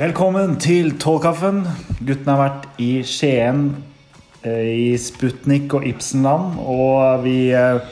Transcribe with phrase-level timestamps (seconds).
[0.00, 1.58] Velkommen til Tålkaffen.
[2.08, 3.66] Guttene har vært i Skien,
[4.48, 7.82] eh, i Sputnik og Ibsenland, og vi eh,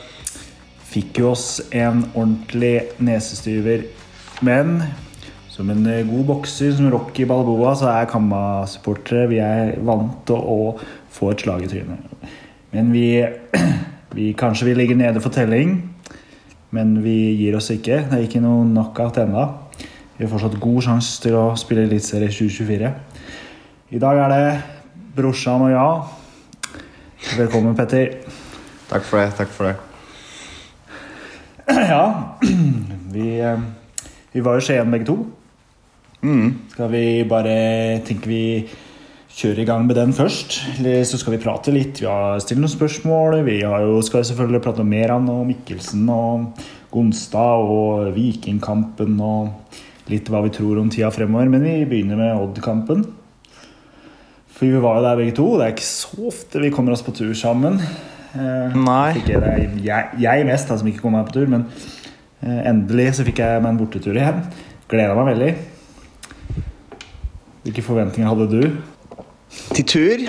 [0.89, 3.85] fikk jo oss en ordentlig nesestyver.
[4.41, 4.81] Men
[5.53, 10.41] som en eh, god bokser som Rocky Balboa, så er Kamma-supportere Vi er vant til
[10.41, 10.79] å
[11.13, 12.27] få et slag i trynet.
[12.73, 13.21] Men vi,
[14.17, 15.83] vi Kanskje vi ligger nede for telling,
[16.73, 18.07] men vi gir oss ikke.
[18.09, 19.51] Det er ikke noe knockout ennå.
[20.19, 22.89] Vi har fortsatt god sjanse til å spille Eliteserie 2024.
[23.95, 24.49] I dag er det
[25.15, 26.81] brorsan og jeg.
[27.39, 28.17] Velkommen, Petter.
[28.91, 29.29] Takk for det.
[29.39, 29.77] Takk for det.
[31.93, 32.35] Ja,
[33.15, 33.63] vi, eh,
[34.35, 35.19] vi var jo Skien begge to.
[36.27, 36.67] Mm.
[36.75, 37.57] Skal vi bare
[38.03, 38.43] tenke vi
[39.39, 40.65] kjører i gang med den først?
[40.81, 42.03] Eller så skal vi prate litt.
[42.03, 43.45] Vi har stilt noen spørsmål.
[43.47, 49.85] Vi har jo, skal selvfølgelig prate om Meran og Mikkelsen og Gonstad og Vikingkampen og
[50.09, 51.51] litt hva vi tror om tida fremover.
[51.53, 53.05] Men vi begynner med Odd-kampen.
[54.59, 55.49] For vi var jo der begge to.
[55.59, 57.79] Det er ikke så ofte vi kommer oss på tur sammen.
[58.35, 59.15] Eh, Nei.
[59.29, 61.65] jeg, jeg, jeg mest, da, som ikke kom meg på tur, men
[62.43, 64.43] eh, endelig så fikk jeg meg en bortetur igjen.
[64.91, 65.53] Gleda meg veldig.
[67.65, 68.63] Hvilke forventninger hadde du?
[69.77, 70.27] Til tur?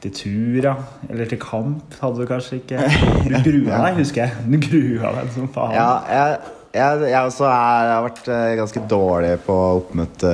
[0.00, 0.74] Til tur, ja.
[1.10, 2.86] Eller til kamp hadde du kanskje ikke.
[3.26, 4.46] Du grua deg, husker jeg.
[4.48, 5.76] Du grua deg som faen.
[5.76, 10.32] Ja, jeg, jeg, jeg også er, jeg har vært eh, ganske dårlig på oppmøte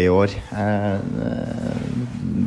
[0.00, 0.32] i år.
[0.52, 0.94] Eh,
[1.26, 1.82] eh,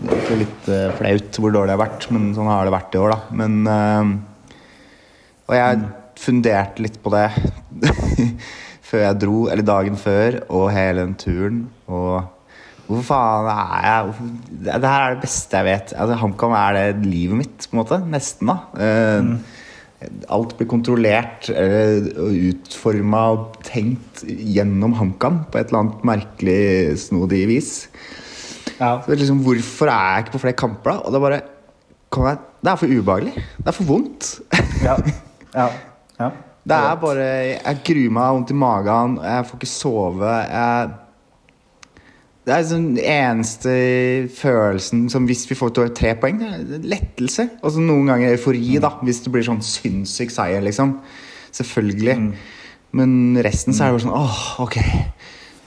[0.10, 2.98] Det er litt eh, flaut hvor dårlig jeg har vært, men sånn har det vært
[2.98, 3.38] i år, da.
[3.42, 4.12] Men eh,
[5.50, 5.86] Og jeg
[6.20, 7.28] funderte litt på det
[8.90, 11.64] før jeg dro, eller dagen før, og hele den turen.
[11.88, 12.36] Og
[12.90, 14.30] Hvorfor faen er jeg
[14.66, 15.92] det, her er det beste jeg vet.
[15.94, 18.00] Altså, HamKam er det livet mitt, på en måte.
[18.10, 18.56] Nesten, da.
[18.82, 19.59] Eh,
[20.32, 26.62] Alt blir kontrollert eh, og utforma og tenkt gjennom HamKam på et eller annet merkelig,
[27.04, 27.72] snodig vis.
[28.78, 29.02] Ja.
[29.04, 31.02] Så det liksom, Hvorfor er jeg ikke på flere kamper, da?
[31.04, 31.42] Og det er bare
[32.30, 33.34] jeg, Det er for ubehagelig.
[33.58, 34.30] Det er for vondt.
[34.84, 34.96] Ja.
[35.60, 35.68] ja.
[36.20, 36.32] ja.
[36.70, 40.34] Det er bare Jeg gruer meg, har vondt i magen, jeg får ikke sove.
[40.48, 40.90] Jeg
[42.48, 43.74] det er sånn eneste
[44.34, 47.46] følelsen som hvis vi får tre poeng, det er lettelse.
[47.60, 50.96] Og så noen ganger eufori, da, hvis det blir sånn sinnssyk seier, liksom.
[51.56, 52.16] Selvfølgelig.
[52.98, 53.12] Men
[53.46, 54.80] resten så er det bare sånn åh, ok.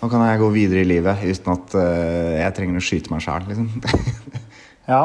[0.03, 3.23] Nå kan jeg gå videre i livet uten at uh, jeg trenger å skyte meg
[3.23, 3.71] sjæl, liksom.
[4.91, 5.05] Ja.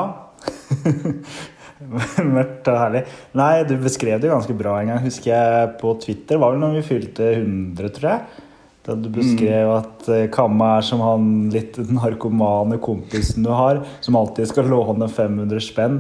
[2.33, 3.03] Mørkt og herlig.
[3.37, 6.41] Nei, du beskrev det ganske bra en gang, husker jeg, på Twitter.
[6.41, 8.46] Var vel når vi fylte 100, tror jeg.
[8.87, 14.15] Da du beskrev at eh, Kamma er som han litt narkomane kompisen du har, som
[14.15, 15.97] alltid skal låne 500 spenn.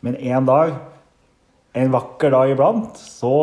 [0.00, 0.72] Men en dag,
[1.76, 3.34] en vakker dag iblant, så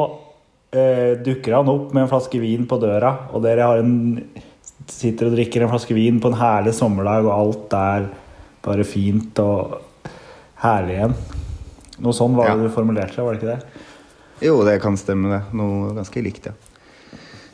[0.74, 4.24] eh, dukker han opp med en flaske vin på døra, og dere har en,
[4.90, 8.10] sitter og drikker en flaske vin på en herlig sommerdag, og alt er
[8.66, 9.78] bare fint og
[10.64, 11.14] herlig igjen.
[12.02, 12.56] Noe sånn var Ja.
[12.58, 13.86] det du formulerte, var det ikke det?
[14.46, 15.44] Jo, det kan stemme, det.
[15.58, 16.54] Noe ganske likt, ja.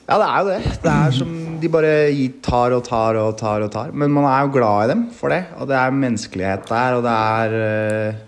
[0.03, 0.75] Ja, det er jo det.
[0.83, 1.31] Det er som
[1.63, 1.93] de bare
[2.43, 3.93] tar og tar og tar og tar.
[3.95, 5.45] Men man er jo glad i dem for det.
[5.57, 8.21] Og det er menneskelighet der, og det er eh,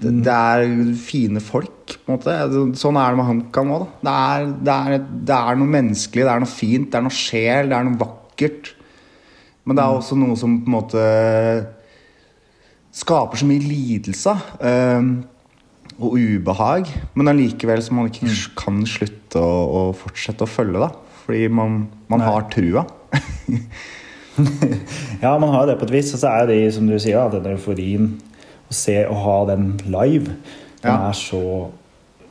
[0.00, 2.36] det, det er fine folk, på en måte.
[2.80, 3.90] Sånn er det med HamKam òg, da.
[4.08, 7.18] Det er, det, er, det er noe menneskelig, det er noe fint, det er noe
[7.18, 8.72] sjel, det er noe vakkert.
[9.68, 11.04] Men det er også noe som på en måte
[12.96, 14.32] skaper så mye lidelse.
[14.64, 15.12] eh,
[16.00, 20.80] og ubehag, men allikevel som man ikke kan slutte å, å fortsette å følge.
[20.80, 20.90] da
[21.24, 22.86] Fordi man, man har trua.
[25.20, 26.12] Ja, man har jo det på et vis.
[26.16, 28.06] Og så er det, som du sier, da, den euforien
[28.70, 30.32] å se og ha den live,
[30.80, 31.10] den Ja.
[31.10, 31.40] er så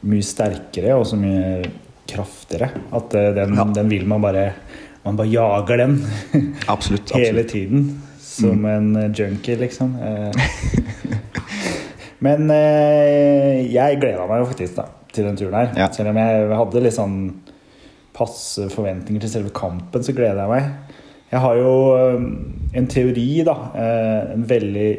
[0.10, 1.68] mye sterkere og så mye
[2.10, 3.66] kraftigere at eh, den, Ja.
[3.76, 4.54] den vil man bare
[5.06, 5.94] Man bare jager den
[6.68, 7.12] Absolutt.
[7.16, 7.52] hele absolutt.
[7.52, 8.02] tiden.
[8.20, 9.94] Som en eh, junkie, liksom.
[12.26, 15.70] Men eh, jeg gleda meg jo faktisk da, til den turen her.
[15.80, 15.88] Ja.
[15.96, 17.20] Selv om jeg hadde litt sånn
[18.16, 20.98] passe forventninger til selve kampen, så gleder jeg meg.
[21.30, 22.28] Jeg har jo eh,
[22.82, 23.56] en teori, da.
[23.78, 24.90] eh, En veldig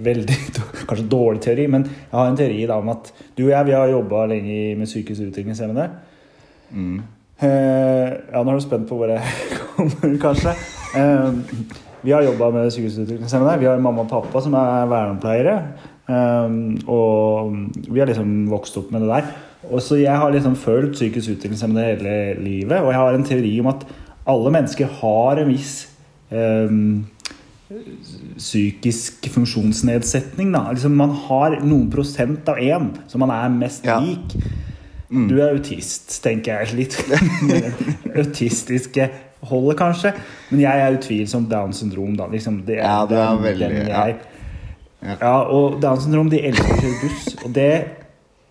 [0.00, 0.36] veldig
[0.88, 3.76] kanskje dårlig teori, men jeg har en teori da om at du og jeg vi
[3.76, 5.88] har jobba lenge med psykisk utviklingshemmede.
[6.72, 7.00] Mm.
[7.40, 9.20] Uh, ja, nå er du spent på hvor jeg
[9.76, 10.54] kommer, kanskje.
[10.92, 11.36] Uh,
[12.00, 13.58] vi har jobba med psykisk utviklingshemmede.
[13.60, 15.56] Vi har mamma og pappa som er vernepleiere.
[16.10, 16.56] Eh,
[16.90, 17.54] og
[17.86, 19.30] vi har liksom vokst opp med det der.
[19.70, 22.80] Og så jeg har liksom følt psykisk utviklingshemmede hele livet.
[22.80, 23.86] Og jeg har en teori om at
[24.30, 25.74] alle mennesker har en viss
[26.32, 27.06] um,
[28.38, 30.52] psykisk funksjonsnedsetning.
[30.72, 34.00] Liksom man har noen prosent av én som man er mest Ja.
[34.00, 34.36] lik.
[35.10, 36.94] Du er autist, tenker jeg litt.
[38.20, 39.08] Autistiske
[39.50, 40.12] holdet, kanskje.
[40.52, 42.28] Men jeg er utvilsomt Downs syndrom, da.
[42.30, 44.04] Liksom, det, Ja, du er den- veldig- den ja.
[45.00, 45.32] Jeg, ja.
[45.48, 47.26] og Downs syndrom, de elsker å kjøre buss.
[47.46, 47.72] Og det,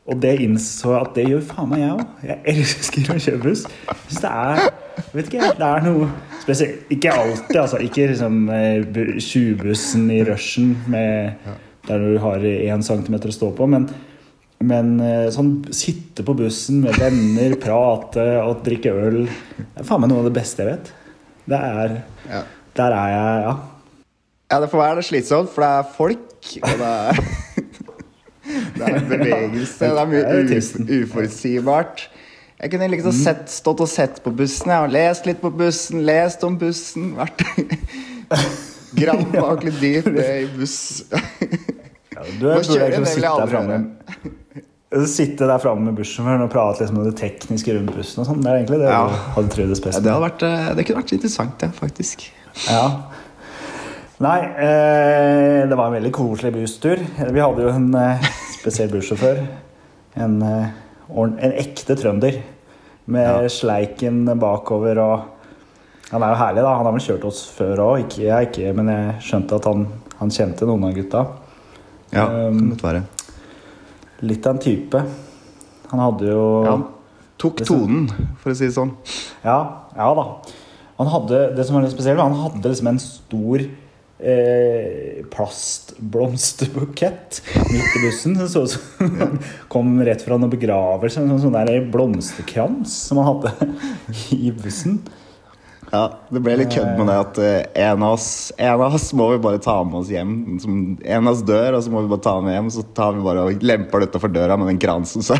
[0.09, 2.03] og det innså jeg at det gjør faen meg jeg òg.
[2.29, 3.65] Jeg elsker å kjøre buss.
[4.07, 4.69] Synes det er
[5.13, 6.09] Vet ikke, det er noe
[6.41, 7.77] spesielt Ikke alltid, altså.
[7.85, 8.41] Ikke liksom
[9.23, 11.47] tjuvbussen i rushen med,
[11.87, 13.87] der du har én centimeter å stå på, men
[14.59, 20.03] men eh, sånn sitte på bussen med venner, prate og drikke øl Det er faen
[20.03, 20.89] meg noe av det beste jeg vet.
[21.49, 21.93] Det er
[22.27, 22.41] Ja.
[22.79, 23.53] Der er jeg, ja.
[24.49, 27.13] Ja, det får være det slitsomt, for det er folk, og det er
[28.79, 30.23] Det er en bevegelse, det er mye
[31.03, 32.09] uforutsigbart.
[32.59, 34.67] Jeg kunne liksom sett, stått og sett på bussen.
[34.71, 37.11] Jeg har lest litt på bussen, lest om bussen.
[37.15, 37.43] Vært
[39.67, 40.77] litt dypt i buss.
[42.15, 43.77] ja du burde jeg sitte der framme
[45.05, 48.41] Sitte der framme med bussjåføren og prate liksom om det tekniske rundt bussen og sånn.
[48.41, 49.03] Det er egentlig det Ja.
[49.05, 52.17] du hadde trivdes Ja, best det, vært, eh, det kunne vært interessant, det, faktisk.
[52.65, 52.85] Ja.
[54.19, 56.99] Nei, eh, det var en veldig koselig busstur.
[57.31, 58.25] Vi hadde jo en eh,
[58.57, 59.39] spesiell bussjåfør.
[60.19, 60.65] En, eh,
[61.15, 62.41] en ekte trønder.
[63.09, 63.47] Med Ja.
[63.49, 65.19] sleiken bakover og
[66.11, 66.75] Han er jo herlig, da.
[66.75, 67.99] Han har vel kjørt oss før òg.
[68.07, 69.83] Ikke jeg, ikke, men jeg skjønte at han,
[70.17, 71.19] han kjente noen av gutta.
[72.11, 73.03] Ja, Um, kan godt være.
[74.25, 75.03] Litt av en type.
[75.91, 76.85] Han hadde jo Ja, han
[77.37, 78.09] tok tonen,
[78.41, 78.95] for å si det sånn.
[79.45, 79.59] Ja,
[79.95, 80.25] ja da.
[80.97, 83.67] Han hadde, det som var litt spesielt, var han hadde liksom en stor
[84.19, 88.33] eh, plastblomsterbukett midt i bussen.
[88.39, 88.81] Det så ut som
[89.19, 91.21] han kom rett fra noen begravelse.
[91.21, 93.49] En sånn der blomsterkrans som han hadde
[94.35, 94.99] i bussen.
[95.89, 99.07] Ja, Det ble litt kødd med det at eh, en, av oss, en av oss
[99.17, 100.33] må vi bare ta med oss hjem.
[100.61, 102.69] Som, en av oss dør, og så må vi bare ta med hjem.
[102.75, 105.33] Så tar vi bare og lemper det utenfor døra med den kransen, så,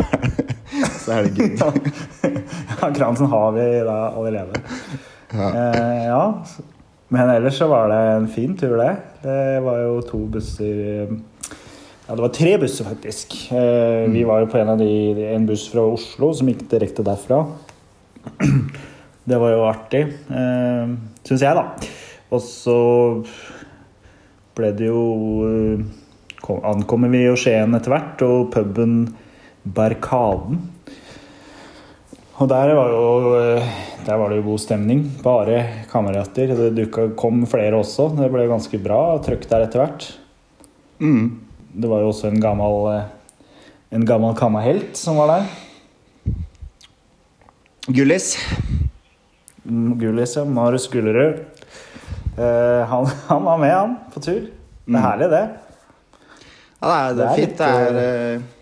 [1.04, 1.54] så er det gøy.
[2.80, 4.54] Ja, kransen har vi da allerede.
[5.30, 5.48] Ja.
[5.54, 6.24] Eh, ja.
[7.10, 8.92] Men ellers så var det en fin tur, det.
[9.24, 11.14] Det var jo to busser eh,
[12.06, 13.34] Ja, det var tre busser, faktisk.
[13.54, 17.06] Eh, Vi var jo på en av de En buss fra Oslo som gikk direkte
[17.06, 17.44] derfra.
[19.30, 20.00] Det var jo artig,
[20.34, 20.94] eh,
[21.28, 21.90] syns jeg, da.
[22.34, 22.78] Og så
[24.58, 25.04] ble det jo
[26.66, 29.04] Ankommer vi jo Skien etter hvert, og puben
[29.66, 30.64] Barkaden.
[32.40, 33.72] Og der var, jo, eh,
[34.06, 35.02] der var det jo god stemning.
[35.20, 36.54] Bare kamerater.
[36.72, 36.86] Det
[37.20, 38.08] kom flere også.
[38.16, 40.06] Det ble ganske bra trøkk der etter hvert.
[41.04, 41.26] Mm.
[41.76, 43.08] Det var jo også en gammel eh,
[43.92, 45.50] En gammel kammahelt som var der.
[47.90, 48.38] Gullis.
[49.66, 50.46] Mm, Gullis, ja.
[50.46, 51.42] Marius Gullerud.
[52.38, 54.46] Uh, han, han var med, han, på tur.
[54.86, 55.42] Det er herlig, det.
[56.80, 57.50] Ja, det er, det er fint.
[57.50, 58.00] litt, Det er,
[58.38, 58.59] eh,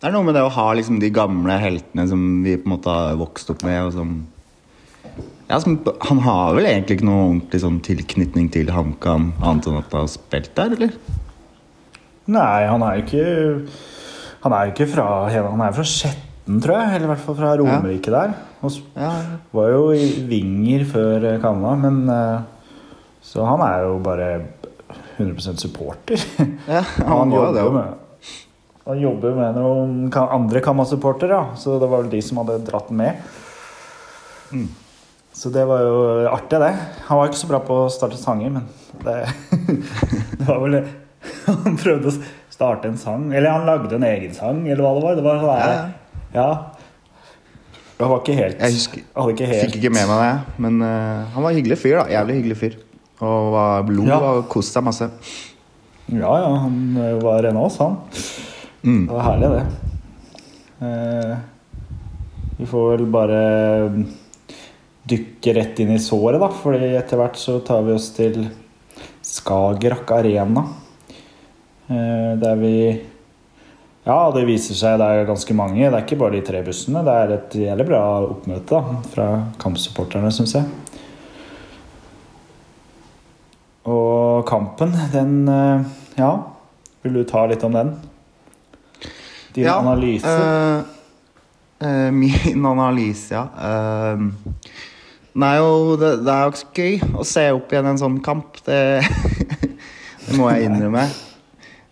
[0.00, 2.72] det er noe med det å ha liksom de gamle heltene som vi på en
[2.72, 3.82] måte har vokst opp med.
[3.84, 4.14] Og som,
[5.50, 5.76] ja, som,
[6.08, 10.06] han har vel egentlig ikke noe ordentlig sånn tilknytning til HamKam, annet enn at han
[10.06, 10.96] har spilt der, eller?
[12.30, 13.24] Nei, han er jo ikke
[14.44, 16.94] Han er jo ikke fra Han er fra Skjetten, tror jeg.
[16.94, 18.36] Eller i hvert fall fra Romerike der.
[18.64, 19.14] Og Ja,
[19.56, 22.86] var jo i Vinger før eh, Kanada, men eh,
[23.24, 24.30] Så han er jo bare
[25.18, 26.22] 100% supporter.
[26.68, 27.99] ja Han, han jobber det jo med
[28.88, 31.56] Han jobber med noen andre Kamma-supportere, ja.
[31.56, 33.20] så det var vel de som hadde dratt den med.
[34.50, 34.68] Mm.
[35.36, 35.98] Så det var jo
[36.32, 36.72] artig, det.
[37.06, 38.66] Han var ikke så bra på å starte sanger, men
[39.04, 39.18] det,
[40.40, 40.80] det var vel
[41.46, 42.16] Han prøvde å
[42.50, 45.18] starte en sang, eller han lagde en egen sang, eller hva det var.
[45.20, 45.80] Det var sånn Ja,
[46.34, 46.48] ja.
[48.00, 49.02] Han var ikke helt Jeg husker-
[49.34, 51.98] ikke helt Fikk ikke med meg det, men uh, han var hyggelig fyr.
[52.00, 52.78] da, Jævlig hyggelig fyr.
[53.20, 54.18] Og var blod Ja.
[54.24, 55.10] og koste seg masse.
[56.10, 57.98] Ja, ja, han eh, var en av oss, han.
[58.82, 59.06] Mm.
[59.06, 59.66] Det var herlig, det.
[60.86, 61.36] Eh,
[62.56, 63.40] vi får vel bare
[65.10, 66.48] dykke rett inn i såret, da.
[66.62, 68.42] Fordi etter hvert så tar vi oss til
[69.26, 70.64] Skagerrak Arena.
[71.90, 72.76] Eh, der vi
[74.00, 75.82] Ja, det viser seg det er ganske mange.
[75.84, 77.04] Det er ikke bare de tre bussene.
[77.04, 79.26] Det er et jævlig bra oppmøte da, fra
[79.60, 80.64] kampsupporterne, syns jeg.
[83.84, 85.84] Og kampen, den eh,
[86.16, 86.32] Ja,
[87.04, 87.92] vil du ta litt om den?
[89.54, 90.34] Din Ja, analyse?
[91.80, 93.46] eh, min analyse, ja.
[93.56, 94.28] Uh,
[95.40, 98.20] nei, jo, det, det er jo ikke så gøy å se opp igjen en sånn
[98.24, 98.60] kamp.
[98.66, 98.80] Det,
[100.26, 101.06] det må jeg innrømme.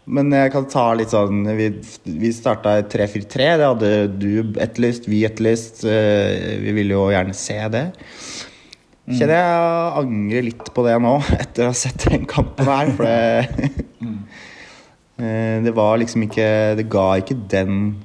[0.08, 1.66] Men jeg kan ta litt sånn Vi,
[2.16, 3.48] vi starta 3-4-3.
[3.60, 5.82] Det hadde du etterlyst, vi etterlyst.
[5.84, 7.82] vi ville jo gjerne se det.
[9.08, 12.92] Kjenner jeg angrer litt på det nå, etter å ha sett den kampen her.
[12.96, 14.27] For det Eh,
[15.18, 16.44] Det var liksom ikke
[16.78, 17.96] Det ga ikke den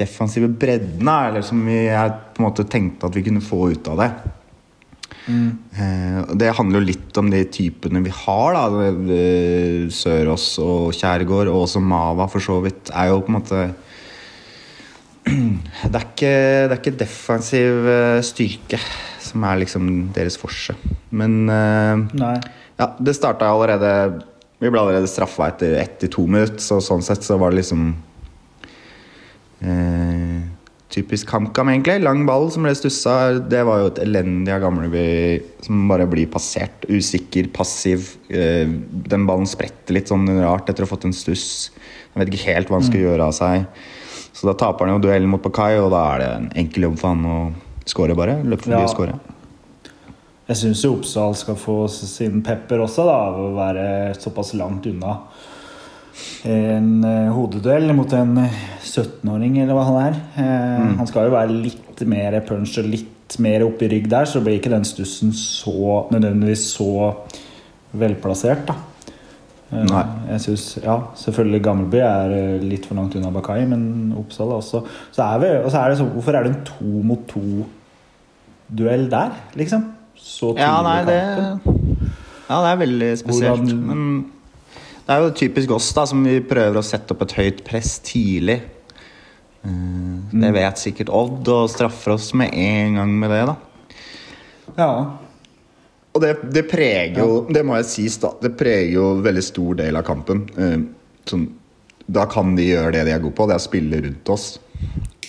[0.00, 3.98] defensive bredden eller som vi på en måte tenkte at vi kunne få ut av
[4.00, 4.06] det.
[5.28, 5.50] Mm.
[6.40, 8.56] det handler jo litt om de typene vi har.
[8.56, 13.36] da Eh, Sørås og Kjærgaard, og også Mava for så vidt, er jo på en
[13.36, 13.60] måte
[15.90, 18.80] det er, ikke, det er ikke defensiv eh, styrke
[19.20, 20.74] som er liksom deres forse.
[21.12, 22.24] Men eh,
[22.80, 24.22] ja, det starta allerede
[24.60, 27.62] Vi ble allerede straffa etter ett til to minutter, så sånn sett så var det
[27.62, 27.94] liksom
[29.64, 30.40] eh,
[30.90, 32.00] Typisk HamKam, egentlig.
[32.02, 33.12] Lang ball som ble stussa.
[33.46, 35.04] Det var jo et elendig av Gamleby
[35.62, 36.82] som bare blir passert.
[36.90, 38.08] Usikker, passiv.
[38.26, 41.70] Eh, den ballen spretter litt sånn rart etter å ha fått en stuss.
[42.16, 43.68] Han vet ikke helt hva han skal gjøre av seg.
[44.34, 46.98] Så da taper han jo duellen mot Pakai, og da er det en enkel jobb
[46.98, 47.38] for han å
[47.86, 48.40] score, bare.
[48.42, 48.82] Løpe forbi Ja.
[48.88, 49.14] og score.
[50.50, 53.86] Jeg syns jo Oppsal skal få sin pepper også, da, av å være
[54.18, 55.16] såpass langt unna
[56.48, 60.20] en eh, hodeduell mot en eh, 17-åring, eller hva han er.
[60.40, 60.92] Mm.
[61.00, 64.42] Han skal jo være litt mer punch og litt mer opp i rygg der, så
[64.42, 66.90] blir ikke den stussen så nødvendigvis så
[68.00, 68.78] velplassert, da.
[69.70, 70.04] Eh, Nei.
[70.32, 74.84] Jeg synes, ja, Selvfølgelig Gammelby er eh, litt for langt unna Bakai, men Oppsal også
[75.12, 79.08] så er vi, og så er det så, Hvorfor er det en to mot to-duell
[79.12, 79.88] der, liksom?
[80.22, 81.20] Så tidlig Ja, nei, det.
[82.50, 83.60] Ja, det er veldig spesielt.
[83.60, 84.32] Hvordan- Men
[85.06, 87.98] det er jo typisk oss, da, som vi prøver å sette opp et høyt press
[88.00, 88.60] tidlig.
[89.64, 90.40] Eh, Mm.
[90.40, 93.56] Det vet sikkert Odd, og straffer oss med en gang med det, da.
[94.78, 95.10] Ja.
[96.14, 98.30] Og det, det preger jo Det må jeg si, da.
[98.40, 100.48] Det preger jo veldig stor del av kampen.
[100.56, 100.78] Eh,
[101.26, 101.44] sånn,
[102.10, 104.58] da kan de gjøre det de er gode på, det er å spille rundt oss.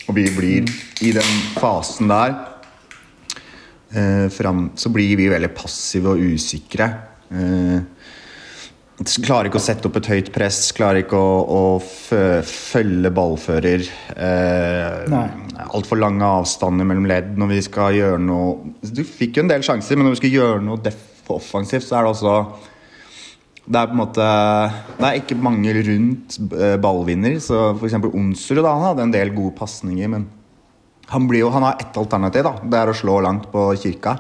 [0.08, 0.70] Og vi blir
[1.04, 2.34] i den fasen der
[3.94, 6.88] eh, fram, Så blir vi veldig passive og usikre.
[7.32, 7.80] Eh,
[9.26, 13.86] klarer ikke å sette opp et høyt press, klarer ikke å, å fø, følge ballfører.
[14.16, 15.16] Eh.
[15.72, 19.64] Altfor lange avstander mellom ledd når vi skal gjøre noe Du fikk jo en del
[19.66, 20.94] sjanser, men når vi skal gjøre noe
[21.32, 22.36] offensivt, så er det også
[23.72, 24.28] det er på en måte
[24.98, 27.38] Det er ikke mange rundt eh, ballvinner.
[27.40, 30.26] Så eksempel Onsrud han hadde en del gode pasninger, men
[31.12, 32.44] han, blir jo, han har ett alternativ.
[32.48, 34.18] da Det er å slå langt på kirka.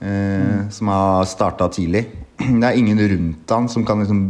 [0.00, 2.06] Eh, Som har starta tidlig.
[2.38, 4.20] Det er ingen rundt han som kan liksom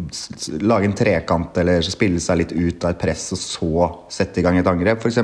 [0.65, 4.47] lage en trekant eller spille seg litt ut av et press og så sette i
[4.47, 5.21] gang et angrep, f.eks.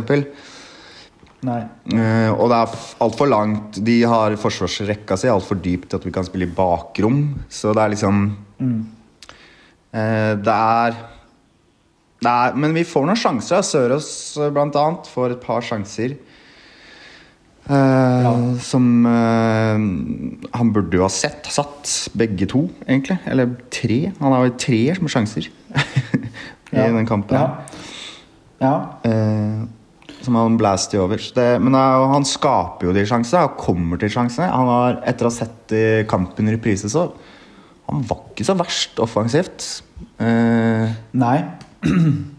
[1.45, 3.81] Uh, og det er altfor langt.
[3.85, 7.27] De har forsvarsrekka si altfor dypt til at vi kan spille i bakrom.
[7.53, 8.23] Så det er liksom
[9.93, 10.97] eh, Det er
[12.25, 13.65] det er, men vi får noen sjanser.
[13.67, 14.09] Sørås
[14.41, 16.17] eh, blant annet får et par sjanser.
[17.65, 19.79] Eh, Som uh,
[20.53, 21.47] han burde jo ha sett.
[21.53, 23.17] Satt begge to, egentlig.
[23.31, 24.01] Eller tre.
[24.21, 25.49] Han har jo tre som sjanser
[26.75, 26.89] i Ja.
[26.91, 27.39] den kampen.
[27.39, 27.81] Ja.
[28.61, 28.75] ja.
[29.07, 29.65] Eh,
[30.25, 31.21] som han blaster over.
[31.37, 34.49] Det, men han skaper jo de sjansene, og kommer til sjansene.
[34.49, 35.75] Han har, etter å ha sett
[36.09, 37.11] kampen i reprise, så
[37.85, 39.67] Han var ikke så verst offensivt.
[40.17, 41.37] Nei.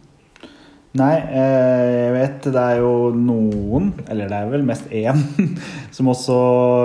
[0.95, 5.19] Nei, eh, jeg vet det er jo noen, eller det er vel mest én,
[5.95, 6.35] som også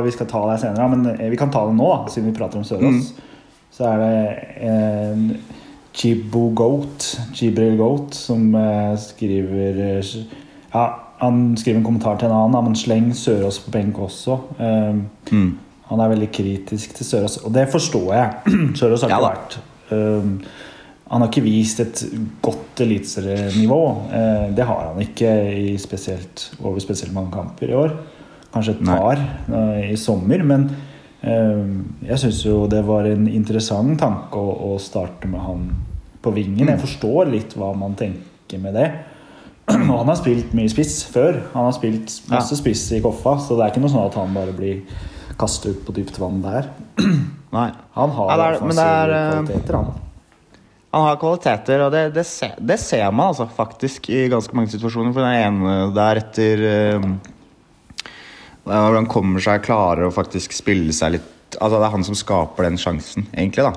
[0.02, 0.88] vi skal ta der senere.
[0.90, 3.12] Men eh, vi kan ta det nå, da, siden vi prater om Sørås.
[3.70, 4.16] Så er det
[4.66, 5.28] en
[5.94, 7.06] Chibo Goat,
[7.38, 9.78] Chibril Goat, som eh, skriver
[10.10, 10.84] Ja,
[11.20, 14.40] han skriver en kommentar til en annen, men sleng Sørås på benk også.
[15.30, 15.50] Mm.
[15.90, 18.56] han er veldig kritisk til Sørås, og det forstår jeg.
[18.80, 19.60] Sørås har ikke ja, vært
[21.10, 22.04] Han har ikke vist et
[22.42, 23.80] godt eliteserienivå.
[24.12, 27.96] Uh, det har han ikke i spesielt, over spesielt mange kamper i år.
[28.54, 29.90] Kanskje et par Nei.
[29.92, 30.64] i sommer, men
[31.22, 35.68] um, jeg syns jo det var en interessant tanke å, starte med han
[36.22, 36.66] på vingen.
[36.66, 36.72] Mm.
[36.74, 38.88] Jeg forstår litt hva man tenker med det.
[39.70, 41.38] Og han har spilt mye spiss før.
[41.54, 44.34] Han har spilt masse spiss i Koffa, så det er ikke noe sånn at han
[44.34, 44.82] bare blir
[45.40, 46.72] kastet ut på dypt vann der.
[47.56, 47.68] Nei.
[47.98, 50.09] Han har Ja, det er- men det er, eh, kvaliteter, han.
[50.90, 54.72] Han har kvaliteter, og det, det, ser, det ser man altså faktisk i ganske mange
[54.72, 55.12] situasjoner.
[55.14, 57.06] For den ene der etter eh,
[58.66, 62.14] Hvor han kommer seg, klarer å faktisk spille seg litt Altså Det er han som
[62.14, 63.64] skaper den sjansen, egentlig.
[63.66, 63.72] da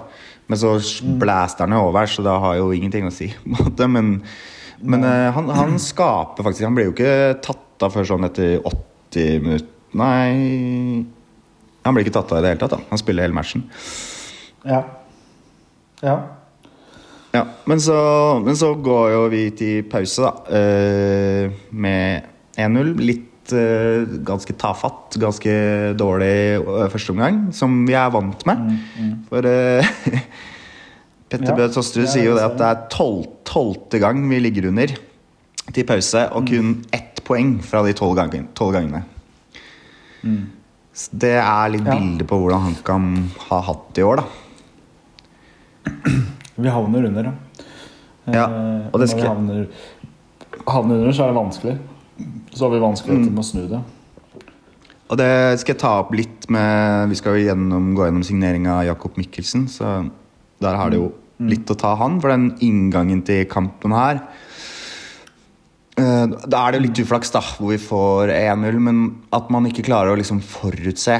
[0.49, 0.75] Men så
[1.21, 3.31] blæster han jo over, så det har jo ingenting å si.
[3.93, 4.19] Men,
[4.83, 8.57] men eh, han, han skaper faktisk Han blir jo ikke tatt av før sånn etter
[8.67, 9.69] 80 minutter.
[9.93, 11.05] Nei
[11.85, 12.73] Han blir ikke tatt av i det hele tatt.
[12.75, 13.63] da Han spiller hele matchen.
[14.67, 14.81] Ja.
[16.01, 16.17] ja.
[17.33, 17.95] Ja, men så,
[18.45, 20.31] men så går jo vi til pause, da.
[20.53, 22.27] eh, med
[22.61, 22.91] 1-0.
[23.01, 25.53] Litt eh, ganske tafatt, ganske
[25.97, 28.67] dårlig eh, første omgang, som vi er vant med.
[29.31, 29.81] For uh,
[31.33, 34.37] Petter Ja, Bøe Tosterud er sier jo det at det er tolv, tolvte gang vi
[34.43, 34.93] ligger under
[35.73, 38.51] til pause, og kun ett poeng fra de tolv gangene.
[38.53, 39.01] 12 gangene.
[40.93, 41.97] Så det er litt Ja.
[41.97, 43.09] bilde på hvordan HamKam
[43.49, 44.29] har hatt det i år, da.
[46.57, 47.33] Vi havner under, ja.
[48.33, 49.65] Ja, Eh, og det når vi havner,
[50.67, 51.77] havner under, så er det vanskelig.
[52.53, 53.33] Så har vi vanskeligheter Mm.
[53.35, 53.81] med å snu det.
[55.09, 58.79] Og det skal jeg ta opp litt med Vi skal jo gjennom, gå gjennom signeringa
[58.79, 60.09] av Jakob Mikkelsen, så
[60.61, 62.21] der har det jo litt å ta han.
[62.21, 64.21] For den inngangen til kampen her
[65.97, 69.65] eh, Da er det jo litt uflaks, da, hvor vi får 1-0, men at man
[69.65, 71.19] ikke klarer å liksom forutse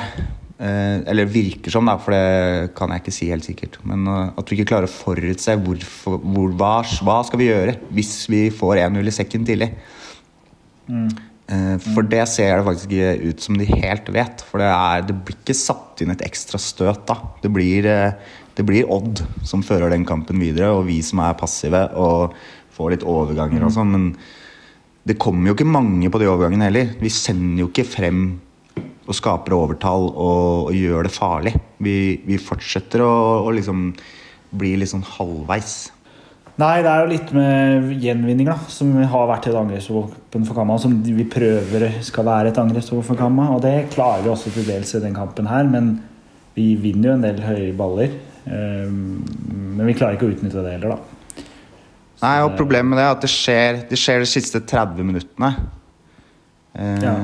[0.64, 3.80] Eller virker som, da, for det kan jeg ikke si helt sikkert.
[3.90, 7.78] Men eh, at vi ikke klarer å forutse hvorfor, hvor, hva, hva skal vi gjøre
[7.94, 9.74] hvis vi får 1-0 i sekken tidlig.
[10.88, 11.12] Mm.
[11.84, 14.44] For det ser det faktisk ikke ut som de helt vet.
[14.48, 17.18] For det, er, det blir ikke satt inn et ekstra støt da.
[17.44, 21.36] Det blir, eh, det blir Odd som fører den kampen videre, og vi som er
[21.38, 22.34] passive og
[22.74, 23.92] får litt overganger og sånn.
[23.94, 24.08] Men
[25.04, 26.96] det kommer jo ikke mange på de overgangene heller.
[27.02, 28.24] Vi sender jo ikke frem
[29.04, 31.54] og skaper overtall og, og gjør det farlig.
[31.84, 31.96] Vi,
[32.28, 33.12] vi fortsetter å,
[33.44, 33.90] å liksom
[34.54, 35.92] bli litt sånn halvveis.
[36.62, 40.76] Nei, det er jo litt med gjenvinning, da, som har vært et angrepsvåpen for Kamma.
[40.80, 43.48] Som vi prøver skal være et angrepsvåpen for Kamma.
[43.56, 45.96] Og det klarer vi også til dels i den kampen her, men
[46.54, 48.14] vi vinner jo en del høye baller.
[48.46, 49.24] Ehm,
[49.74, 51.44] Men vi klarer ikke å utnytte det heller, da.
[52.22, 55.50] Nei, og Problemet med det er at det skjer, det skjer de siste 30 minuttene.
[56.78, 57.16] Eh, Ja.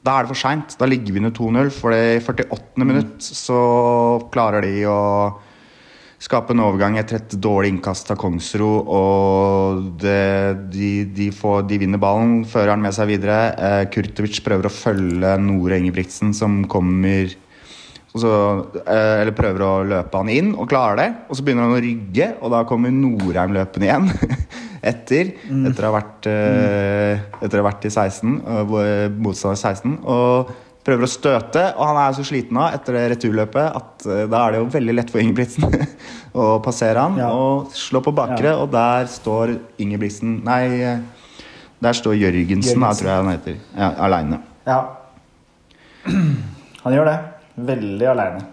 [0.00, 0.74] Da er det for seint.
[0.80, 1.70] Da ligger vi under 2-0.
[1.76, 2.84] For i 48.
[2.88, 3.60] minutt så
[4.32, 5.00] klarer de å
[6.20, 8.70] skape en overgang etter et dårlig innkast av Kongsro.
[8.96, 10.24] Og det,
[10.72, 13.38] de, de, får, de vinner ballen, fører den med seg videre.
[13.56, 17.32] Eh, Kurtovic prøver å følge Nore Ingebrigtsen, som kommer
[18.18, 18.30] så,
[18.82, 21.08] eh, eller prøver å løpe han inn og klarer det.
[21.30, 24.08] Og så begynner han å rygge, og da kommer Norheim løpende igjen.
[24.90, 29.94] etter, etter, å ha vært, eh, etter å ha vært i 16, eh, motstander 16.
[30.10, 30.50] Og
[30.82, 34.54] prøver å støte, og han er så sliten av etter det returløpet at da er
[34.56, 35.66] det jo veldig lett for Ingebrigtsen
[36.40, 37.28] å passere han Ja.
[37.36, 38.56] og slå på bakre, Ja.
[38.64, 40.96] og der står Ingebrigtsen Nei,
[41.84, 43.60] der står Jørgensen, da, tror jeg han heter.
[43.76, 44.40] Ja, Aleine.
[44.66, 44.80] Ja.
[46.80, 47.18] Han gjør det.
[47.56, 48.44] Veldig aleine.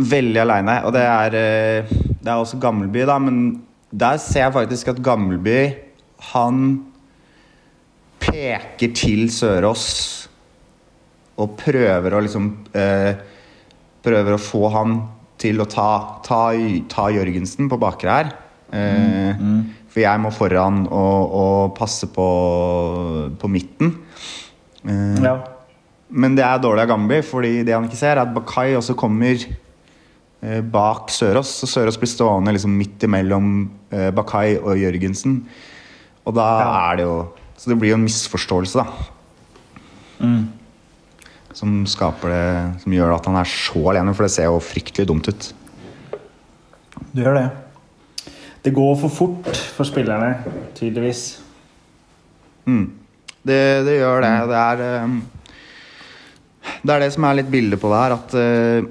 [0.00, 0.76] Veldig aleine.
[0.88, 3.60] Og det er, eh, det er også Gammelby, da, men
[3.92, 5.74] der ser jeg faktisk at Gammelby
[6.32, 6.84] Han
[8.20, 10.28] peker til Sørås
[11.40, 13.14] og prøver å liksom eh,
[14.04, 14.94] Prøver å få han
[15.40, 16.40] til å ta, ta,
[16.88, 18.30] ta Jørgensen på bakre her.
[18.72, 19.40] Eh,
[19.90, 22.26] For jeg må foran og, og passe på,
[23.40, 23.94] på midten.
[24.84, 25.34] Eh, Ja.
[26.10, 28.96] Men det er dårlig av Gambi, fordi det han ikke ser, er at Bakai også
[28.98, 29.34] kommer
[30.42, 31.52] eh, bak Sørås.
[31.62, 33.52] Så Sørås blir stående liksom midt imellom
[33.92, 35.40] eh, Bakai og Jørgensen.
[36.26, 36.90] Og da Ja.
[36.92, 37.18] er det jo
[37.60, 38.86] Så det blir jo en misforståelse, da.
[41.52, 45.06] Som skaper det Som gjør at han er så alene, for det ser jo fryktelig
[45.08, 45.52] dumt ut.
[47.12, 47.50] Du gjør det.
[48.64, 50.34] Det går for fort for spillerne,
[50.76, 51.40] tydeligvis.
[52.66, 54.32] Det, det gjør det.
[54.50, 55.14] Det er eh,
[56.80, 58.86] Det er det som er litt bildet på det her, at eh,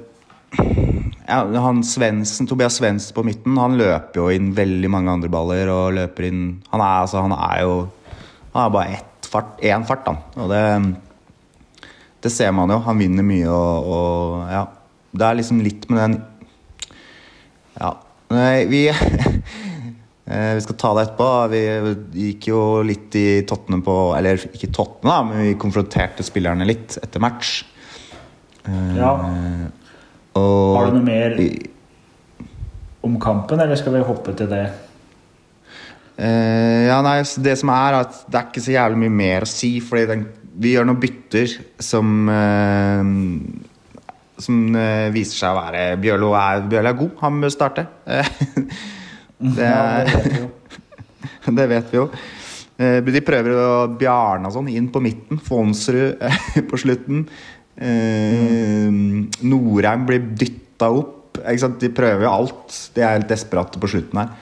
[1.29, 5.69] ja, han Svensen, Tobias Svendsen på midten, han løper jo inn veldig mange andre baller
[5.73, 7.75] og løper inn Han er, altså, han er jo
[8.55, 10.15] Han er bare ett fart, én fart, da.
[10.41, 10.63] Og det
[12.25, 12.79] Det ser man jo.
[12.83, 14.63] Han vinner mye og, og ja.
[15.13, 16.21] Det er liksom litt med den
[17.79, 17.93] Ja.
[18.69, 18.89] Vi
[20.29, 21.27] Eh, Vi skal ta det etterpå.
[21.49, 26.99] Vi gikk jo litt i tottene på Eller ikke tottene, men vi konfronterte spillerne litt
[27.01, 27.63] etter match.
[28.69, 29.13] Eh, Ja.
[30.39, 31.33] Og Har du noe mer
[33.03, 34.67] om kampen, eller skal vi hoppe til det?
[36.19, 39.49] Uh, ja, nei, Det som er at det er ikke så jævlig mye mer å
[39.49, 39.71] si.
[39.83, 40.25] Fordi den,
[40.59, 43.03] vi gjør noen bytter som uh,
[44.39, 47.13] Som uh, viser seg å være Bjørlo er, Bjørlo er god.
[47.23, 47.87] Han bør starte.
[48.05, 48.33] Eh,
[49.57, 50.49] det, Ja, det vet vi jo.
[51.59, 52.09] det vet vi jo.
[52.79, 55.39] Eh, De prøver å Bjarne og sånn inn på midten.
[55.43, 57.25] Fonsrud eh, på slutten.
[57.79, 58.89] Eh,
[59.47, 61.39] Norheim blir dytta opp.
[61.39, 62.77] De prøver jo alt.
[62.95, 64.33] De er helt desperate på slutten her.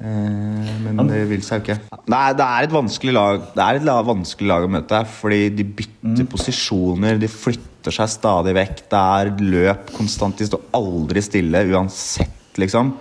[0.00, 2.00] Eh, Men det vil seg jo ikke.
[2.10, 5.02] Nei, det er et vanskelig lag Det er et vanskelig lag å møte.
[5.20, 8.84] Fordi de bytter posisjoner, de flytter seg stadig vekk.
[8.90, 10.36] Det er løp konstant.
[10.40, 12.94] De står aldri stille uansett, liksom.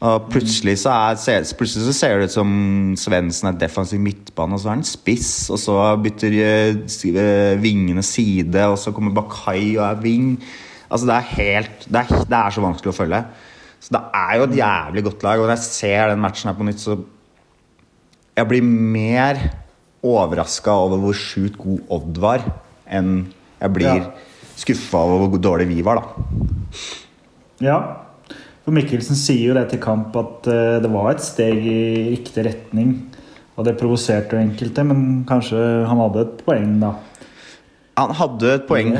[0.00, 2.52] Og plutselig så, er, plutselig så ser det ut som
[2.96, 6.78] Svendsen er defensiv midtbane, og så er han spiss, og så bytter eh,
[7.10, 10.32] eh, vingene side, og så kommer Bakai og er ving.
[10.88, 13.22] Altså Det er helt det er, det er så vanskelig å følge.
[13.80, 16.56] Så det er jo et jævlig godt lag, og når jeg ser den matchen her
[16.58, 16.98] på nytt, så
[18.40, 19.36] Jeg blir mer
[20.06, 22.44] overraska over hvor sjukt god Odd var,
[22.88, 23.26] enn
[23.60, 24.12] jeg blir Ja.
[24.56, 26.04] skuffa over hvor dårlig vi var, da.
[27.60, 27.80] Ja.
[28.70, 32.44] For Mikkelsen sier jo det til kamp at eh, det var et steg i riktig
[32.46, 32.92] retning.
[33.58, 35.58] Og det provoserte enkelte, men kanskje
[35.90, 36.92] han hadde et poeng, da.
[37.98, 38.92] Han hadde et poeng.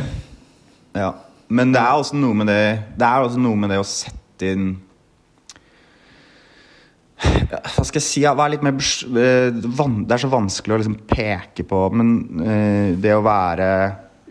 [0.99, 1.13] Ja.
[1.55, 2.65] Men det er også noe med det
[2.99, 4.69] Det er også noe med det å sette inn
[7.19, 8.23] Hva skal jeg si?
[8.23, 13.15] Ja, litt mer eh, Det er så vanskelig å liksom peke på, men eh, det
[13.15, 13.71] å være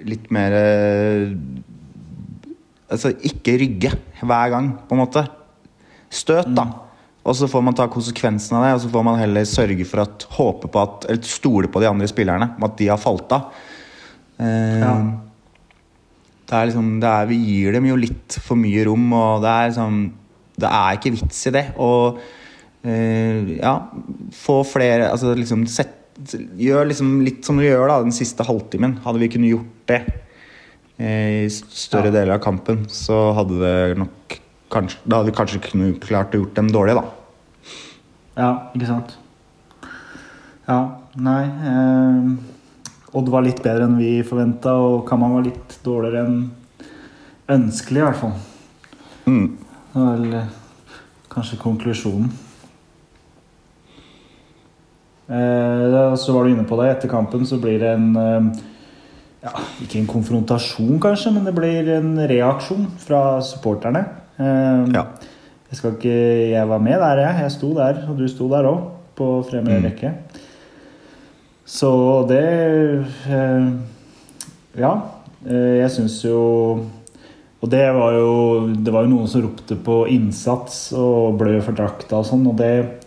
[0.03, 0.55] litt mer
[2.89, 3.91] Altså ikke rygge
[4.25, 5.25] hver gang, på en måte.
[6.09, 6.67] Støt, da.
[7.29, 10.01] Og så får man ta konsekvensen av det, og så får man heller sørge for
[10.01, 13.51] at Håpe på at Eller stole på de andre spillerne, at de har falt av.
[14.39, 14.93] Eh, Ja.
[16.49, 19.49] det er liksom, det er, vi gir dem jo litt for mye rom, og det
[19.51, 19.99] er liksom
[20.59, 21.65] Det er ikke vits i det.
[21.77, 22.17] Og
[22.83, 23.75] eh, ja,
[24.33, 25.95] få flere Altså liksom sett,
[26.59, 28.97] Gjør liksom litt som du gjør da den siste halvtimen.
[29.05, 30.01] Hadde vi kunnet gjort det
[30.99, 34.35] i større deler av kampen, så hadde det nok
[34.69, 37.73] kanskje, Da hadde vi kanskje kunnet klart å gjort dem dårlige, da.
[38.39, 39.15] Ja, ikke sant?
[40.69, 40.79] Ja,
[41.17, 42.27] nei eh,
[43.17, 46.43] Odd var litt bedre enn vi forventa, og Kamman var litt dårligere enn
[47.49, 48.35] ønskelig, i hvert fall.
[49.25, 49.47] Mm.
[49.89, 50.51] Det var vel eh,
[51.33, 52.29] kanskje konklusjonen.
[55.29, 56.91] Eh, så var du inne på det.
[56.91, 58.51] Etter kampen så blir det en eh,
[59.43, 64.05] ja, Ikke en konfrontasjon, kanskje, men det blir en reaksjon fra supporterne.
[64.39, 65.05] Eh, Ja.
[65.69, 67.41] Jeg skal ikke Jeg var med der, jeg.
[67.43, 68.79] Jeg sto der, og du sto der òg,
[69.15, 69.83] på fremre Mm.
[69.85, 70.13] rekke.
[71.65, 73.71] Så det eh,
[74.79, 74.93] Ja.
[75.47, 76.85] Eh, jeg syns jo
[77.61, 81.73] Og det var jo Det var jo noen som ropte på innsats og blø for
[81.73, 83.03] drakta og sånn, og det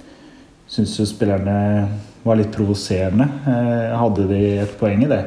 [0.68, 1.88] syns jo spillerne
[2.24, 3.24] var litt provoserende.
[3.46, 5.24] Eh, hadde de et poeng i det?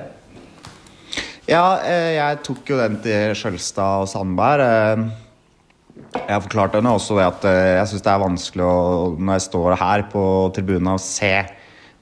[1.45, 4.63] Ja, eh, jeg tok jo den til Skjølstad og Sandberg.
[4.65, 5.11] Jeg
[6.25, 8.79] Jeg forklarte henne også det at eh, jeg syns det er vanskelig å,
[9.19, 10.23] når jeg står her på
[10.55, 11.45] tribunen og se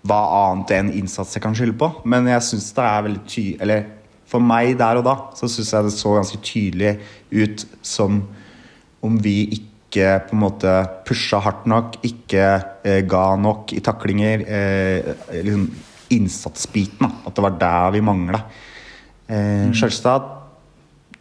[0.07, 1.91] hva annet enn innsats jeg kan skylde på.
[2.07, 3.85] Men jeg syns det er veldig tydelig Eller
[4.31, 6.95] for meg der og da så syns jeg det så ganske tydelig
[7.35, 8.23] ut som
[9.03, 10.71] om vi ikke på en måte
[11.03, 12.45] pusha hardt nok, ikke
[12.87, 14.47] eh, ga nok i taklinger.
[14.47, 15.67] Eh, liksom
[16.15, 17.03] innsatsbiten.
[17.03, 17.27] Da.
[17.27, 18.47] At det var der vi mangla.
[19.31, 20.25] Eh, Skjølstad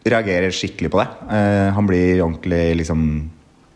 [0.09, 1.09] reagerer skikkelig på det.
[1.31, 3.07] Eh, han blir ordentlig liksom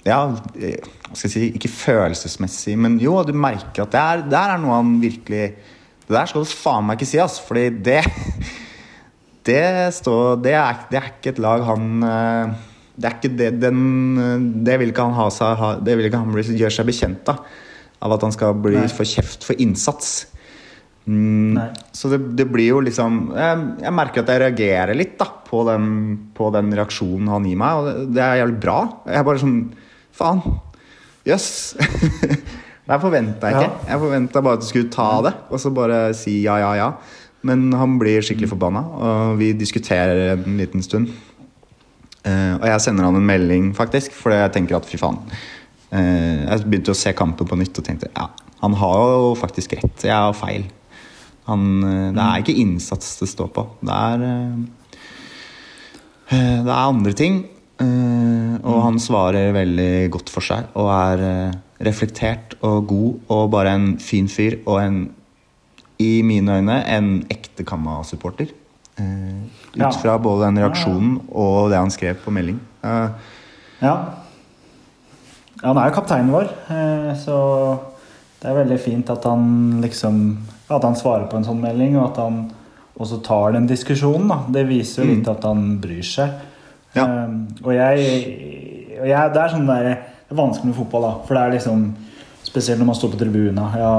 [0.07, 4.25] Ja, eh, hva skal jeg si Ikke følelsesmessig, men jo, du merker at det er,
[4.31, 5.45] der er noe han virkelig
[6.07, 7.41] Det der skal du faen meg ikke si, ass.
[7.43, 8.03] Fordi det
[9.47, 12.57] Det, står, det, er, det er ikke et lag han eh,
[12.97, 16.35] Det er ikke det den Det vil ikke han ha seg Det vil ikke han
[16.35, 17.45] gjøre seg bekjent av.
[18.03, 20.27] Av at han skal bli få kjeft for innsats.
[21.07, 21.59] Mm,
[21.95, 25.61] så det, det blir jo liksom jeg, jeg merker at jeg reagerer litt da på
[25.69, 25.85] den,
[26.35, 28.79] på den reaksjonen han gir meg, og det, det er jævlig bra.
[29.07, 29.61] Jeg er bare sånn
[30.17, 30.41] Faen.
[31.27, 31.77] Jøss.
[31.77, 32.17] Yes.
[32.89, 33.87] det forventa jeg ikke.
[33.91, 36.91] Jeg forventa bare at du skulle ta det, og så bare si ja, ja, ja.
[37.47, 41.13] Men han blir skikkelig forbanna, og vi diskuterer en liten stund.
[42.27, 45.21] Uh, og jeg sender han en melding, faktisk, fordi jeg tenker at fy faen.
[45.93, 48.27] Uh, jeg begynte å se kampen på nytt og tenkte ja,
[48.65, 50.09] han har jo faktisk rett.
[50.09, 50.65] Jeg har feil.
[51.47, 53.67] Han, eh, det er ikke innsats det står på.
[53.87, 54.57] Det er, eh,
[56.35, 57.45] eh, det er andre ting.
[58.67, 61.53] Og han svarer veldig godt for seg og er
[61.85, 64.97] reflektert og god og bare en fin fyr og en
[66.01, 68.49] i mine øyne en ekte Kamma-supporter.
[69.77, 72.59] Ut fra både den reaksjonen og det han skrev på melding.
[72.83, 73.93] Ja.
[75.63, 76.49] han er jo kapteinen vår,
[77.21, 77.39] så
[78.41, 82.11] det er veldig fint at han liksom At han svarer på en sånn melding, og
[82.11, 82.41] at han
[82.97, 84.29] også tar den diskusjonen.
[84.33, 84.41] Da.
[84.57, 86.33] Det viser jo litt at han bryr seg.
[86.97, 87.05] Ja.
[87.05, 88.05] Um, og jeg,
[89.03, 89.89] og jeg Det er sånn der,
[90.27, 91.15] det er vanskelig med fotball, da.
[91.29, 91.89] For det er liksom
[92.47, 93.65] Spesielt når man står på tribuna.
[93.75, 93.95] Ja,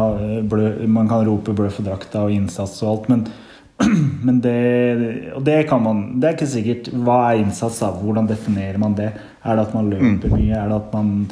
[0.47, 3.25] blø, man kan rope 'blø for drakta' og innsats og alt, men
[4.25, 6.88] men det, og det kan man Det er ikke sikkert.
[6.93, 7.80] Hva er innsats?
[7.84, 7.91] da?
[7.91, 9.12] Hvordan definerer man det?
[9.43, 10.56] Er det at man løper mye?
[10.56, 11.27] Er det at man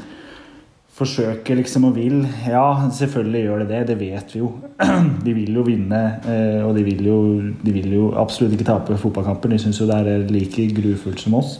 [0.95, 2.21] forsøker liksom og vil?
[2.47, 3.79] Ja, selvfølgelig gjør det det.
[3.89, 4.51] Det vet vi jo.
[5.25, 7.17] De vil jo vinne, eh, og de vil jo,
[7.65, 9.51] de vil jo absolutt ikke tape fotballkamper.
[9.51, 11.57] De syns jo det er like grufullt som oss.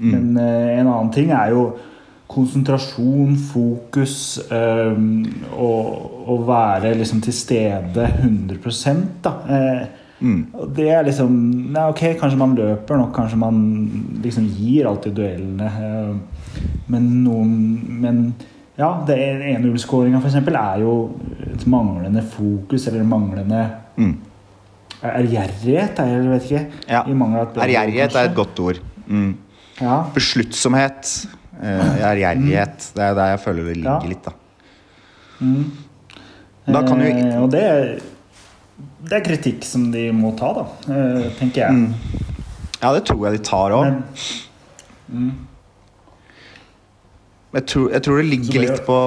[0.00, 1.66] Men eh, en annen ting er jo
[2.26, 4.16] konsentrasjon, fokus
[4.50, 9.36] å være liksom til stede 100 da.
[9.48, 10.46] Eh, Mm.
[10.72, 11.32] det er liksom
[11.74, 13.58] ja, Ok, kanskje man løper nok, kanskje man
[14.24, 15.66] liksom gir alltid duellene.
[16.56, 17.54] Eh, men noen
[18.02, 18.20] Men
[18.76, 20.36] ja, det 1-0-skåringa f.eks.
[20.36, 20.96] er jo
[21.46, 23.62] et manglende fokus eller manglende
[23.96, 24.12] mm.
[25.02, 26.64] ærgjerrighet, er jeg vet ikke.
[26.90, 27.00] Ja.
[27.08, 28.82] Ærgjerrighet er et godt ord.
[29.06, 29.32] Mm.
[29.80, 30.02] Ja.
[30.12, 31.14] Besluttsomhet.
[31.62, 32.76] ærgjerrighet.
[32.76, 32.92] Mm.
[32.98, 34.08] Det er der jeg føler det ligger Ja.
[34.08, 34.36] litt, da.
[36.66, 37.62] Da kan jo Eh, og det,
[39.06, 41.72] det er kritikk som de må ta, da, eh, tenker jeg.
[41.72, 41.94] Mm.
[42.82, 44.00] Ja, det tror jeg de tar òg.
[47.56, 48.98] Jeg, tror- jeg tror det ligger det- litt på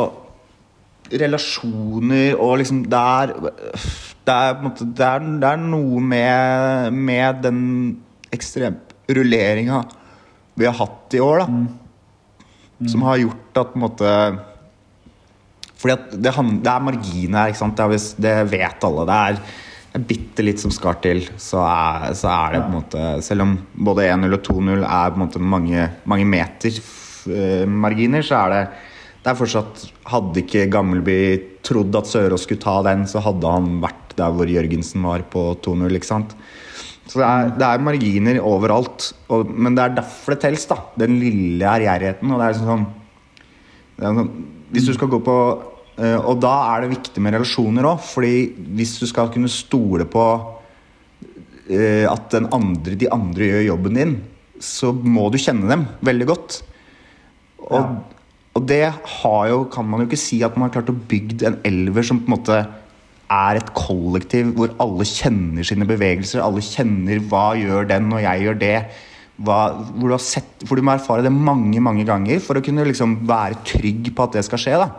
[1.19, 7.61] relasjoner og liksom Det er Det er, det er, det er noe med, med den
[8.35, 9.79] ekstremrulleringa
[10.59, 12.87] vi har hatt i år, da.
[12.91, 14.09] Som har gjort at på en måte
[15.79, 17.79] Fordi at det, det er marginer her, ikke sant.
[17.79, 19.05] Det, det vet alle.
[19.07, 19.39] Det er,
[19.95, 23.45] er bitte litt som skal til, så er, så er det på en måte Selv
[23.47, 23.55] om
[23.87, 26.81] både 1-0 og 2-0 er på en måte mange, mange meter
[27.69, 28.63] marginer, så er det
[29.19, 31.19] det er fortsatt Hadde ikke Gammelby
[31.65, 35.43] trodd at Sørås skulle ta den, så hadde han vært der hvor Jørgensen var på
[35.65, 36.35] 2-0, ikke sant.
[37.09, 39.09] Så det er, det er marginer overalt.
[39.33, 40.77] Og, men det er derfor det telles, da.
[40.99, 42.31] Den lille ærgjerrigheten.
[42.31, 42.87] Og det er sånn
[43.99, 44.31] det er sånn,
[44.73, 45.35] Hvis du skal gå på
[45.97, 48.33] eh, Og da er det viktig med relasjoner òg, fordi
[48.77, 50.25] hvis du skal kunne stole på
[51.67, 54.15] eh, at andre, de andre gjør jobben din,
[54.63, 56.61] så må du kjenne dem veldig godt.
[57.67, 57.95] Og,
[58.57, 61.47] og det har jo, kan man jo ikke si at man har klart å bygge
[61.49, 62.59] en elver som på en måte
[63.29, 68.45] er et kollektiv hvor alle kjenner sine bevegelser, alle kjenner hva gjør den og jeg
[68.47, 68.75] gjør det.
[69.39, 69.59] Hva,
[69.93, 72.83] hvor, du har sett, hvor du må erfare det mange mange ganger for å kunne
[72.89, 74.75] liksom være trygg på at det skal skje.
[74.81, 74.89] da.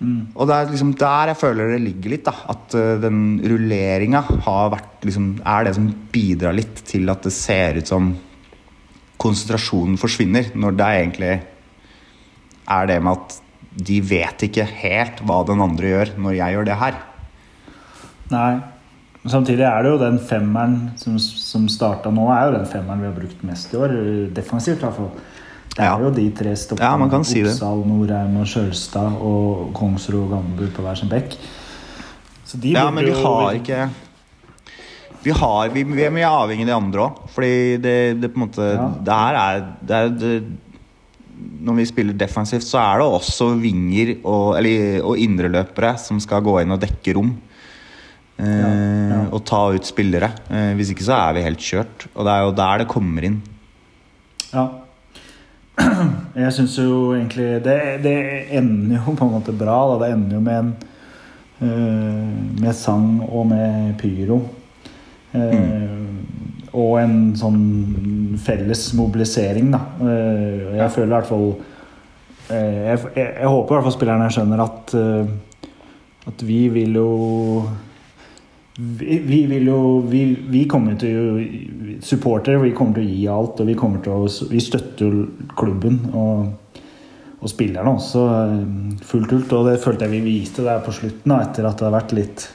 [0.00, 2.24] Og det er liksom der jeg føler det ligger litt.
[2.24, 4.22] da, At eh, den rulleringa
[5.04, 8.14] liksom, er det som bidrar litt til at det ser ut som
[9.20, 11.32] konsentrasjonen forsvinner, når det egentlig
[12.70, 13.38] er det med at
[13.86, 17.00] de vet ikke helt hva den andre gjør når jeg gjør det her.
[18.30, 18.60] nei.
[19.28, 23.08] Samtidig er det jo den femmeren som, som starta nå, er jo den femmeren vi
[23.10, 23.92] har brukt mest i år.
[24.32, 25.10] Defensivt, i hvert fall.
[25.74, 25.98] Det er Ja.
[26.00, 26.86] jo de tre stoppene.
[26.88, 27.42] Ja, man kan si.
[27.44, 31.36] Oppsal, Norheim og Sjølstad og Kongsrud og Gammelbu på hver sin bekk.
[32.48, 33.90] Så de Ja, men men har jo- ikke
[35.22, 37.20] Vi, har, vi, vi er mye avhengig av de andre òg.
[37.34, 37.52] Fordi
[37.84, 38.88] det, det på en måte Ja.
[39.04, 40.32] Det her er, det er det,
[41.64, 46.42] Når vi spiller defensivt, så er det også vinger og, eller, og indreløpere som skal
[46.44, 47.34] gå inn og dekke rom.
[48.40, 48.68] Eh, Ja,
[49.12, 49.22] ja.
[49.36, 50.30] Og ta ut spillere.
[50.48, 52.06] Eh, hvis ikke så er vi helt kjørt.
[52.14, 53.40] Og det er jo der det kommer inn.
[54.54, 54.64] Ja.
[56.40, 58.16] Jeg syns jo egentlig det, det
[58.56, 59.76] ender jo på en måte bra.
[59.92, 59.98] Da.
[60.06, 60.72] Det ender jo med en
[61.60, 64.40] eh, Med sang og med pyro.
[65.34, 65.98] Eh,
[66.70, 69.80] Og en sånn felles mobilisering, da.
[70.06, 71.48] Eh, jeg føler i hvert fall
[72.50, 74.94] eh, jeg, jeg, jeg håper i hvert fall spillerne skjønner at
[76.30, 77.08] At vi vil jo
[78.78, 81.24] vi, vi vil jo vi, vi kommer til å
[82.06, 85.26] Supportere, vi kommer til å gi alt, og vi kommer til å Vi støtter jo
[85.58, 86.78] klubben og,
[87.40, 88.22] og spillerne også
[89.10, 89.52] fullt ut.
[89.58, 92.14] Og det følte jeg vi viste der på slutten, da, etter at det har vært
[92.16, 92.46] litt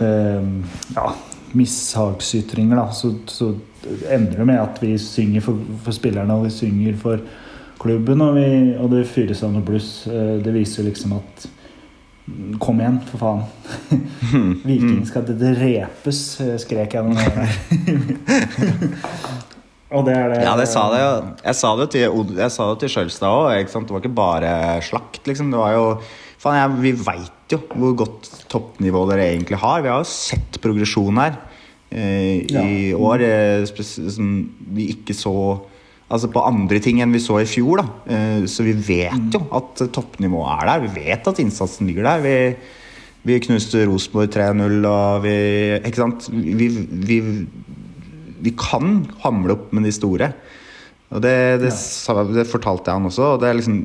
[0.00, 0.48] eh,
[0.96, 1.10] ja,
[1.58, 2.88] mishagsytringer, da.
[2.96, 3.52] Så, så
[4.10, 7.22] ender det med at vi synger for, for spillerne, og vi synger for
[7.82, 8.46] klubben, og, vi,
[8.78, 10.06] og det fyres av noe bluss.
[10.06, 11.46] Eh, Det viser liksom at
[12.28, 13.42] mm, Kom igjen, for faen.
[14.68, 17.56] Viking skal drepes, eh, skrek jeg noen ganger.
[19.96, 21.12] og det er det Ja, det sa det jo.
[21.42, 23.66] Jeg sa det jo til, jeg sa det til Sjølstad òg.
[23.66, 24.52] Det var ikke bare
[24.86, 25.50] slakt, liksom.
[25.52, 25.86] Det var jo
[26.42, 29.82] Faen, jeg, vi veit jo hvor godt toppnivå dere egentlig har.
[29.84, 31.36] Vi har jo sett progresjon her
[31.90, 32.52] eh, i
[32.90, 32.96] Ja.
[32.98, 33.20] år.
[33.26, 34.32] Eh, som
[34.72, 35.34] vi ikke så
[36.12, 37.84] Altså på andre ting enn vi så i fjor, da.
[38.12, 40.82] Eh, så vi vet jo at toppnivået er der.
[40.84, 42.20] Vi vet at innsatsen ligger der.
[42.20, 42.56] Vi,
[43.24, 45.32] vi knuste Rosenborg 3-0, og vi
[45.80, 46.26] Ikke sant?
[46.28, 47.16] Vi, vi,
[48.44, 50.28] vi kan hamle opp med de store.
[51.12, 51.78] Og det, det, Ja.
[51.80, 53.30] sa- det fortalte jeg han også.
[53.32, 53.80] Og det er liksom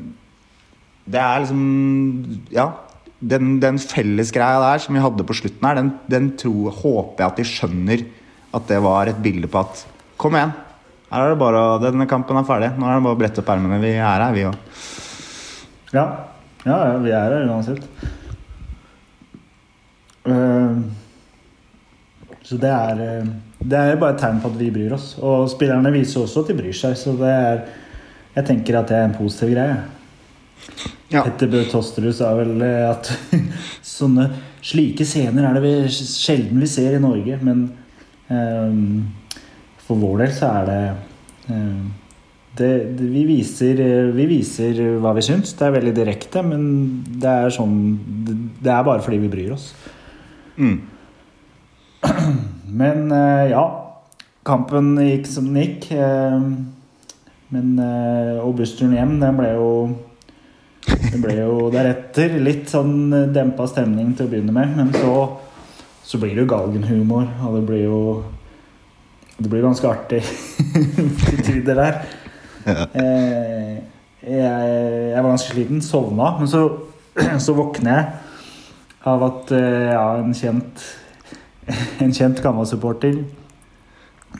[1.08, 2.66] Det er liksom Ja.
[3.18, 7.32] Den, den fellesgreia der som vi hadde på slutten her, den, den tror, håper jeg
[7.32, 8.04] at de skjønner
[8.54, 9.86] at det var et bilde på at
[10.18, 10.50] Kom igjen.
[11.12, 12.72] Her er det bare, Denne kampen er ferdig.
[12.74, 13.78] Nå er det bare å brette opp ermene.
[13.78, 14.56] Vi er her, vi òg.
[15.94, 16.04] Ja.
[16.66, 17.84] ja, ja, vi er her uansett.
[20.26, 20.82] Uh,
[22.44, 25.12] så det er eh, Det er bare et tegn på at vi bryr oss.
[25.22, 27.62] Og spillerne viser også at de bryr seg, så det er
[28.34, 29.78] Jeg tenker at det er en positiv greie.
[31.08, 31.22] Ja.
[31.24, 33.08] Petter Bø Tosterud sa vel at
[33.96, 34.28] sånne
[34.64, 37.62] slike scener er det vi sjelden vi ser i Norge, men
[38.28, 39.06] um,
[39.86, 40.82] for vår del så er det
[41.48, 41.86] um,
[42.58, 43.80] det, det, vi, viser,
[44.12, 45.54] vi viser hva vi syns.
[45.56, 46.62] Det er veldig direkte, men
[47.06, 47.76] det er sånn
[48.26, 49.70] Det, det er bare fordi vi bryr oss.
[50.58, 50.80] Mm.
[52.80, 53.64] Men uh, ja.
[54.48, 55.86] Kampen gikk som den gikk.
[55.94, 56.50] Uh,
[57.54, 59.70] Men uh, Og bussturen hjem, den ble jo
[61.18, 64.76] Det ble jo deretter litt sånn dempa stemning til å begynne med.
[64.78, 65.14] Men så,
[66.06, 68.02] så blir det jo galgenhumor, og det blir jo
[69.38, 70.22] Det blir ganske artig
[71.24, 71.98] til tider der.
[72.68, 73.74] Eh,
[74.22, 74.70] jeg,
[75.10, 76.62] jeg var ganske sliten, sovna, men så,
[77.44, 78.06] så våkner jeg
[79.10, 80.86] av at eh, ja, en kjent
[82.02, 83.14] en kjent Gamma-supporter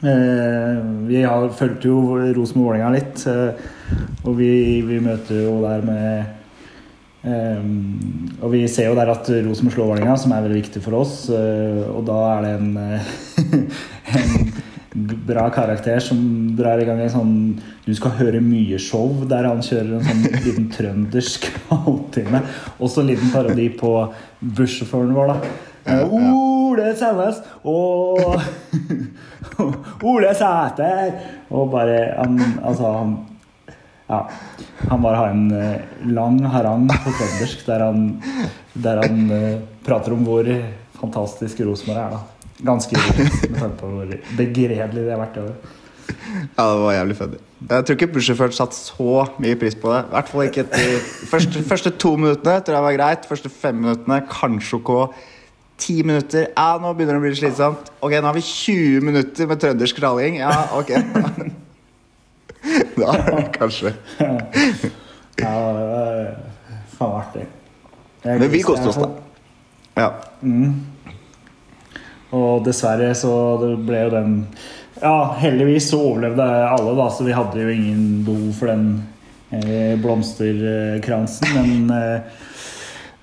[0.03, 3.55] eh, Vi har fulgte jo Rosenborg-Vålerenga litt, eh,
[4.25, 4.51] og vi,
[4.87, 6.38] vi møter jo der med
[7.27, 7.65] eh,
[8.43, 11.29] Og vi ser jo der at Rosenborg slår Vålerenga, som er veldig viktig for oss,
[11.29, 13.79] Uh, og da er det en, uh,
[14.19, 14.59] en
[15.29, 16.19] bra karakter som
[16.59, 17.35] drar i gang en sånn
[17.87, 22.43] Du skal høre mye-show, der han kjører en sånn liten trøndersk halvtime.
[22.79, 23.93] Også en liten parodi på
[24.41, 25.55] bussjåføren vår, da.
[25.89, 28.21] Uh, Ole Selnes og
[30.11, 31.15] Ole Sæter!
[31.49, 33.17] Og bare han, Altså, han
[34.09, 34.19] ja,
[34.89, 38.07] han bare har en eh, lang harang på trøndersk der han,
[38.73, 40.49] der han eh, prater om hvor
[40.99, 42.17] fantastisk Rosenborg er.
[42.17, 42.55] da.
[42.65, 45.77] Ganske ironisk med tanke på hvor begredelig det har vært i år.
[46.57, 47.39] Ja, det var jævlig funny.
[47.69, 50.01] Jeg tror ikke bussjåføren satte så mye pris på det.
[50.07, 53.29] I hvert fall ikke etter første, første to minuttene tror jeg var greit.
[53.29, 54.93] Første fem minuttene kanskje ok.
[55.79, 57.93] Ti minutter Ja, nå begynner det å bli slitsomt.
[58.01, 60.41] Ok, nå har vi 20 minutter med trøndersk ralling.
[60.41, 60.97] Ja, ok.
[62.99, 63.15] Da
[63.55, 63.93] kanskje
[65.39, 66.15] Ja, det var
[66.99, 67.45] faen artig.
[68.25, 69.11] Jeg Men vi koste oss, da.
[69.99, 70.09] Ja.
[72.35, 73.31] Og dessverre så
[73.63, 74.35] det ble jo den
[74.99, 78.89] Ja, heldigvis så overlevde alle, da, så vi hadde jo ingen behov for den
[79.55, 81.53] eh, blomsterkransen.
[81.55, 82.41] Men eh,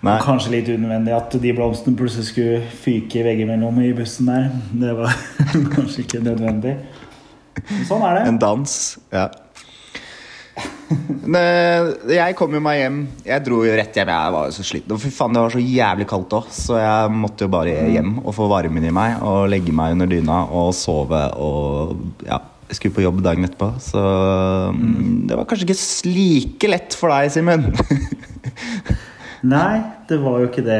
[0.05, 0.15] Nei.
[0.23, 4.47] kanskje litt unødvendig at de blomstene plutselig skulle fyke veggimellom i bussen der.
[4.71, 5.19] Det var
[5.75, 6.77] kanskje ikke nødvendig.
[7.89, 8.29] Sånn er det.
[8.29, 8.77] En dans.
[9.13, 9.29] Ja.
[10.95, 12.99] Eh, jeg kom jo meg hjem.
[13.25, 14.11] Jeg dro jo rett hjem.
[14.13, 14.99] Jeg var jo så sliten.
[15.01, 18.35] Fy faen, det var så jævlig kaldt òg, så jeg måtte jo bare hjem og
[18.37, 21.95] få varmen i meg og legge meg under dyna og sove og
[22.27, 22.41] ja.
[22.65, 24.01] Jeg skulle på jobb dagen etterpå, så
[24.73, 27.67] mm, det var kanskje ikke like lett for deg, Simen.
[29.53, 30.79] Nei, det var jo ikke det.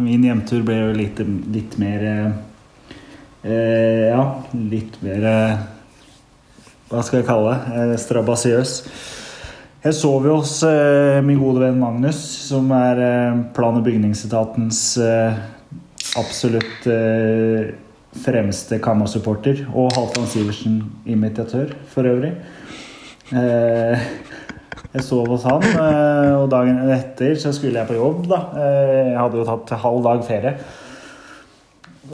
[0.00, 1.20] Min hjemtur ble jo litt,
[1.52, 2.30] litt mer eh,
[3.44, 4.24] eh, Ja,
[4.56, 5.66] litt mer eh,
[6.86, 7.78] Hva skal jeg kalle det?
[7.80, 8.72] Eh, strabasiøs.
[9.86, 14.82] Jeg sov jo hos eh, min gode venn Magnus, som er eh, plan- og bygningsetatens
[15.02, 15.40] eh,
[16.18, 17.72] absolutt eh,
[18.22, 19.64] fremste Kamma-supporter.
[19.74, 22.32] Og Halvdan Sivertsen-imitatør, for øvrig.
[23.34, 24.06] Eh,
[24.96, 25.60] jeg sov hos han,
[26.38, 28.22] og dagen etter så skulle jeg på jobb.
[28.30, 28.38] da.
[28.56, 30.54] Jeg hadde jo tatt halv dag ferie.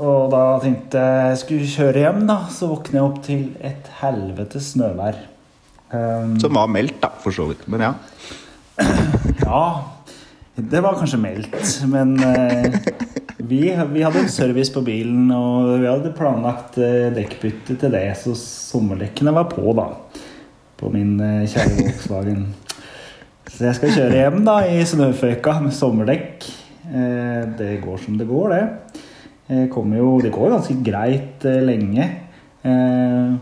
[0.00, 2.38] Og da tenkte jeg jeg skulle kjøre hjem, da.
[2.52, 5.18] Så våkner jeg opp til et helvetes snøvær.
[5.92, 7.66] Um, Som var meldt, da, for så vidt.
[7.68, 7.92] Men ja.
[9.44, 9.64] ja,
[10.56, 11.58] det var kanskje meldt,
[11.92, 12.78] men uh,
[13.36, 18.06] vi, vi hadde en service på bilen, og vi hadde planlagt uh, dekkbytte til det,
[18.22, 19.90] så sommerdekkene var på, da.
[20.80, 22.48] På min uh, kjære Volkswagen.
[23.52, 26.46] Så jeg skal kjøre hjem da i snøføyka med sommerdekk.
[27.58, 29.02] Det går som det går, det.
[29.72, 32.04] Kommer jo, det går ganske greit eh, lenge.
[32.62, 33.32] Eh,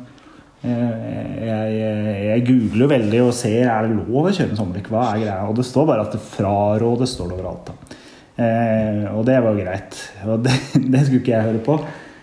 [0.64, 1.80] eh, jeg,
[2.26, 4.90] jeg googler veldig og ser er det lov å kjøre med sommerdekk.
[4.92, 5.38] Hva er greia?
[5.46, 7.70] Og det står bare at det frarådes står det overalt.
[7.70, 7.98] da.
[8.40, 9.98] Eh, og det var jo greit.
[10.26, 10.56] Og det,
[10.92, 11.80] det skulle ikke jeg høre på.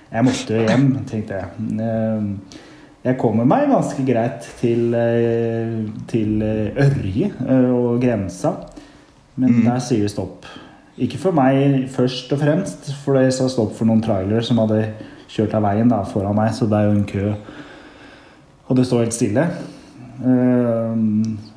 [0.08, 1.68] Jeg måtte jo hjem, tenkte jeg.
[1.84, 2.64] Eh,
[3.08, 5.76] jeg kommer meg ganske greit til, eh,
[6.10, 8.56] til eh, Ørje eh, og grensa,
[9.38, 10.48] men der sier det stopp.
[10.98, 14.80] Ikke for meg først og fremst, for det sa stopp for noen trailere som hadde
[15.30, 17.34] kjørt av veien da, foran meg, så det er jo en kø.
[18.68, 19.44] Og det står helt stille.
[20.18, 20.96] Eh,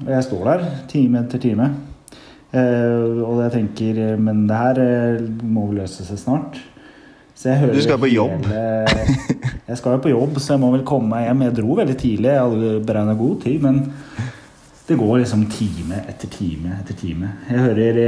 [0.05, 1.71] og jeg står der time etter time.
[2.51, 6.59] Eh, og jeg tenker Men det her eh, må vel løse seg snart.
[7.35, 8.45] Så jeg hører Du skal på jobb.
[8.45, 9.17] hele-
[9.71, 11.47] jeg skal jo på jobb, så jeg må vel komme meg hjem.
[11.47, 13.81] Jeg dro veldig tidlig, jeg hadde beregna god tid, men
[14.91, 17.31] det går liksom time etter time etter time.
[17.49, 18.01] Jeg hører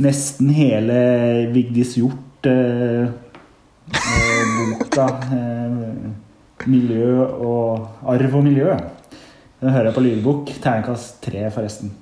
[0.00, 0.98] nesten hele
[1.52, 3.08] Vigdis Hjort eh,
[3.92, 5.82] eh, eh,
[6.66, 8.76] Miljø og arv og miljø.
[9.60, 10.52] Den hører jeg på lydbok.
[10.62, 11.92] Terningkast tre, forresten.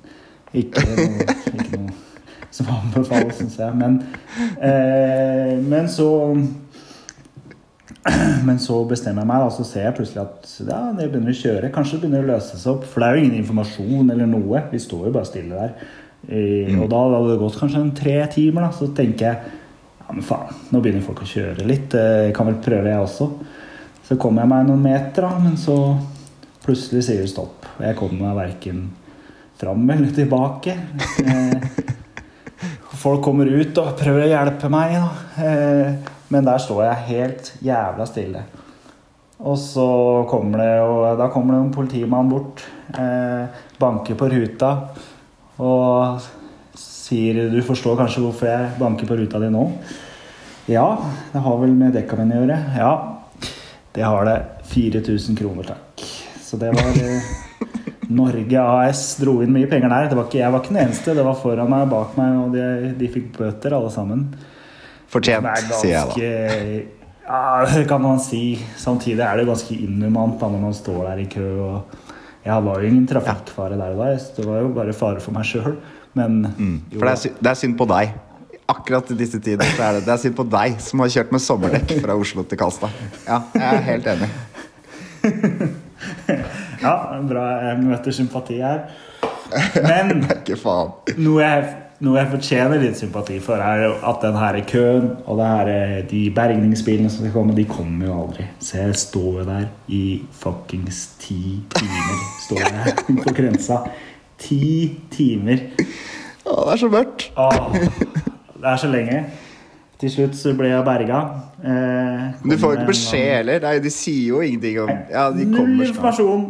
[0.53, 1.93] Ikke noe, ikke noe
[2.51, 3.77] som anbefales, syns jeg.
[3.79, 4.01] Men,
[4.61, 6.09] eh, men så
[8.47, 11.37] men så bestemmer jeg meg, og så ser jeg plutselig at ja, det begynner å
[11.37, 11.69] kjøre.
[11.73, 12.87] Kanskje det begynner å løse seg opp.
[12.89, 14.63] For det er jo ingen informasjon eller noe.
[14.71, 15.91] Vi står jo bare stille der.
[16.29, 18.67] Eh, Og da hadde det gått kanskje en tre timer.
[18.67, 18.71] Da.
[18.77, 19.37] Så tenker jeg
[20.01, 21.93] ja, men faen, nå begynner folk å kjøre litt.
[21.95, 23.29] eh, Jeg kan vel prøve, jeg også.
[24.07, 25.77] Så kommer jeg meg noen meter, da, men så
[26.65, 27.65] plutselig sier det stopp.
[27.79, 28.81] Og jeg kommer meg verken
[29.61, 30.75] fram eller tilbake.
[31.25, 31.69] Eh,
[33.01, 35.45] Folk kommer ut og prøver å hjelpe meg, da.
[35.45, 35.93] Eh,
[36.29, 38.43] men der står jeg helt jævla stille.
[39.41, 39.85] Og så
[40.29, 42.61] kommer det, og da kommer det en politimann bort,
[43.81, 44.69] banker på ruta
[45.59, 46.21] og
[46.77, 49.65] sier Du forstår kanskje hvorfor jeg banker på ruta di nå?
[50.71, 50.85] Ja,
[51.33, 52.59] det har vel med dekka mine å gjøre.
[52.77, 52.91] Ja,
[53.97, 54.37] det har det.
[54.71, 56.05] 4000 kroner, takk.
[56.39, 57.31] Så det var eh,
[58.11, 60.07] Norge AS dro inn mye penger der.
[60.11, 61.15] Det var ikke, jeg var ikke den eneste.
[61.17, 64.25] Det var foran meg og bak meg, og de, de fikk bøter, alle sammen.
[65.11, 66.15] Fortjent, er sier jeg da.
[66.15, 66.97] ganske
[67.31, 68.59] Ja, det kan man si.
[68.79, 71.47] Samtidig er det ganske inhumant når man står der i kø.
[71.67, 72.10] og
[72.45, 74.11] Jeg var jo ingen trafikkfare der og da.
[74.37, 75.75] Det var jo bare fare for meg sjøl.
[76.17, 76.77] Men Mm.
[76.97, 78.15] For det er, det er synd på deg.
[78.71, 81.31] Akkurat i disse tider så er det, det er synd på deg som har kjørt
[81.35, 82.89] med sommerdekk fra Oslo til Kalstad.
[83.27, 84.29] Ja, jeg er helt enig.
[86.85, 86.95] ja,
[87.29, 88.85] bra jeg møter sympati her.
[89.83, 91.71] Men er noe jeg,
[92.01, 96.21] noe jeg fortjener litt sympati for, er at den her køen og det her, de
[96.33, 98.47] bergningsbilene som skal komme, de kommer jo aldri.
[98.63, 100.01] Så jeg står der i
[100.41, 102.23] fuckings ti timer.
[102.47, 103.83] Står jeg på grensa.
[104.41, 104.63] Ti
[105.13, 105.67] timer.
[106.41, 107.27] Å, det er så mørkt.
[107.37, 109.21] Åh, det er så lenge.
[110.01, 111.19] Til slutt så ble jeg berga.
[111.61, 113.61] Eh, du får jo ikke beskjed heller.
[113.67, 116.47] Nei, de sier jo ingenting om Ja, de Null informasjon.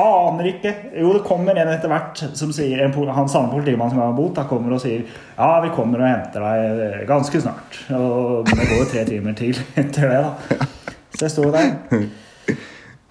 [0.00, 0.72] Aner ikke.
[0.98, 4.36] Jo, det kommer en etter hvert som sier en, Han samme politimann som har bot,
[4.40, 7.78] han kommer og sier Ja, vi kommer og henter deg eh, ganske snart.
[7.94, 10.68] Og det går jo tre timer til etter det, da.
[11.14, 11.74] Så jeg sto der.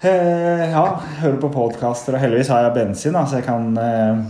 [0.04, 0.86] Eh, ja,
[1.22, 4.24] hører på podkaster, og heldigvis har jeg bensin, da, så jeg kan eh,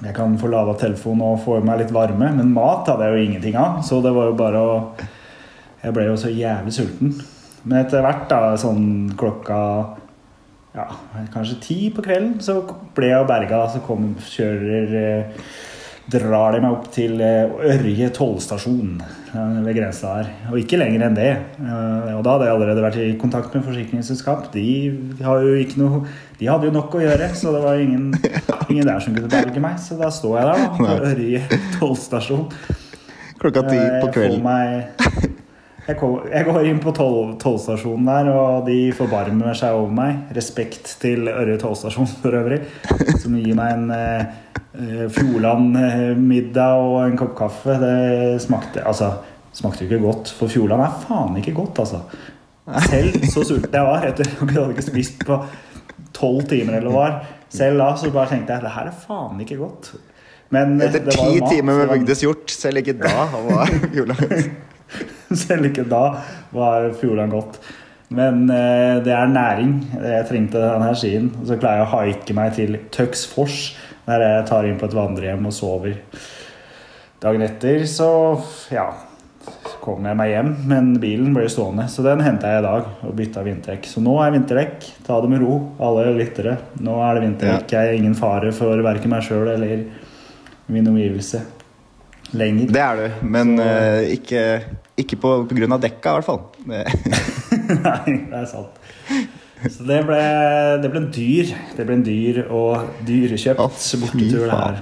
[0.00, 3.12] jeg kan få lada telefonen og få i meg litt varme, men mat hadde jeg
[3.12, 3.82] jo ingenting av.
[3.84, 4.76] Så det var jo bare å
[5.80, 7.12] Jeg ble jo så jævlig sulten.
[7.64, 9.60] Men etter hvert, da, sånn klokka
[10.74, 10.86] ja,
[11.34, 12.60] kanskje ti på kvelden, så
[12.94, 13.64] ble jeg berga.
[13.72, 15.44] Så kom, kjører eh,
[16.10, 18.96] Drar de meg opp til eh, Ørje tollstasjon
[19.30, 20.30] ved grensa her.
[20.50, 21.28] Og ikke lenger enn det.
[21.62, 24.48] Eh, Og da hadde jeg allerede vært i kontakt med forsikringsselskap.
[24.50, 24.64] De,
[25.78, 26.00] noe,
[26.40, 28.08] de hadde jo nok å gjøre, så det var ingen,
[28.66, 29.78] ingen der som kunne berge meg.
[29.78, 32.48] Så da står jeg der da, på Ørje tollstasjon.
[33.40, 34.42] Klokka ti på på jeg får kvelden.
[34.50, 35.38] meg-
[35.86, 40.26] Jeg, går inn på toll, tollstasjonen der, og de forbarmer seg over meg.
[40.36, 42.60] Respekt til Ørje tollstasjon for øvrig,
[43.22, 44.36] som gir meg en eh,
[44.76, 47.78] eh, Fjordland-middag og en kopp kaffe.
[47.80, 49.14] Det smakte altså,
[49.56, 52.04] smakte ikke godt, for Fjordland er faen ikke godt, altså.
[52.86, 55.40] Selv så sulten jeg var etter at jeg hadde ikke spist på
[56.14, 57.08] tolv timer eller hva.
[57.50, 59.94] Selv da så bare tenkte jeg det her er faen ikke godt.
[60.54, 64.68] Men eh, Etter ti timer med Bygdes Hjort, selv ikke da var Fjordland
[65.44, 66.04] Selv ikke da
[66.54, 67.60] var Fjordland godt.
[68.10, 69.76] Men eh, det er næring.
[70.02, 71.30] Jeg trengte den her skien.
[71.40, 73.60] Og så klarer jeg å haike meg til Tøksfors,
[74.08, 76.00] der jeg tar inn på et vandrehjem og sover.
[77.20, 78.08] Dagen etter så
[78.72, 78.88] ja,
[79.84, 81.86] kom jeg meg hjem, men bilen ble stående.
[81.92, 83.86] Så den henta jeg i dag og bytta vinterdekk.
[83.92, 84.90] Så nå er vinterdekk.
[85.06, 86.56] Ta det med ro, alle lyttere.
[86.82, 87.76] Nå er det vinterdekk.
[87.76, 89.86] Jeg er ingen fare for verken meg sjøl eller
[90.70, 91.44] min omgivelse
[92.36, 92.70] lenger.
[92.70, 94.44] Det er du, men Så- uh, ikke,
[95.02, 96.42] ikke på, på grunn av dekka, i hvert fall.
[96.70, 98.80] Nei, det er sant.
[99.60, 100.20] Så det ble,
[100.80, 101.52] det ble en dyr.
[101.76, 104.80] Det ble en dyr og dyrekjøpt oh, bortetur det her.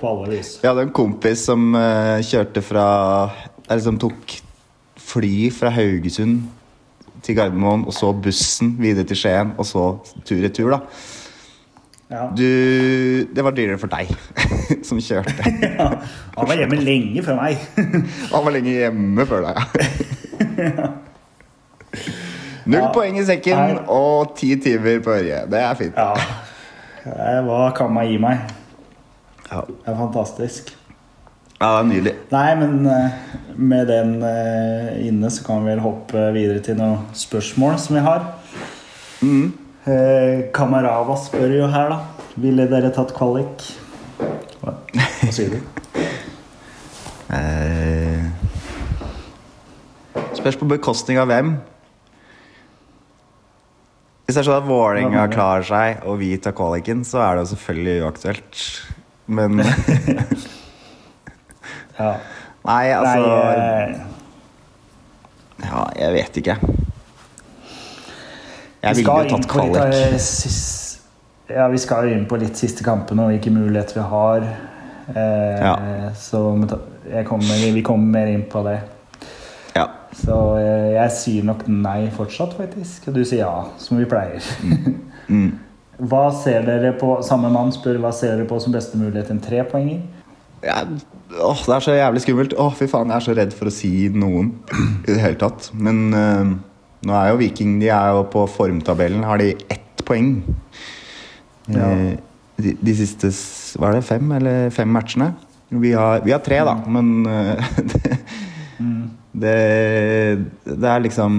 [0.00, 0.54] På alle vis.
[0.60, 2.86] Jeg hadde en kompis som uh, kjørte fra
[3.66, 4.36] Eller som tok
[5.00, 6.44] fly fra Haugesund
[7.24, 9.86] til Gardermoen, og så bussen videre til Skien, og så
[10.24, 10.78] tur-retur, da.
[12.10, 12.24] Ja.
[12.34, 14.10] Du Det var dyrere for deg
[14.88, 15.44] som kjørte.
[16.36, 17.60] Han var hjemme lenge før meg.
[18.32, 19.56] Han var lenge hjemme før deg.
[22.70, 22.90] Null Ja.
[22.94, 23.78] poeng i sekken Nei.
[23.90, 25.38] og ti timer på Ørje.
[25.50, 25.96] Det er fint.
[25.96, 26.12] Ja.
[27.46, 28.42] Hva kan man gi meg.
[29.50, 30.74] Ja, Det er fantastisk.
[31.60, 32.12] ja det er nydelig.
[32.30, 33.10] Nei, men eh,
[33.56, 38.04] med den eh, inne så kan vi vel hoppe videre til noen spørsmål som vi
[38.06, 38.28] har.
[39.22, 39.50] Mhm.
[39.90, 41.98] Eh, Kamarava spør jo her, da.
[42.40, 43.64] Ville dere tatt kvalik?
[44.60, 45.60] Hva, hva sier du?
[47.34, 48.22] Eh,
[50.38, 51.48] spørs på bekostning av hvem.
[54.26, 57.42] Hvis det er sånn at Vålerenga klarer seg og vi tar kvaliken, så er det
[57.46, 58.52] jo selvfølgelig uaktuelt.
[59.30, 59.50] Men
[62.00, 62.12] Ja.
[62.64, 63.90] Nei, altså Nei, eh,
[65.64, 66.54] Ja, jeg vet ikke.
[68.82, 69.76] Jeg vi ville jo tatt kvalik.
[71.50, 74.44] Ja, vi skal inn på litt siste kampene og hvilke muligheter vi har.
[75.10, 75.74] Eh, Ja.
[76.14, 76.40] Så
[77.10, 78.78] jeg kommer, vi kommer mer inn på det.
[79.74, 79.88] Ja.
[80.14, 83.08] Så eh, jeg sier nok nei fortsatt, faktisk.
[83.08, 84.40] Og du sier ja, som vi pleier.
[85.28, 85.58] Mm.
[86.10, 89.40] Hva ser dere på Samme mann spør hva ser dere på som beste mulighet en
[89.44, 89.98] trepoenger?
[90.64, 90.78] Ja,
[91.40, 92.54] åh, det er så jævlig skummelt.
[92.56, 94.54] Åh, fy faen, jeg er så redd for å si noen
[95.06, 95.68] i det hele tatt.
[95.76, 96.54] Men eh,
[97.06, 99.24] nå er jo Viking De er jo på formtabellen.
[99.24, 100.34] Har de ett poeng?
[101.70, 101.86] Ja.
[101.86, 102.18] Eh,
[102.60, 103.30] de, de siste
[103.78, 105.32] Hva er det, fem eller fem matchene?
[105.70, 108.16] Vi har, vi har tre, da, men eh, det,
[109.44, 109.58] det,
[110.66, 111.36] det er liksom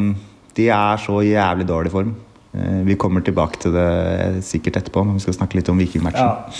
[0.55, 2.13] De er så jævlig dårlig form.
[2.55, 6.31] Eh, Vi kommer tilbake til det sikkert etterpå men vi skal snakke litt om Vikingmatchen.
[6.31, 6.55] Ja.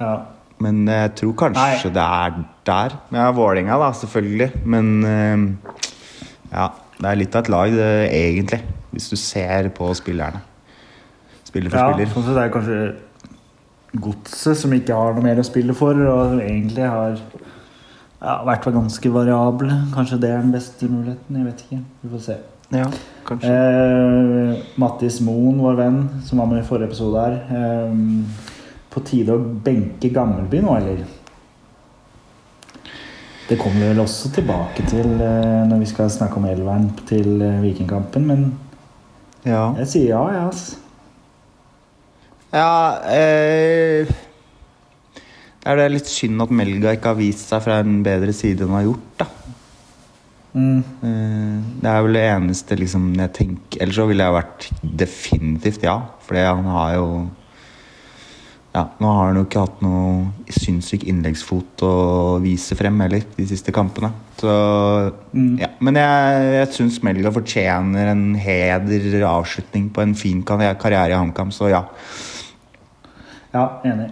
[0.00, 0.16] ja.
[0.64, 1.92] Men jeg tror kanskje Nei.
[1.92, 2.94] det er der.
[3.12, 4.62] Ja, Vålerenga, da, selvfølgelig.
[4.64, 4.86] Men
[6.48, 8.60] ja, det er litt av et lag, det, egentlig.
[8.94, 10.40] Hvis du ser på spillerne.
[11.46, 12.12] Spiller for ja spiller.
[12.12, 12.78] sånn sett er det kanskje
[13.96, 18.66] Godset som ikke har noe mer å spille for, og som egentlig har ja, vært
[18.74, 19.78] ganske variable.
[19.94, 21.38] Kanskje det er den beste muligheten.
[21.38, 21.78] Jeg vet ikke.
[22.02, 22.36] Vi får se.
[22.74, 22.88] Ja,
[23.28, 23.52] kanskje.
[23.52, 27.38] Eh, Mattis Moen, vår venn, som var med i forrige episode her.
[27.56, 28.50] Eh,
[28.92, 31.04] på tide å benke Gammelby nå, eller?
[33.46, 37.42] Det kommer vi vel også tilbake til eh, når vi skal snakke om elveren til
[37.42, 38.46] eh, Vikingkampen, men
[39.46, 40.76] Ja, jeg sier ja, jeg, altså.
[42.50, 42.72] ja
[43.14, 44.10] eh,
[45.62, 48.64] Det er det litt synd at Melga ikke har vist seg fra en bedre side
[48.66, 49.28] enn hun har gjort, da.
[50.56, 50.78] Mm.
[51.06, 54.68] Eh, Det er vel det eneste liksom, jeg tenker Ellers så ville jeg vært
[55.04, 56.00] definitivt ja.
[56.26, 57.08] For han har jo
[58.76, 61.92] Ja, nå har han jo ikke hatt noe sinnssyk innleggsfot å
[62.44, 64.10] vise frem heller de siste kampene.
[64.36, 64.52] Så
[65.32, 65.58] Mm.
[65.60, 65.68] ja.
[65.80, 71.50] Men jeg, jeg syns Melga fortjener en heder avslutning på en fin karriere i HamKam,
[71.52, 71.82] så ja.
[73.54, 74.10] Ja, enig.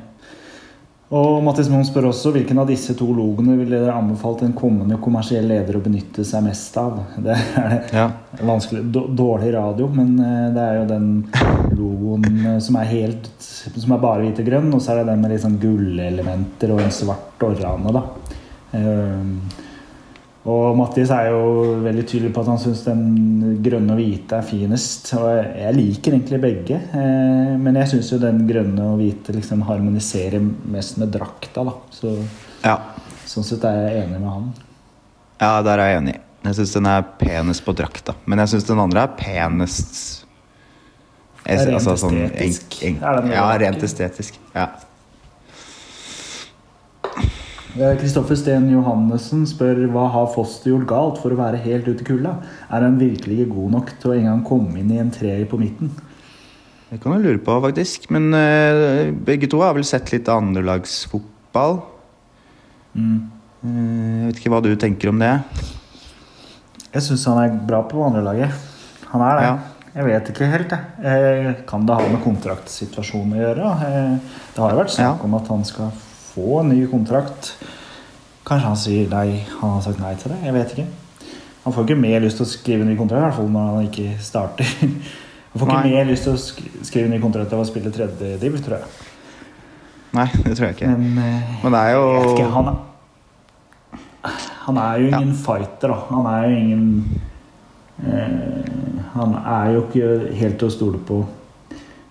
[1.12, 4.96] Og Mattis Moen spør også hvilken av disse to logoene ville dere anbefalt en kommende
[5.04, 6.96] kommersiell leder å benytte seg mest av.
[7.26, 8.06] Det er ja.
[8.40, 11.10] vanskelig, dårlig radio, men eh, det er jo den
[11.76, 15.12] logoen eh, som er helt Som er bare hvit og grønn, og så er det
[15.12, 18.06] den med litt sånn gullelementer og en svart orrane, da.
[20.44, 21.44] Og Mattis er jo
[21.80, 23.04] veldig tydelig på at han syns den
[23.64, 25.08] grønne og hvite er finest.
[25.16, 29.64] Og jeg liker egentlig begge, eh, men jeg syns jo den grønne og hvite liksom
[29.64, 31.72] harmoniserer mest med drakta, da.
[31.96, 32.12] Så
[32.60, 32.76] ja.
[33.30, 34.52] sånn sett er jeg enig med han.
[35.40, 36.18] Ja, der er jeg enig.
[36.44, 38.12] Jeg syns den er penest på drakta.
[38.28, 39.96] Men jeg syns den andre er penest
[41.44, 44.36] jeg, Rent altså, sånn estetisk enk- enk- er ja, rent estetisk.
[44.54, 44.68] Ja.
[47.74, 52.04] Eh, Kristoffer Steen Johannessen spør hva har Foster gjort galt for å være helt ute
[52.04, 52.36] i kulda?
[52.70, 55.58] Er han virkelig god nok til å en gang komme inn i en treer på
[55.58, 55.90] midten?
[56.92, 58.06] Det kan jeg lure på, faktisk.
[58.14, 61.80] Men uh, begge to har vel sett litt andrelagsfotball.
[62.94, 63.18] Mm.
[63.66, 65.34] Eh, jeg vet ikke hva du tenker om det.
[66.94, 68.54] Jeg syns han er bra på andrelaget.
[69.10, 69.50] Han er det.
[69.50, 69.54] Ja.
[69.94, 71.58] Jeg vet ikke helt, jeg.
[71.70, 73.74] Kan det ha med kontraktsituasjonen å gjøre?
[74.54, 75.26] Det har jo vært snakk Ja.
[75.26, 75.90] om at han skal
[76.34, 77.54] få en ny kontrakt.
[78.44, 80.38] Kanskje han sier nei, han har sagt nei til det?
[80.44, 80.86] Jeg vet ikke.
[81.64, 83.86] Han får ikke mer lyst til å skrive ny kontrakt, i hvert fall når han
[83.88, 84.66] ikke starter.
[85.54, 88.32] Han får ikke mer lyst til å sk- skrive ny kontrakt av å spille tredje
[88.42, 88.88] div, tror jeg.
[90.18, 90.88] Nei, det tror jeg ikke.
[90.98, 92.80] Men, eh, Men det er jo ikke, han, er,
[94.64, 95.20] han er jo Ja.
[95.20, 95.98] ingen fighter, da.
[96.10, 97.20] Han er jo ingen
[98.02, 100.08] uh, Han er jo ikke
[100.40, 101.20] helt til å stole på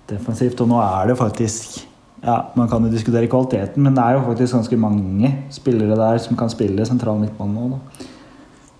[0.09, 0.61] defensivt.
[0.63, 1.81] Og nå er det faktisk
[2.23, 6.21] ja, Man kan jo diskutere kvaliteten, men det er jo faktisk ganske mange spillere der
[6.23, 7.69] som kan spille sentral midtbane nå.
[7.73, 8.07] Da.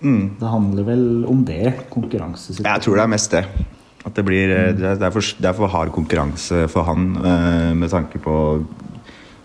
[0.02, 1.74] mm, Det handler vel om det.
[1.92, 2.72] Konkurransesituasjonen.
[2.72, 3.44] Jeg tror det er mest det.
[4.04, 4.80] At det blir mm.
[4.80, 8.38] Det er for, det er for hard konkurranse for han eh, med tanke på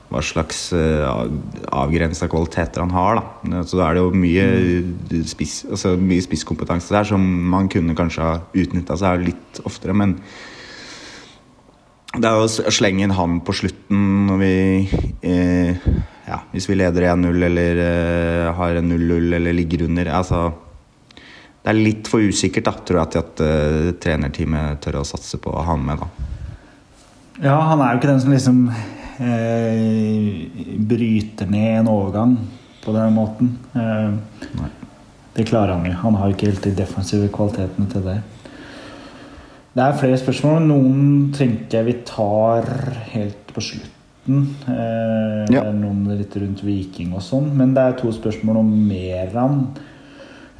[0.08, 1.28] hva slags uh,
[1.76, 3.18] avgrensa kvaliteter han har.
[3.18, 3.62] Da.
[3.68, 4.46] Så da er det jo mye,
[5.28, 9.92] spiss, altså mye spisskompetanse der som man kunne kanskje ha utnytta seg litt oftere.
[9.92, 10.16] Men
[12.16, 14.52] det er å slenge inn han på slutten når vi
[15.28, 15.88] eh,
[16.28, 20.08] ja, Hvis vi leder 1-0 eller eh, har en 0-0 eller ligger under.
[20.16, 20.46] Altså
[21.68, 25.40] det er litt for usikkert, da, tror jeg, til at eh, trenerteamet tør å satse
[25.42, 26.00] på å ha han med.
[26.00, 26.28] da.
[27.44, 28.62] Ja, han er jo ikke den som liksom
[29.20, 30.46] eh,
[30.88, 32.38] bryter ned en overgang
[32.84, 33.52] på den måten.
[33.76, 34.64] Eh,
[35.36, 35.92] det klarer han jo.
[36.06, 38.16] Han har jo ikke helt de defensive kvalitetene til det.
[39.76, 40.62] Det er flere spørsmål.
[40.66, 42.66] Noen tenker jeg vi tar
[43.12, 43.94] helt på slutten.
[44.68, 45.62] Eh, Ja.
[45.72, 47.54] noen litt rundt Viking og sånn.
[47.56, 49.68] Men det er to spørsmål om Meran.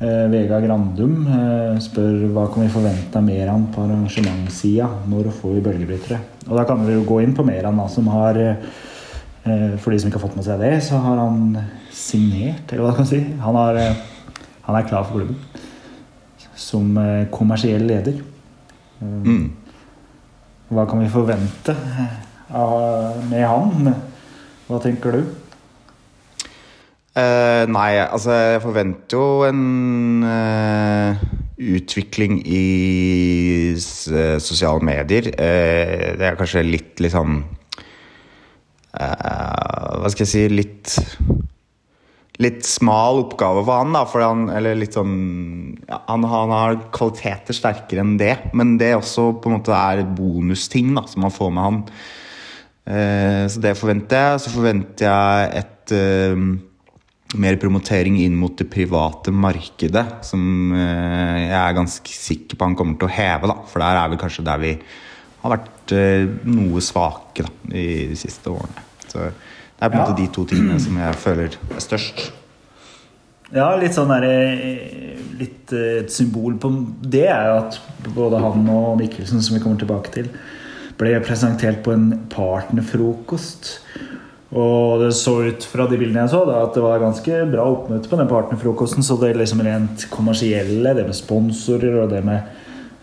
[0.00, 4.88] Eh, Vega Grandum eh, spør hva kan vi forvente av Meran på arrangementssida.
[5.08, 6.20] Når får vi bølgebrytere?
[6.48, 8.56] Og da kan vi jo gå inn på Meran, da, som har eh,
[9.78, 11.56] For de som ikke har fått med seg det, så har han
[11.90, 13.20] signert, eller hva skal man si.
[13.40, 13.94] Han, har, eh,
[14.62, 15.36] han er klar for klubben
[16.58, 18.18] som eh, kommersiell leder.
[19.00, 19.52] Eh, Mm.
[20.68, 21.72] Hva kan vi forvente
[22.52, 23.94] av, med han?
[24.68, 25.22] Hva tenker du?
[27.18, 31.22] Uh, nei, altså jeg forventer jo en uh,
[31.58, 35.32] utvikling i eh, sosiale medier.
[35.32, 37.40] Uh, det er kanskje litt litt sånn
[38.94, 40.94] eh, Hva skal jeg si Litt
[42.38, 44.04] Litt smal oppgave for han, da.
[44.06, 44.46] For han,
[44.94, 45.16] sånn
[45.88, 50.04] ja, han, han har kvaliteter sterkere enn det, men det også på en måte er
[50.06, 51.82] bonusting da, som man får med han.
[52.88, 54.44] Eh, så det forventer jeg.
[54.44, 56.46] Så forventer jeg et eh,
[57.36, 62.78] mer promotering inn mot det private markedet, som eh, jeg er ganske sikker på han
[62.78, 63.50] kommer til å heve.
[63.50, 64.72] da, For der er vi kanskje der vi
[65.42, 68.86] har vært eh, noe svake da, i de siste årene.
[69.08, 69.26] Så
[69.78, 70.06] det er på en Ja.
[70.06, 72.30] måte de to tingene som jeg føler er størst.
[73.54, 76.68] Ja, litt sånn der, eh, litt eh, Et symbol på
[77.02, 77.78] det er jo at
[78.14, 80.28] både han og Mikkelsen, som vi kommer tilbake til,
[80.98, 83.78] ble presentert på en partnerfrokost.
[84.52, 87.66] Og det så ut fra de bildene jeg så, da, at det var ganske bra
[87.68, 89.04] oppmøte på den partnerfrokosten.
[89.04, 92.42] Så det liksom rent kommersielle, det med sponsorer og det med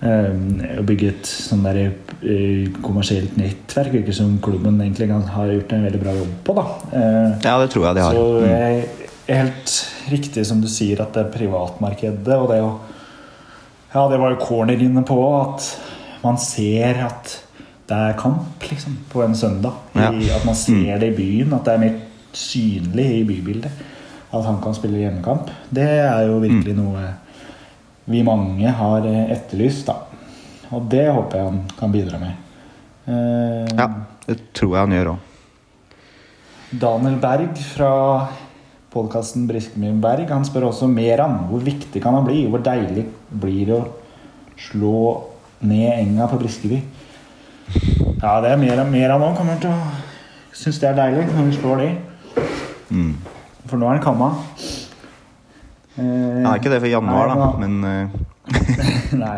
[0.04, 5.86] å bygge et sånn der eh, kommersielt nettverk, virker som klubben egentlig har gjort en
[5.88, 6.56] veldig bra jobb på.
[6.56, 6.66] da.
[6.92, 8.14] Eh, Ja, det tror jeg de har.
[8.14, 8.44] så Mm.
[8.44, 8.52] det
[9.30, 12.80] er helt riktig som du sier at det er privatmarkedet og det å
[13.96, 15.80] Ja, det var jo corner inne på at
[16.24, 17.42] man ser at
[17.88, 19.72] det er kamp, liksom, på en søndag.
[19.96, 20.12] Ja.
[20.12, 22.00] I, at man ser det i byen, at det er mer
[22.34, 23.72] synlig i bybildet.
[24.34, 25.50] At han kan spille hjemmekamp.
[25.72, 27.06] Det er jo virkelig noe
[28.10, 30.00] vi mange har eh, etterlyst, da.
[30.76, 32.42] Og det håper jeg han kan bidra med.
[33.06, 33.90] Eh, Ja,
[34.28, 35.32] det tror jeg han gjør òg.
[36.76, 37.92] Daniel Berg fra
[38.92, 42.46] podkasten Briskeby Berg han spør også mer om hvor viktig kan han bli?
[42.50, 43.86] Hvor deilig blir det å
[44.58, 44.98] slå
[45.66, 46.82] ned enga på Briskeby?
[48.22, 49.96] Ja, det er mer, mer han òg kommer til å
[50.56, 51.88] synes det er deilig når vi slår de.
[52.96, 53.14] Mm.
[53.68, 54.32] For nå er han kamma.
[55.96, 56.04] Eh,
[56.44, 59.38] Han er ikke det for januar, nei, da, men- men eh, Nei.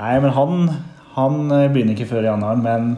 [0.00, 0.64] Nei, men han,
[1.14, 2.90] han eh, begynner ikke før januar, men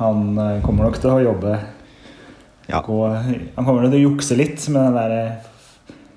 [0.00, 1.54] han eh, kommer nok til å jobbe
[2.68, 2.80] ja.
[2.82, 2.98] gå,
[3.56, 5.14] Han kommer nok til å jukse litt med den der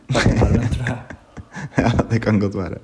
[0.10, 1.00] pappapermen, tror jeg.
[1.84, 2.80] ja, det kan godt være.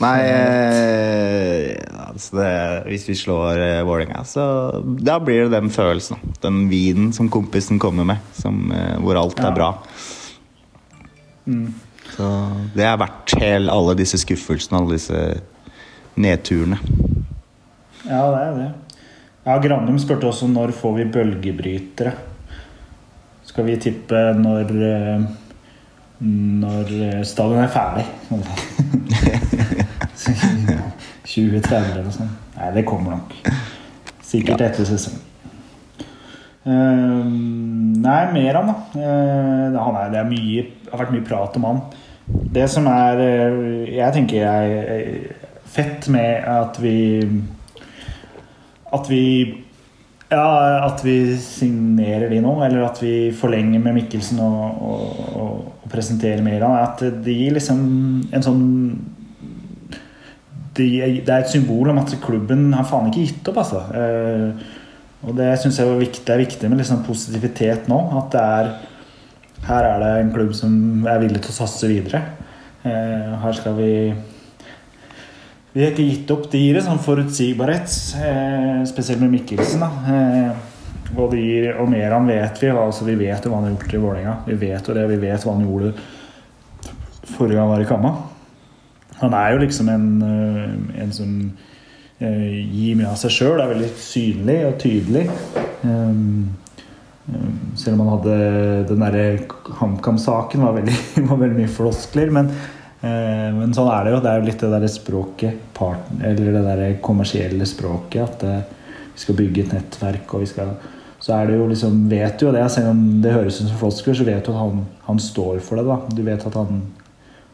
[0.00, 1.76] Nei eh,
[2.10, 2.50] altså det,
[2.90, 4.44] Hvis vi slår eh, Vålerenga, så
[4.84, 6.20] da blir det den følelsen.
[6.42, 9.50] Den vinen som kompisen kommer med, som, eh, hvor alt Ja.
[9.50, 9.70] er bra.
[11.46, 11.68] Mm.
[12.16, 12.26] Så
[12.76, 15.20] det er verdt hele, alle disse skuffelsene, alle disse
[16.16, 16.78] nedturene.
[18.06, 18.68] Ja, det er det.
[19.46, 22.12] Ja, Granum spurte også når får vi bølgebrytere.
[23.46, 25.26] Skal vi tippe når eh,
[26.26, 28.06] Når eh, stadion er ferdig?
[31.26, 32.34] 2030 eller noe sånt.
[32.56, 33.34] Nei, det kommer nok.
[34.24, 34.68] Sikkert Ja.
[34.70, 35.20] etter sesongen.
[36.66, 37.26] Eh,
[38.02, 38.76] nei, mer han, da.
[38.98, 41.82] Eh, han er, det er mye, har vært mye prat om han.
[42.26, 46.96] Det som er eh, Jeg tenker er eh, fett med at vi
[48.90, 49.22] At vi
[50.26, 55.60] ja, at vi signerer de nå, eller at vi forlenger med Mikkelsen og, og, og,
[55.86, 57.84] presenterer mer av at det gir liksom
[58.34, 58.64] en sånn
[60.74, 60.88] det
[61.22, 63.84] er et symbol om at klubben har faen ikke gitt opp, altså.
[65.22, 68.00] Eh, og det syns jeg var viktig, er viktig med liksom positivitet nå.
[68.20, 68.74] At er
[69.66, 72.20] Her er det en klubb som er villig til å satse videre.
[72.84, 74.14] Eh, her skal vi
[75.74, 76.50] Vi har ikke gitt opp.
[76.50, 79.80] Det gir en sånn forutsigbarhet, eh, spesielt med Mikkelsen.
[79.80, 79.90] da.
[80.08, 80.52] Eh,
[81.16, 82.68] og, det gir, og mer han vet vi.
[82.68, 84.36] Altså, vi vet jo hva han har gjort i Vålerenga.
[84.46, 85.92] Vi vet jo det, vi vet hva han gjorde
[87.36, 88.12] forrige gang han var i Kamma.
[89.20, 91.52] Han er jo liksom en, øh, en som
[92.20, 93.60] øh, gir mye av seg sjøl.
[93.60, 95.26] Er veldig synlig og tydelig.
[95.82, 96.56] Um,
[97.28, 98.38] um, selv om han hadde
[98.90, 99.26] den derre
[99.82, 100.80] HamKam-saken, var,
[101.30, 102.32] var veldig mye floskler.
[102.34, 102.50] Men,
[103.02, 104.24] øh, men sånn er det jo.
[104.24, 108.22] Det er jo litt det derre språket, partner, eller det derre kommersielle språket.
[108.26, 108.58] At det,
[109.16, 110.76] vi skal bygge et nettverk, og vi skal
[111.26, 113.78] så er det jo liksom, vet du jo det, selv om det høres ut som
[113.80, 115.86] floskler, så vet du at han, han står for det.
[115.88, 115.96] da.
[116.12, 116.82] Du vet at han,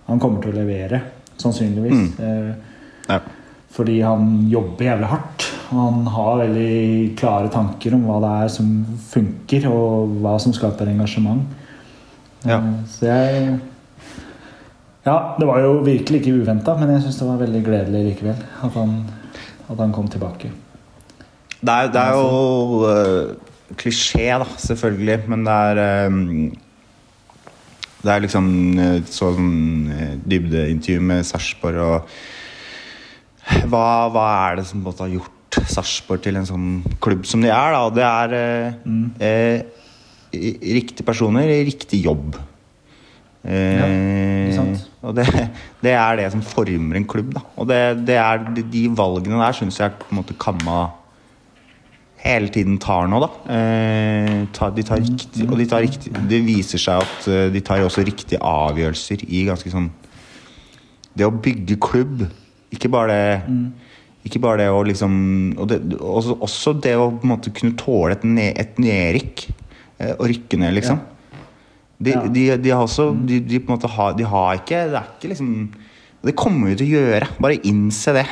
[0.09, 1.01] han kommer til å levere,
[1.41, 2.19] sannsynligvis.
[2.21, 2.51] Eh,
[3.09, 3.17] Ja.
[3.73, 5.49] Fordi han jobber jævlig hardt.
[5.73, 8.73] Og han har veldig klare tanker om hva det er som
[9.09, 11.47] funker, og hva som skaper engasjement.
[12.45, 12.59] Ja.
[12.59, 13.61] Eh, Så jeg
[15.05, 18.37] Ja, det var jo virkelig ikke uventa, men jeg syns det var veldig gledelig likevel
[18.63, 18.93] at han,
[19.69, 20.51] at han kom tilbake.
[21.61, 23.35] Det er, det er jo uh,
[23.75, 26.53] klisjé, da, selvfølgelig, men det er um
[28.03, 28.47] Det er liksom
[29.07, 29.51] sånn
[30.27, 32.09] dybdeintervju med Sarpsborg og
[33.71, 36.69] hva, hva er det som har gjort Sarpsborg til en sånn
[37.03, 37.75] klubb som de er?
[37.75, 38.73] da, Det er eh,
[39.21, 39.83] eh,
[40.79, 42.39] riktige personer i riktig jobb.
[43.43, 44.89] Eh, Ja, det sant?
[45.03, 45.27] og det,
[45.83, 47.35] det er det som former en klubb.
[47.35, 50.91] da Og det, det er de, de valgene der syns jeg på en måte Kamma
[52.23, 53.29] hele tiden tar nå, da.
[53.51, 57.63] Eh, tar, de tar riktig, og de tar riktig Det viser seg at eh, de
[57.67, 59.89] tar også riktige avgjørelser i ganske sånn
[61.19, 62.23] Det å bygge klubb,
[62.73, 63.45] ikke bare det
[64.25, 65.15] Ikke bare det å liksom
[65.59, 69.49] og det, også, også det å på en måte kunne tåle et, ne, et nedrykk.
[69.99, 71.01] eh, Og rykke ned, liksom.
[72.03, 72.21] De, Ja.
[72.27, 75.11] de, de har også de, de på en måte har, De har ikke Det er
[75.19, 75.51] ikke liksom
[76.23, 77.29] Det kommer vi til å gjøre.
[77.43, 78.25] Bare innse det.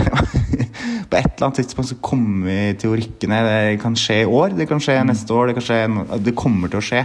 [1.11, 3.49] På et eller annet tidspunkt så kommer vi til å rykke ned.
[3.51, 6.71] Det kan skje i år, det kan skje neste år, det kan skje Det kommer
[6.71, 7.03] til å skje.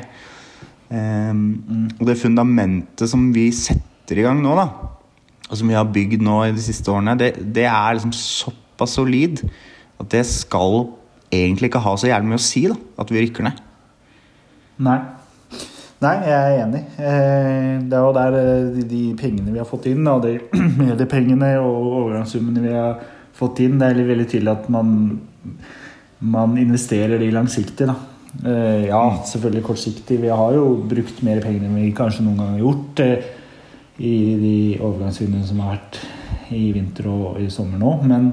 [0.93, 4.67] Ehm, Og det fundamentet som vi setter i gang nå, da,
[5.49, 8.95] og som vi har bygd nå i de siste årene, det, det er liksom såpass
[8.97, 9.43] solid
[10.01, 10.87] at det skal
[11.31, 13.59] egentlig ikke ha så jævlig mye å si da, at vi rykker ned.
[14.85, 14.97] Nei.
[16.03, 16.81] Nei, jeg er enig.
[16.99, 20.33] Eh, Det er jo der eh, de, pengene vi har fått inn, og de
[20.81, 22.99] mediepengene og overgangssummene vi har
[23.35, 24.91] fått inn, det er veldig tydelig at man,
[26.19, 27.87] man investerer de langsiktig.
[27.89, 27.95] da.
[28.43, 30.19] Eh, Ja, selvfølgelig kortsiktig.
[30.21, 33.03] Vi har jo brukt mer penger enn vi kanskje noen gang har gjort
[33.97, 35.99] i de overgangsvinduene som har vært
[36.55, 38.31] i vinter og i sommer nå, men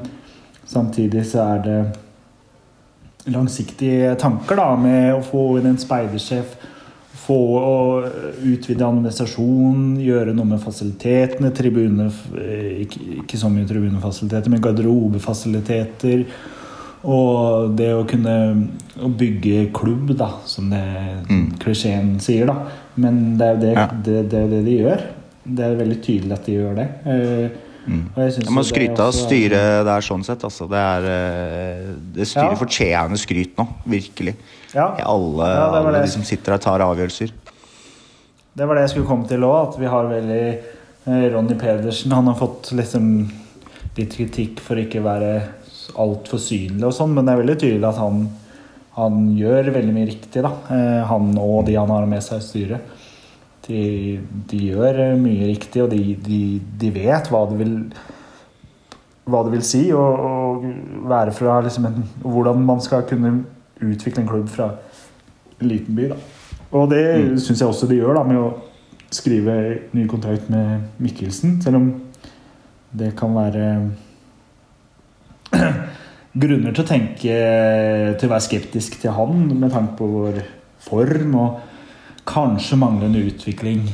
[0.68, 1.80] samtidig så er det
[3.32, 6.56] langsiktige tanker da, med å få inn en speidersjef,
[7.22, 7.76] få å
[8.50, 16.24] utvide administrasjon, gjøre noe med fasilitetene, tribune, eh, ikke, så mye tribunefasiliteter, men garderobefasiliteter.
[17.02, 18.34] Og det å kunne
[19.02, 20.82] å bygge klubb, da, som det
[21.62, 22.56] klisjeen sier, da.
[22.98, 23.86] Men det er jo det, Ja.
[23.86, 25.06] det, det, det de gjør.
[25.44, 26.88] Det er veldig tydelig at de gjør det.
[27.82, 28.02] Mm.
[28.14, 30.44] og jeg synes Jeg må skryte av er- styret der sånn sett.
[30.46, 30.68] Altså.
[30.70, 32.60] Det, er, eh, det styret Ja.
[32.60, 34.36] fortjener skryt nå, virkelig.
[34.72, 34.86] Ja.
[35.02, 37.32] Alle, Ja, alle de som sitter der, tar avgjørelser.
[38.54, 40.58] Det var det jeg skulle komme til òg, at vi har veldig
[41.08, 43.28] eh, Ronny Pedersen han har fått liksom
[43.98, 45.42] litt kritikk for ikke å være
[45.98, 48.30] altfor synlig og sånn, men det er veldig tydelig at han,
[48.94, 50.52] han gjør veldig mye riktig, da.
[50.70, 52.80] Eh, Han og de han har med seg i styret.
[53.68, 56.40] De, de gjør eh, mye riktig, og de, de,
[56.80, 57.76] de vet hva det vil
[59.30, 60.64] hva det vil si og,
[61.06, 63.44] være fra liksom en, Hvordan man skal kunne
[63.82, 64.72] utvikle en klubb fra
[65.60, 66.08] en liten by.
[66.10, 66.16] da.
[66.72, 67.38] Og det Mm.
[67.38, 68.52] syns jeg også de gjør da, med å
[69.12, 71.60] skrive ny kontrakt med Mikkelsen.
[71.62, 71.88] Selv om
[72.98, 73.90] det kan være
[76.42, 77.36] grunner til å tenke
[78.18, 80.40] til å være skeptisk til han med tanke på vår
[80.82, 81.60] form og
[82.28, 83.86] kanskje manglende utvikling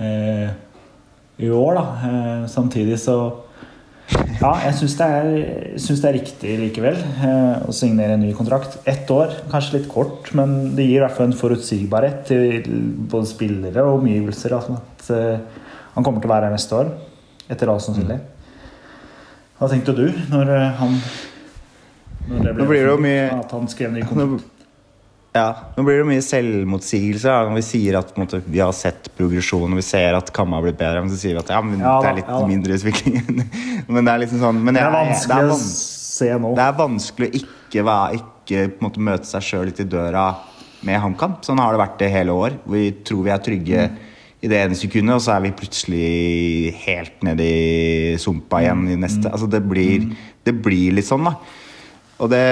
[0.00, 0.48] eh,
[1.38, 1.84] i år, da.
[2.08, 3.18] Eh, samtidig så
[4.40, 5.06] Ja, jeg syns det,
[5.76, 8.78] det er riktig likevel eh, å signere en ny kontrakt.
[8.88, 12.62] Ett år, kanskje litt kort, men det gir i hvert fall en forutsigbarhet til
[13.12, 14.54] både spillere og omgivelser.
[14.56, 16.92] Altså at eh, han kommer til å være her neste år,
[17.52, 18.16] etter all sannsynlig.
[19.58, 20.96] Hva tenkte du når eh, han
[22.28, 24.57] når det ble Nå blir det jo mye- At han skrev ny kontrakt?
[25.36, 27.44] Ja, nå blir det mye selvmotsigelse ja.
[27.46, 30.64] når vi sier at måte, vi har sett progresjon og vi ser at Kamma har
[30.64, 31.02] blitt bedre.
[31.04, 33.18] Men så sier vi at ja, men Ja det er litt ja mindre utvikling.
[33.92, 36.52] men det er liksom sånn men Det er vanskelig det er å se nå.
[36.56, 40.26] Det er vanskelig å ikke, være, ikke måte, møte seg sjøl litt i døra
[40.88, 41.38] med HamKam.
[41.44, 42.56] Sånn har det vært det hele år.
[42.70, 43.88] Vi tror vi er trygge
[44.38, 48.98] i det ene sekundet, og så er vi plutselig helt nede i sumpa igjen i
[49.00, 49.26] neste.
[49.32, 50.06] Altså det blir,
[50.46, 51.34] det blir litt sånn, da.
[52.22, 52.44] Og det,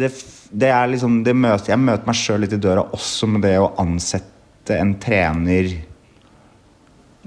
[0.00, 0.10] det,
[0.52, 3.56] det er liksom det møter, Jeg møter meg sjøl litt i døra også med det
[3.62, 5.70] å ansette en trener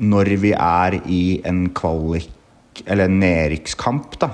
[0.03, 2.29] når vi er i en kvalik
[2.89, 4.29] eller en nedrykkskamp, da.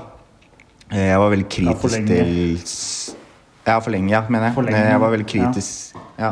[0.91, 2.29] Eh, Jeg var veldig kritisk til
[3.67, 4.63] Ja, for lenge, ja, mener jeg.
[4.65, 6.31] Lenge, Eh, Jeg var veldig kritisk ja.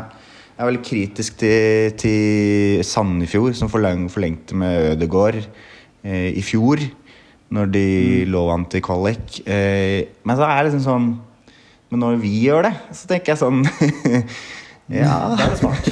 [0.58, 5.36] Jeg var veldig kritisk til, til Sandefjord, som forleng, forlengte med Ødegård
[6.04, 6.78] eh, i fjor.
[7.50, 8.32] Når de Mm.
[8.32, 9.40] lå an til kvalik.
[9.46, 11.18] Eh, men så er det liksom sånn
[11.90, 13.62] Men når vi gjør det, så tenker jeg sånn
[15.02, 15.88] Ja Det er smart.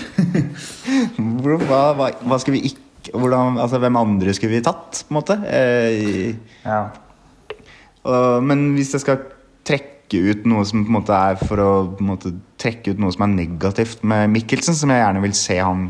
[1.66, 5.18] Hva, hva, hva skal vi ikke hvordan, altså, Hvem andre skulle vi tatt, på en
[5.20, 5.36] måte?
[5.46, 6.34] Eh,
[6.66, 6.80] Ja.
[8.06, 9.20] og, men hvis jeg skal
[9.66, 11.70] trekke ut noe som på en måte er for å
[12.02, 12.32] måte,
[12.62, 15.88] trekke ut noe som er negativt med Mikkelsen, som jeg gjerne vil se han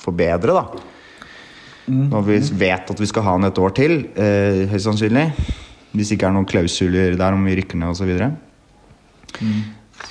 [0.00, 0.84] forbedre, da.
[1.92, 5.26] Når vi vet at vi skal ha han et år til, eh, høyst sannsynlig.
[5.92, 8.12] Hvis ikke er noen klausuler der om vi rykker ned osv.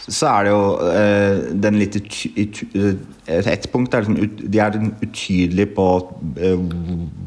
[0.08, 2.94] så er det jo eh, den litt eh,
[3.28, 5.88] Et punkt er liksom De er utydelige på
[6.40, 6.62] eh,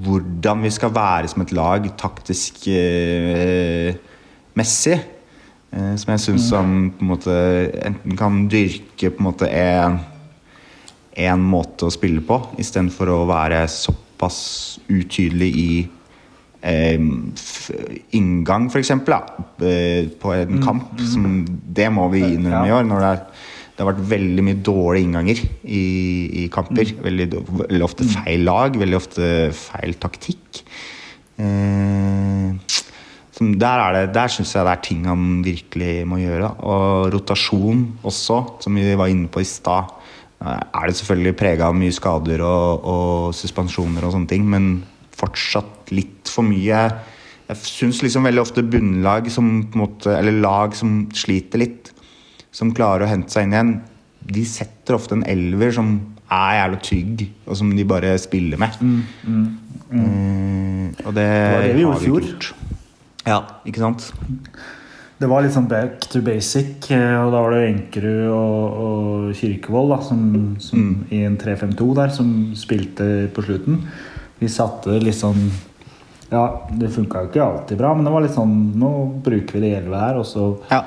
[0.05, 3.95] hvordan vi skal være som et lag taktisk eh,
[4.59, 4.99] messig.
[5.75, 7.37] Eh, som jeg syns som på en måte
[7.85, 9.99] enten kan dyrke på en måte en,
[11.29, 14.41] en måte å spille på, istedenfor å være såpass
[14.89, 15.71] utydelig i
[16.65, 16.99] eh,
[18.19, 21.01] inngang, f.eks., eh, på en kamp.
[21.13, 22.89] Som, det må vi innrømme i år.
[22.89, 23.27] når det er
[23.75, 25.87] det har vært veldig mye dårlige innganger i,
[26.31, 26.93] i kamper.
[27.03, 27.27] Veldig,
[27.59, 30.61] veldig ofte feil lag, veldig ofte feil taktikk.
[31.43, 32.53] Eh,
[33.35, 36.53] som der er det, syns jeg det er ting han virkelig må gjøre.
[36.63, 39.91] Og rotasjon også, som vi var inne på i stad.
[40.39, 44.85] eh, Er det selvfølgelig prega av mye skader og, og suspensjoner og sånne ting, men
[45.19, 46.87] fortsatt litt for mye.
[47.45, 51.91] Jeg syns liksom veldig ofte bunnlag som måte, eller lag som sliter litt,
[52.55, 53.75] som klarer å hente seg inn igjen,
[54.25, 55.97] de setter ofte en elver som
[56.33, 58.79] er jævlig tygg, og som de bare spiller med.
[59.93, 62.49] Eh, og det, var det vi gjorde i fjor.
[63.29, 64.09] Ja, ikke sant?
[65.21, 69.37] Det var litt sånn back to basic, eh, og da var det Enkerud og, og
[69.39, 70.25] Kirkevold da, som,
[70.65, 73.07] som i en 3-5-2 der, som spilte
[73.37, 73.85] på slutten.
[74.41, 75.47] Vi satte litt sånn
[76.35, 78.91] Ja, det funka jo ikke alltid bra, men det var litt sånn Nå
[79.23, 80.81] bruker vi det elleve her, og så, Ja.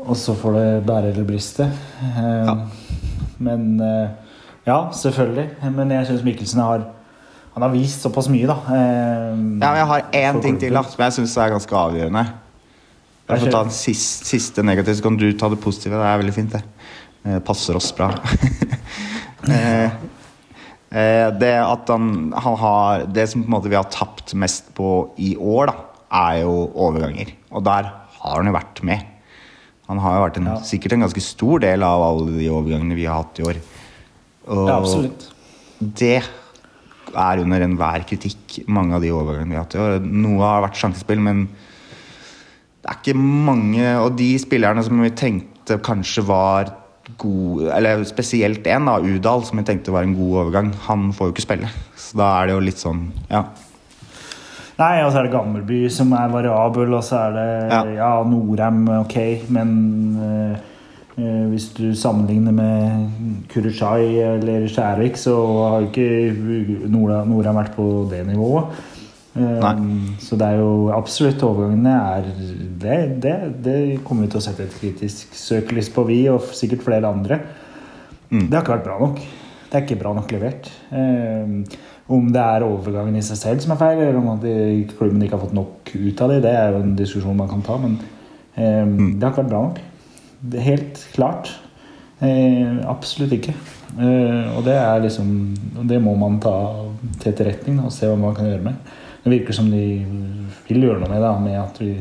[0.00, 1.68] og så får det bære eller briste.
[2.00, 2.56] Eh, Ja.
[3.38, 4.08] Men eh,
[4.66, 5.48] Ja, selvfølgelig.
[5.72, 6.86] Men jeg syns Mikkelsen har
[7.58, 8.54] han har vist såpass mye, da.
[8.70, 12.26] Eh, Ja, men jeg har én ting til da, som jeg syns er ganske avgjørende.
[13.28, 15.98] Jeg får ta den siste, siste negative, så kan du ta det positive.
[15.98, 16.62] Det er veldig fint, det.
[17.26, 18.12] Eh, passer oss bra.
[19.50, 19.90] eh,
[20.90, 25.10] det at han, han har Det som på en måte vi har tapt mest på
[25.20, 25.74] i år, da,
[26.32, 27.34] er jo overganger.
[27.52, 29.02] Og der har han jo vært med.
[29.88, 30.56] Han har jo vært en, Ja.
[30.64, 33.60] sikkert en ganske stor del av alle de overgangene vi har hatt i år.
[34.48, 35.28] Og Ja, absolutt.
[35.80, 36.22] det
[37.14, 40.00] er under enhver kritikk, mange av de overgangene vi har hatt i år.
[40.04, 41.48] Noe har vært sjansespill, men
[42.82, 46.72] det er ikke mange Og de spillerne som vi tenkte kanskje var
[47.16, 50.72] gode Eller spesielt én, da, Udal, som jeg tenkte var en god overgang.
[50.88, 51.70] Han får jo ikke spille.
[51.96, 53.44] Så da er det jo litt sånn Ja.
[54.78, 57.80] Nei, og så er det Gammelby som er variabel, og så er det Ja.
[57.96, 59.16] ja, Norheim, ok,
[59.50, 59.72] men
[60.22, 60.58] eh,
[61.18, 63.10] eh, hvis du sammenligner med
[63.50, 65.34] Kurushai eller Skjærvik, så
[65.70, 68.70] har jo ikke Nordheim Norheim vært på det nivået.
[69.36, 69.74] Nei.
[70.24, 72.30] Så det er jo absolutt overgangene er
[72.80, 73.76] det, det, det
[74.06, 77.38] kommer vi til å sette et kritisk søkelys på, vi og sikkert flere andre.
[78.28, 79.20] Det har ikke vært bra nok.
[79.68, 80.68] Det er ikke bra nok levert.
[80.96, 84.40] Eh, om det er overgangen i seg selv som er feil, eller om
[84.94, 87.64] klubben ikke har fått nok ut av det, det er jo en diskusjon man kan
[87.66, 87.98] ta, men
[88.56, 89.82] eh, det har ikke vært bra nok.
[90.38, 91.52] Det helt klart.
[92.24, 93.52] Eh, absolutt ikke.
[93.98, 95.28] Eh, og det er liksom
[95.88, 96.54] Det må man ta
[97.20, 98.96] til etterretning og se hva man kan gjøre med.
[99.24, 99.84] Det virker som de
[100.68, 101.92] vil gjøre noe med det, med at vi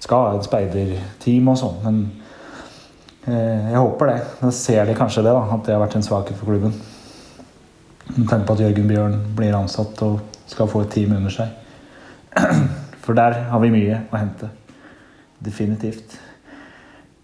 [0.00, 2.02] skal ha et speiderteam og sånn, men
[3.26, 4.20] Eh, Jeg håper det.
[4.40, 6.72] Da ser de kanskje det, da, at det har vært en svakhet for klubben.
[8.16, 10.20] Med tanke på at Jørgen Bjørn blir ansatt og
[10.50, 11.52] skal få et team under seg.
[13.04, 14.50] For der har vi mye å hente.
[15.40, 16.16] Definitivt.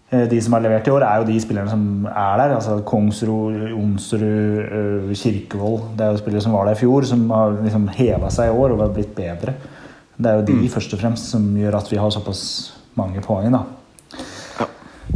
[0.09, 2.53] Eh, De som har levert i år, er jo de spillerne som er der.
[2.55, 5.97] altså Kongsrud, Onsrud, eh, Kirkevold.
[5.97, 8.55] Det er jo spillere som var der i fjor, som har liksom heva seg i
[8.55, 9.53] år og har blitt bedre.
[10.17, 13.51] Det er jo de først og fremst som gjør at vi har såpass mange poeng.
[13.51, 13.63] da.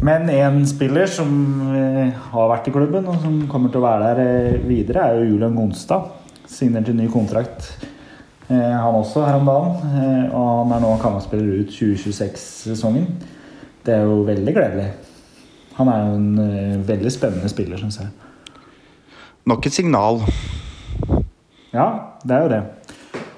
[0.01, 4.15] Men en spiller som eh, har vært i klubben, og som kommer til å være
[4.15, 6.11] der videre, er jo Julian Gonstad.
[6.47, 7.87] Signerte ny kontrakt,
[8.49, 10.31] han også, her om dagen.
[10.33, 13.07] Og han er nå Kamma-spiller ut 2026-sesongen.
[13.85, 14.89] Det er jo veldig gledelig.
[15.79, 18.11] Han er jo en eh, veldig spennende spiller, syns jeg.
[19.49, 20.21] Nok et signal.
[21.73, 21.87] Ja,
[22.21, 22.61] det er jo det.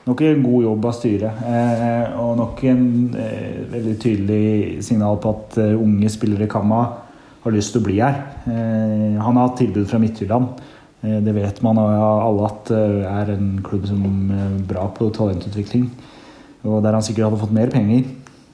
[0.04, 1.44] Nok en god jobb av styret.
[1.48, 2.84] Eh, og nok en
[3.16, 6.82] eh, veldig tydelig signal på at eh, unge spillere i Kamma
[7.46, 8.20] har lyst til å bli her.
[8.44, 10.60] Eh, han har hatt tilbud fra Midtjylland.
[11.06, 14.04] Eh, det vet man alle at er en klubb som
[14.36, 15.88] er bra på talentutvikling.
[16.68, 18.04] Og der han sikkert hadde fått mer penger.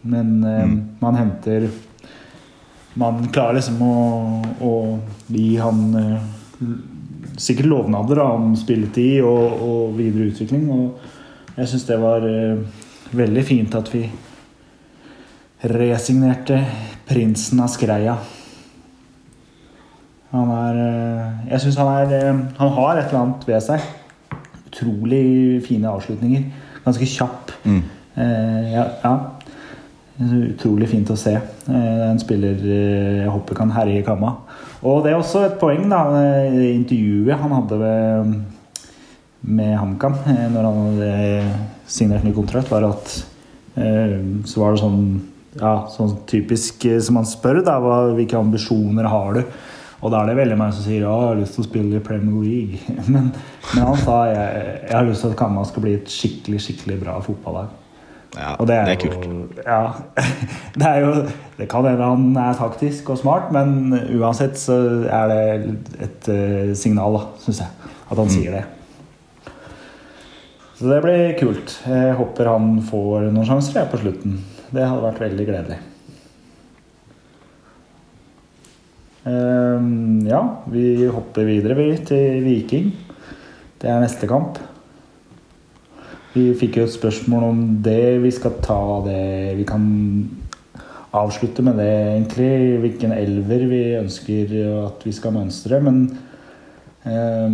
[0.02, 0.68] Men eh,
[1.00, 1.70] man henter
[3.00, 3.96] Man klarer liksom å,
[4.66, 4.74] å
[5.28, 6.24] gi han eh,
[7.40, 10.66] sikkert lovnader da, om spilletid og, og videre utvikling.
[10.74, 12.60] Og jeg syns det var eh,
[13.16, 14.04] veldig fint at vi
[15.70, 16.60] resignerte
[17.08, 18.18] prinsen av Skreia.
[20.30, 20.76] Han er
[21.50, 22.28] Jeg syns han er
[22.60, 23.88] Han har et eller annet ved seg.
[24.70, 26.44] Utrolig fine avslutninger.
[26.86, 27.54] Ganske kjapp.
[27.64, 27.82] Mm.
[28.20, 29.14] Eh, ja, ja.
[30.20, 31.32] Utrolig fint å se.
[31.32, 34.34] Eh, En spiller eh, jeg håper kan herje kamma.
[34.84, 36.02] Og det er også et poeng, da.
[36.20, 38.34] eh, intervjuet han hadde med,
[39.48, 41.12] med HamKam når han hadde
[41.88, 43.20] signert ny kontrakt, var at
[43.80, 45.04] Så var det sånn
[45.56, 47.78] ja, sånn typisk som han spør, da.
[48.12, 49.44] Hvilke ambisjoner har du?
[50.04, 52.00] Og da er det veldig mange som sier ja, jeg har lyst til å spille
[52.00, 52.80] i Premier League.
[53.14, 56.60] Men, men han sa jeg, jeg har lyst til at Kamma skal bli et skikkelig
[56.66, 57.79] skikkelig bra fotballag.
[58.38, 59.24] Ja, Og det er, det er kult.
[59.26, 59.94] jo Ja.
[60.80, 61.14] Det er jo
[61.58, 64.76] Det kan hende han er taktisk og smart, men uansett så
[65.10, 67.68] er det et eh, signal, da, syns jeg.
[68.10, 68.22] At Mm.
[68.24, 68.64] han sier det.
[70.80, 71.74] Så det blir kult.
[71.90, 74.38] Jeg håper han får noen sjanser jeg, på slutten.
[74.72, 75.80] Det hadde vært veldig gledelig.
[79.26, 80.40] Um, ja,
[80.72, 82.94] vi hopper videre vi, til Viking.
[83.82, 84.58] Det er neste kamp.
[86.34, 88.22] Vi fikk jo et spørsmål om det.
[88.22, 89.84] Vi skal ta det Vi kan
[91.14, 92.80] avslutte med det, egentlig.
[92.84, 94.54] Hvilken elver vi ønsker
[94.86, 95.82] at vi skal mønstre.
[95.82, 96.18] Men,
[97.06, 97.50] eh,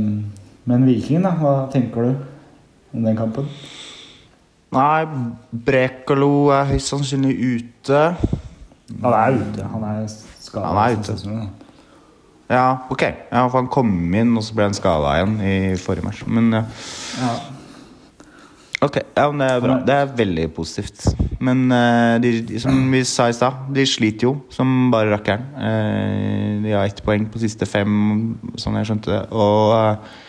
[0.65, 1.31] men Viking, da?
[1.39, 2.15] Hva tenker du
[2.93, 3.47] om den kampen?
[4.75, 5.05] Nei,
[5.65, 8.01] Brekalo er høyst sannsynlig ute.
[9.01, 9.63] Han er ute.
[9.71, 10.07] Han er
[10.41, 10.67] skada.
[10.67, 11.49] Han er ute.
[12.49, 13.01] Ja, ok.
[13.31, 16.25] Ja, for han kom inn, og så ble han skada igjen i forrige match.
[16.27, 16.65] Men ja.
[17.21, 17.54] Ja.
[18.83, 19.77] Ok, ja, men det er bra.
[19.87, 21.05] Det er veldig positivt.
[21.39, 25.47] Men uh, de, de, som vi sa i stad, de sliter jo som bare rakkeren.
[25.55, 29.21] Uh, de har ett poeng på siste fem, sånn jeg skjønte det.
[29.31, 30.23] Og uh,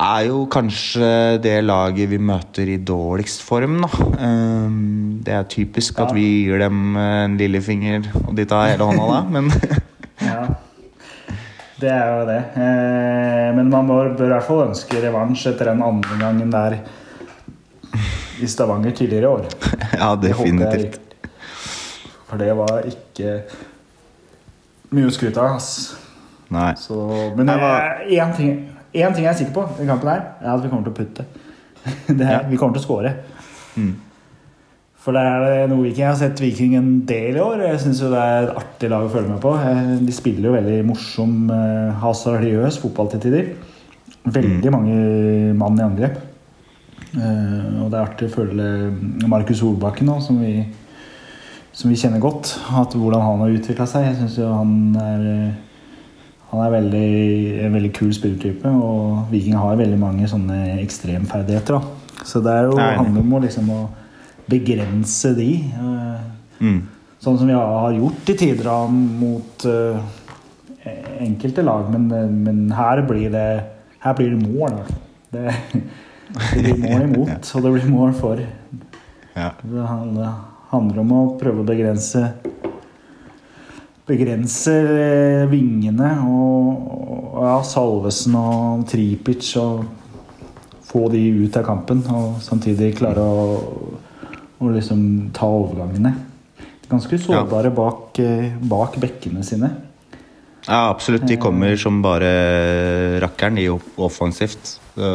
[0.00, 3.90] er jo kanskje det laget vi møter i dårligst form, da.
[4.16, 9.06] Uh, det er typisk at vi gir dem en lillefinger, og de tar hele hånda
[9.14, 9.52] da, men
[10.20, 10.40] Ja,
[11.80, 12.40] det er jo det.
[13.56, 16.82] Men man bør, bør i hvert fall ønske revansj etter den andre gangen der
[18.42, 19.46] i Stavanger tidligere i år.
[20.00, 21.00] ja, Det jeg definitivt.
[22.30, 23.36] For det var ikke
[24.94, 25.56] mye å skryte av.
[25.56, 25.96] ass.
[26.50, 26.72] Nei.
[26.78, 26.96] Så,
[27.36, 28.52] men én var- ting,
[28.94, 30.98] en ting jeg er sikker på i kampen her, er at vi kommer til å
[31.00, 31.26] putte.
[32.10, 32.40] Det er, Ja.
[32.50, 33.12] Vi kommer til å score.
[33.76, 33.92] Mm.
[35.00, 37.62] For det er noe Viking Jeg har sett Viking en del i år.
[37.64, 39.54] Jeg syns det er et artig lag å følge med på.
[39.56, 43.48] Eh, De spiller jo veldig morsom, eh, hasardiøs fotball til tider.
[44.28, 44.98] Veldig mange
[45.56, 46.18] mann i angrep.
[47.16, 48.66] Eh, Og det er artig å følge
[49.28, 50.64] Markus Solbakken nå, som vi,
[51.72, 52.52] som vi kjenner godt.
[52.76, 54.06] At hvordan han har utvikla seg.
[54.10, 55.58] Jeg syns jo han er eh,
[56.50, 57.08] han er veldig,
[57.62, 61.76] en veldig kul spillertype, og Viking har veldig mange sånne ekstremferdigheter.
[61.78, 62.24] Da.
[62.26, 63.82] Så det er jo, er handler om å, liksom, å
[64.50, 65.52] begrense de.
[65.70, 66.26] eh,
[66.60, 66.80] Mm.
[67.20, 69.96] Sånn som vi har gjort i tider da, mot uh,
[71.20, 71.86] enkelte lag.
[71.92, 73.46] Men, eh, men her blir det
[74.00, 74.76] her blir det mål.
[75.32, 75.54] Det,
[76.34, 78.42] det blir mål imot, og det blir mål for.
[79.34, 79.50] Ja.
[79.62, 82.30] Det handler, om å prøve å begrense
[84.10, 89.84] Begrense eh, vingene og, ja, Salvesen og Tripic og
[90.88, 92.00] få de ut av kampen.
[92.10, 93.44] Og samtidig klare å,
[94.58, 96.16] å liksom ta overgangene.
[96.90, 99.70] Ganske sårbare bak, eh, bak bekkene sine.
[100.66, 101.28] Ja, absolutt.
[101.28, 104.74] De kommer som bare rakkeren i offensivt.
[104.94, 105.12] Så,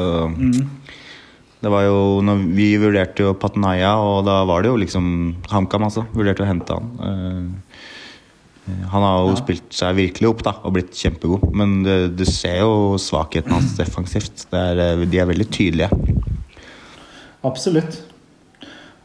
[1.65, 5.05] Det var jo, når Vi vurderte jo Patanaya, og da var det jo liksom
[5.49, 6.03] HamKam, altså.
[6.13, 6.91] Vurderte å hente han.
[7.01, 7.81] Eh,
[8.89, 9.37] Han har jo Ja.
[9.37, 11.43] spilt seg virkelig opp da, og blitt kjempegod.
[11.53, 14.45] Men du, du ser jo svakheten hans defensivt.
[14.49, 15.89] Det er, eh, de er veldig tydelige.
[17.45, 17.99] Absolutt.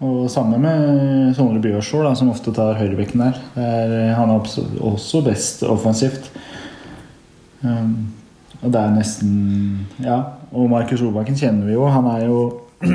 [0.01, 3.37] Og samme med Sondre Bjørsvold, som ofte tar høyrebekken der.
[3.61, 4.41] Er, han er
[4.81, 6.31] også best offensivt.
[7.61, 8.09] Um,
[8.63, 9.35] og det er nesten
[10.01, 10.23] Ja.
[10.53, 11.85] Og Markus Solbakken kjenner vi jo.
[11.91, 12.41] Han er jo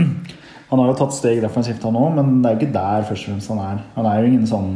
[0.72, 3.28] Han har jo tatt steg defensivt, han òg, men det er jo ikke der først
[3.28, 3.84] og fremst han er.
[3.96, 4.72] Han er jo ingen sånn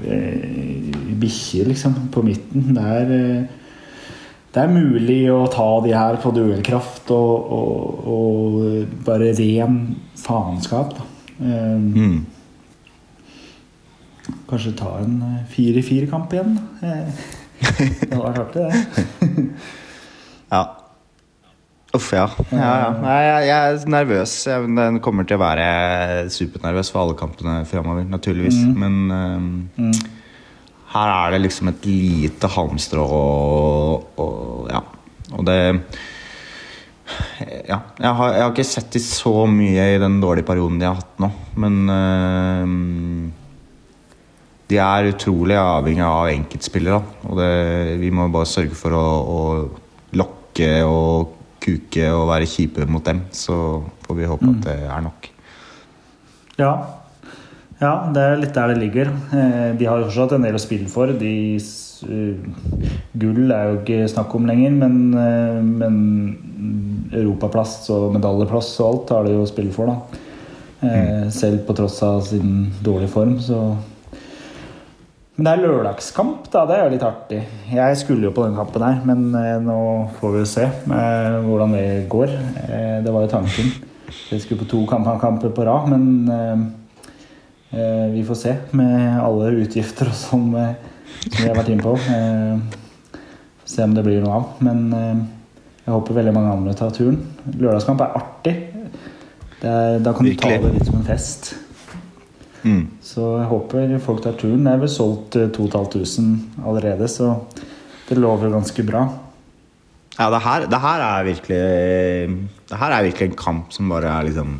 [0.00, 0.86] eh,
[1.20, 2.70] bikkje, liksom, på midten.
[2.74, 3.58] Det er eh,
[4.52, 9.78] det er mulig å ta de her på duellkraft og, og, og bare ren
[10.24, 10.96] faenskap.
[11.40, 12.18] Eh, Mm.
[14.48, 16.56] Kanskje ta en eh, 4-4-kamp igjen.
[16.82, 17.24] Eh,
[17.62, 19.48] Det hadde vært artig, det.
[20.52, 20.62] Ja.
[21.92, 22.24] Uff, ja.
[22.48, 22.92] ja, ja.
[23.02, 24.32] Nei, jeg, jeg er nervøs.
[24.48, 25.66] Jeg, den kommer til å være
[26.32, 28.62] supernervøs for alle kampene framover, naturligvis.
[28.80, 29.90] Men ehm,
[30.94, 34.80] her er det liksom et lite halmstrå og, og Ja.
[35.36, 35.58] Og det
[37.68, 37.78] Ja.
[37.98, 40.96] Jeg har, jeg har ikke sett de så mye i den dårlige perioden de har
[40.96, 41.28] hatt nå,
[41.60, 43.32] men um,
[44.70, 47.02] de er utrolig avhengig av enkeltspillere.
[47.28, 47.52] Og det,
[48.00, 53.22] vi må bare sørge for å, å lokke og kuke og være kjipe mot dem.
[53.30, 53.54] Så
[54.06, 55.30] får vi håpe at det er nok.
[56.58, 56.72] Ja.
[57.82, 59.10] Ja, det er litt der det ligger.
[59.34, 61.10] Eh, De har jo fortsatt en del å spille for.
[61.18, 62.84] De, eh,
[63.18, 69.12] gull er jo ikke snakk om lenger, men, uh, men europaplass og medaljeplass og alt
[69.16, 70.20] har de jo å spille for, da.
[70.82, 71.30] Mm.
[71.30, 73.76] Selv på tross av sin dårlige form, så
[75.36, 76.66] Men det er lørdagskamp, da.
[76.68, 77.38] Det er jo litt artig.
[77.72, 79.78] Jeg skulle jo på den kampen her, men eh, nå
[80.18, 82.34] får vi jo se eh, hvordan det går.
[82.66, 83.72] Eh, det var jo tanken.
[84.28, 86.06] Jeg skulle på to kamp- kamper på rad, men
[86.36, 86.70] eh,
[87.72, 90.74] Eh, vi får se med alle utgifter og sånn eh,
[91.22, 91.94] som vi har vært inne på.
[91.96, 93.22] Eh,
[93.64, 94.50] se om det blir noe av.
[94.60, 97.16] Men jeg håper veldig mange andre tar turen.
[97.48, 98.52] Lørdagskamp er artig.
[99.62, 101.54] Det er, da kan du ta det litt som en fest.
[102.62, 102.84] Mm.
[103.02, 104.62] Så jeg håper folk tar turen.
[104.66, 107.34] Det er vel solgt eh, 2500 allerede, så
[108.08, 109.06] det lover ganske bra.
[110.18, 111.60] Ja, det her, det her er virkelig
[112.68, 114.58] Det her er virkelig en kamp som bare er liksom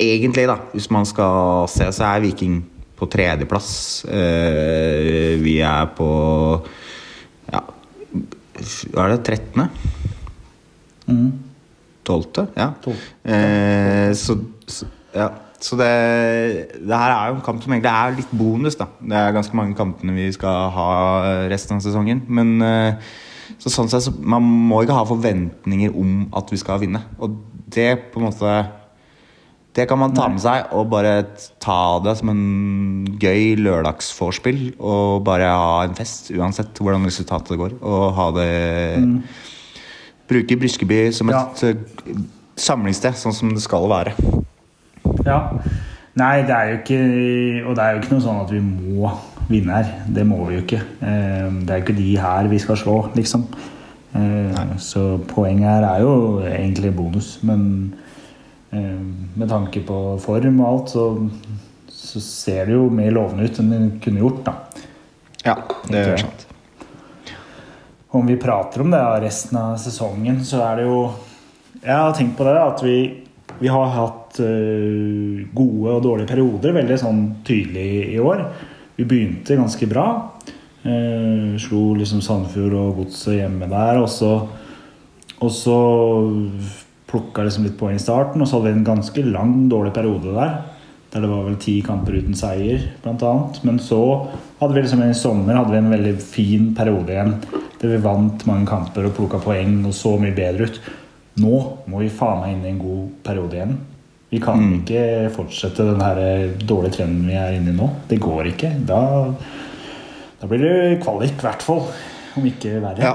[0.00, 2.60] Egentlig, da, hvis man skal se, så er Viking
[2.98, 4.04] på tredjeplass.
[4.06, 6.08] Eh, vi er på
[7.50, 7.64] Ja,
[8.94, 9.18] hva er det?
[9.26, 9.66] 13.?
[11.10, 11.32] Mm.
[12.06, 12.46] 12.?
[12.56, 12.70] Ja.
[12.84, 12.94] 12..
[13.34, 14.38] Eh, så,
[14.70, 15.28] så, ja.
[15.60, 15.92] Så det,
[16.78, 18.86] det her er jo en kamp som egentlig er litt bonus, da.
[19.02, 20.90] Det er ganske mange kampene vi skal ha
[21.50, 22.22] resten av sesongen.
[22.30, 23.08] Men eh,
[23.58, 27.02] så sånn sett så man må ikke ha forventninger om at vi skal vinne.
[27.18, 27.34] Og
[27.74, 28.58] det på en måte
[29.76, 31.20] Det kan man ta med seg og bare
[31.62, 34.62] ta det som en gøy lørdagsvorspill.
[34.78, 37.76] Og bare ha en fest uansett hvordan resultatet går.
[37.82, 38.48] Og ha det
[40.28, 42.16] Bruke Briskeby som et eh,
[42.58, 44.16] samlingssted, sånn som det skal være.
[45.28, 45.38] Ja.
[46.18, 47.00] Nei, det er jo ikke
[47.68, 49.10] Og det er jo ikke noe sånn at vi må
[49.48, 49.90] vinne her.
[50.12, 50.80] Det må vi jo ikke.
[51.00, 53.46] Eh, Det er jo ikke de her vi skal slå, liksom.
[54.18, 54.64] Nei.
[54.82, 57.38] Så poenget her er jo egentlig bonus.
[57.46, 57.94] Men
[58.72, 58.98] eh,
[59.38, 61.06] med tanke på form og alt, så,
[61.92, 64.56] så ser det jo mer lovende ut enn det kunne gjort, da.
[65.46, 65.54] Ja,
[65.88, 66.44] det er sant.
[68.18, 71.00] Om vi prater om det resten av sesongen, så er det jo
[71.84, 72.94] Jeg har tenkt på det, at vi,
[73.58, 78.44] vi har hatt øh, gode og dårlige perioder veldig sånn tydelig i år.
[78.98, 80.06] Vi begynte ganske bra.
[80.82, 84.00] Eh, slo liksom Sandefjord og Godset hjemme der.
[84.02, 84.32] Og så,
[85.38, 85.78] og så
[87.08, 90.34] plukka liksom litt poeng i starten, og så hadde vi en ganske lang, dårlig periode
[90.36, 90.58] der.
[91.08, 93.62] Der det var vel ti kamper uten seier, annet.
[93.64, 94.00] Men så
[94.60, 97.36] hadde vi liksom i sommer hadde vi en veldig fin periode igjen.
[97.80, 100.80] Der vi vant mange kamper og plukka poeng og så mye bedre ut.
[101.38, 101.58] Nå
[101.90, 103.76] må vi faen meg inn i en god periode igjen.
[104.28, 106.18] Vi kan ikke fortsette den her
[106.68, 107.86] dårlige trenden vi er inne i nå.
[108.10, 108.72] Det går ikke.
[108.88, 108.98] Da,
[110.40, 111.86] da blir det kvalik, i hvert fall.
[112.36, 113.00] Om ikke verre.
[113.00, 113.14] Ja.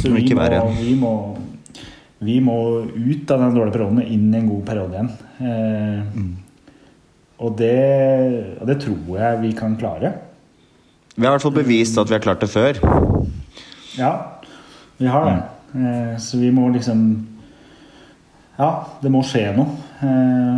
[0.00, 0.62] Så vi ikke må, verre.
[0.78, 1.12] vi, må,
[2.24, 2.56] vi må
[2.86, 5.12] ut av den dårlige perioden og inn i en god periode igjen.
[5.36, 6.30] Eh, Mm.
[7.44, 7.74] og, det,
[8.62, 10.14] og det tror jeg vi kan klare.
[11.16, 12.80] Vi har i hvert fall bevist at vi har klart det før.
[13.98, 14.14] Ja,
[14.96, 15.36] vi har det.
[15.76, 17.00] Eh, så vi må liksom
[18.56, 18.70] Ja,
[19.02, 19.76] det må skje noe.
[20.00, 20.56] Eh,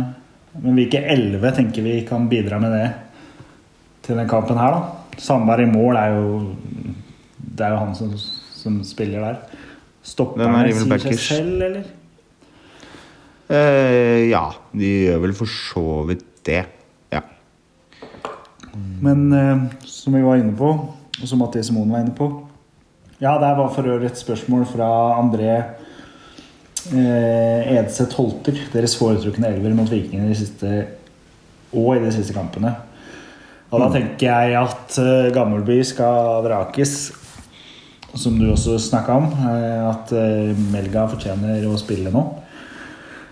[0.59, 2.87] men hvilke elleve tenker vi kan bidra med det
[4.05, 5.19] til den kampen her, da?
[5.19, 6.27] Sandberg i mål er jo
[7.35, 8.13] Det er jo han som,
[8.55, 9.39] som spiller der.
[10.05, 11.87] Stopper han sier seg selv, eller?
[13.49, 16.61] Eh, ja, de gjør vel for så vidt det.
[17.11, 17.23] Ja.
[19.03, 20.69] Men eh, som vi var inne på,
[21.19, 22.29] og som Mathias Moen var inne på
[23.19, 24.85] Ja, der var for øvrig et spørsmål fra
[25.19, 25.49] André
[26.95, 28.55] eh, Edseth Holter.
[28.71, 30.69] Deres foretrukne elver mot Vikingene de siste
[31.75, 32.71] og i de siste kampene.
[33.69, 36.93] Og da tenker jeg at eh, Gammelby skal vrakes.
[38.15, 39.27] Som du også snakka om.
[39.51, 42.23] eh, at eh, Melga fortjener å spille nå.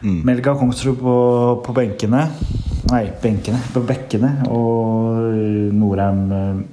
[0.04, 1.14] Melga Kongsrud på,
[1.66, 2.28] på benkene
[2.92, 3.58] Nei, benkene.
[3.74, 4.34] På bekkene.
[4.52, 5.16] Og
[5.76, 6.68] Norheim,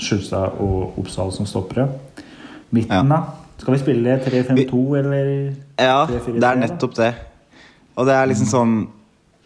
[0.00, 1.86] Skjulstad og Oppsal som stoppere.
[2.72, 3.20] Midten, da?
[3.60, 5.28] Skal vi spille 3-5-2 eller
[5.78, 7.10] ja, 3-4-3, det er nettopp det.
[7.92, 8.76] Og det er liksom sånn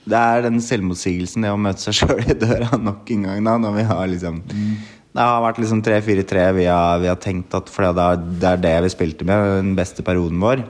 [0.07, 3.57] Det er den selvmotsigelsen, det å møte seg sjøl i døra nok en gang, da,
[3.61, 6.69] når vi har liksom Det har vært liksom 3-4-3 vi,
[7.03, 10.07] vi har tenkt at For det er, det er det vi spilte med den beste
[10.07, 10.63] perioden vår.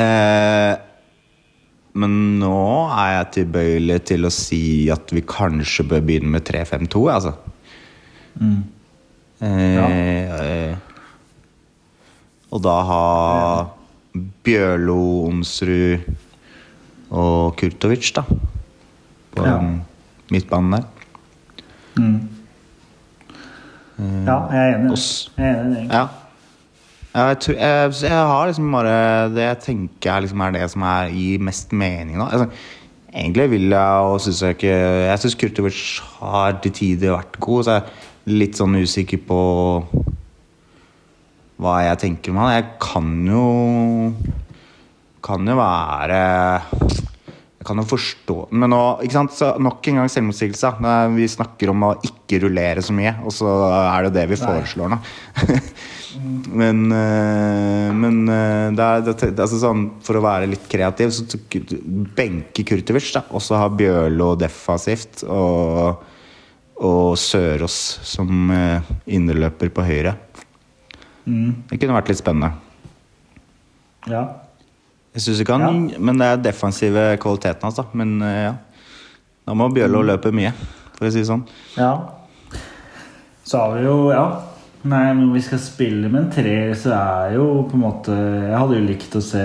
[0.00, 0.74] Eh,
[1.94, 2.60] men nå
[2.90, 7.36] er jeg tilbøyelig til å si at vi kanskje bør begynne med 3-5-2, altså.
[8.40, 8.56] Eh,
[9.44, 10.76] eh,
[12.54, 13.00] og da ha
[14.46, 14.98] Bjørlo,
[15.28, 16.04] Onsrud
[17.14, 18.22] og Kurtovic, da.
[19.34, 19.56] På Ja.
[20.30, 20.84] midtbanen der.
[23.98, 24.92] Ja, jeg er enig.
[24.92, 25.32] Oss.
[25.38, 25.82] Jeg er enig.
[25.92, 26.06] Ja.
[27.14, 28.94] Jeg, tror, jeg, jeg har liksom bare
[29.30, 32.24] Det jeg tenker er liksom er det som er, gir mest mening nå.
[32.26, 32.48] Altså,
[33.14, 34.72] Egentlig vil jeg og syns jeg ikke
[35.06, 35.82] Jeg syns Kurtovic
[36.18, 37.82] har til tider vært god, så jeg
[38.30, 39.40] litt sånn usikker på
[41.60, 42.54] hva jeg tenker om han.
[42.56, 43.44] Jeg kan jo
[45.24, 46.20] Kan jo være
[46.74, 50.72] Jeg kan jo forstå Men nå, ikke sant, så nok en gang selvmotsigelse.
[51.14, 54.90] Vi snakker om å ikke rullere så mye, og så er det det vi foreslår
[54.92, 54.98] nå.
[56.60, 61.38] men øh, men øh, det er, det, altså sånn, for å være litt kreativ, så
[62.16, 63.24] benke Kurtovic, da.
[63.32, 66.02] Og så ha Bjørlo defensivt, og,
[66.76, 70.14] og Sørås som Innerløper indreløper på høyre.
[71.24, 71.64] Mm.
[71.70, 72.50] Det kunne vært litt spennende.
[74.10, 74.24] Ja.
[75.14, 77.84] Jeg synes ikke han, Men det er defensive kvaliteten hans, da.
[77.94, 78.54] Men øh, ja.
[79.44, 80.50] Da må Bjørlo løpe mye,
[80.96, 81.46] for å si det sånn.
[81.76, 81.94] ja.
[83.44, 84.26] Så har vi jo Ja.
[84.84, 88.58] Nei, når vi skal spille med en treer, så er jo på en måte Jeg
[88.58, 89.44] hadde jo likt å se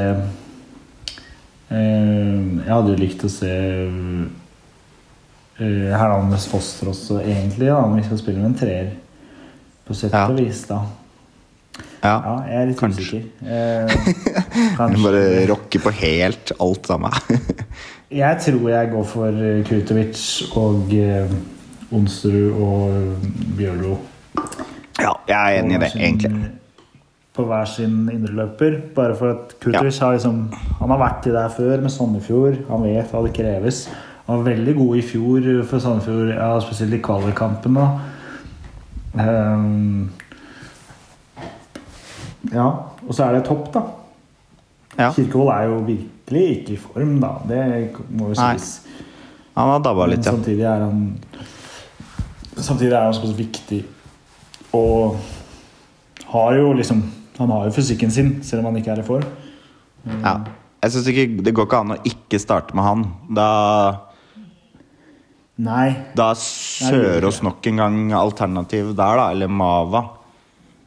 [1.72, 3.52] eh, Jeg hadde jo likt å se
[5.60, 8.90] eh, Hernandez Foster også, egentlig, da, når vi skal spille med en treer.
[9.88, 10.26] På sett Ja.
[10.30, 10.82] og vis, da.
[12.04, 12.14] Ja.
[12.24, 13.04] Ja, jeg er litt Kanskje.
[13.04, 13.24] usikker.
[13.44, 13.88] Eh,
[14.80, 17.12] kanskje bare rocke på helt alt sammen.
[18.10, 19.36] Jeg tror jeg går for
[19.68, 20.22] Krutovic
[20.58, 21.30] og eh,
[21.94, 23.28] Onsrud og
[23.58, 23.98] Bjørlo.
[25.00, 26.50] ja, jeg er enig i det, sin- egentlig.
[27.38, 28.80] På hver sin indreløper.
[28.96, 30.40] Bare for at Kurtovic har liksom
[30.80, 32.58] Han har vært i det før med Sandefjord.
[32.72, 33.84] Han vet hva det kreves.
[34.30, 37.78] Var veldig god i fjor for Sandefjord, ja, spesielt i kvalikkampen.
[39.18, 40.10] Ehm,
[42.54, 42.68] ja,
[43.08, 43.82] og så er det topp, da.
[45.00, 45.10] Ja.
[45.16, 47.32] Kirkevold er jo virkelig ikke i form, da.
[47.50, 47.64] Det
[48.10, 48.70] må jo sies.
[49.58, 50.32] Han har dabba Men litt, ja.
[50.36, 51.00] samtidig er han
[52.60, 53.80] Samtidig er han såpass viktig
[54.76, 55.16] og
[56.30, 57.02] har jo liksom
[57.40, 59.24] Han har jo fysikken sin, selv om han ikke er i form.
[60.24, 60.38] ja.
[60.82, 63.02] Jeg synes ikke, Det går ikke an å ikke starte med han.
[63.36, 63.48] Da,
[65.60, 65.90] Nei.
[66.16, 69.26] da Sørås nok en gang alternativ der, da.
[69.34, 70.06] Eller Mava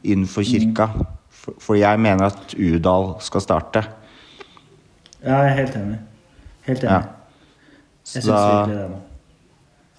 [0.03, 0.87] innenfor kirka.
[1.43, 3.83] For, for jeg mener at Udal skal starte.
[5.21, 5.99] Ja, jeg er helt enig.
[6.67, 6.89] Helt enig.
[6.89, 7.01] Ja.
[8.03, 8.99] Jeg syns virkelig det nå.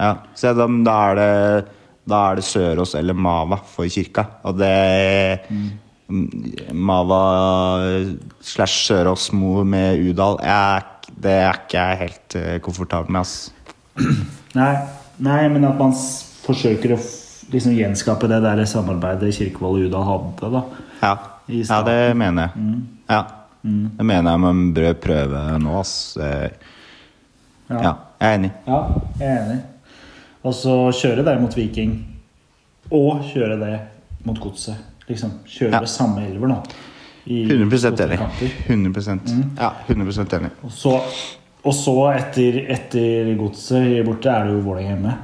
[0.03, 0.11] ja.
[0.37, 1.33] Så da, da er det
[2.05, 4.27] Da er det Sørås eller Mava for kirka.
[4.45, 5.41] Og det
[6.75, 7.23] Mava
[8.45, 10.83] slash Sørås mo med Udal jeg,
[11.15, 13.53] Det er ikke jeg helt eh, komfortabel med, ass.
[14.55, 14.73] Nei,
[15.19, 15.95] nei, men at man
[16.45, 16.99] forsøker å
[17.53, 20.63] liksom gjenskape det der samarbeidet Kirkevold og Udal hadde, da.
[21.03, 21.15] Ja,
[21.49, 22.63] ja det mener jeg.
[22.63, 22.87] Mm.
[23.11, 23.23] Ja.
[23.65, 26.17] Det mener jeg man bør prøve nå, ass.
[26.21, 26.49] Ja.
[27.81, 28.51] Ja, jeg er enig.
[28.67, 28.81] Ja,
[29.21, 29.61] jeg er enig.
[30.45, 31.95] Og så kjøre det mot Viking.
[32.93, 33.79] Og kjøre det
[34.25, 34.77] mot Godset.
[35.09, 35.87] Liksom, kjøre Ja.
[35.87, 36.63] samme elver nå.
[37.27, 38.19] i 100 enig.
[38.69, 40.51] 100% Ja, 100% enig.
[40.63, 41.01] Og så,
[41.65, 45.15] og så etter, etter Godset borte er det jo Vålerenga hjemme.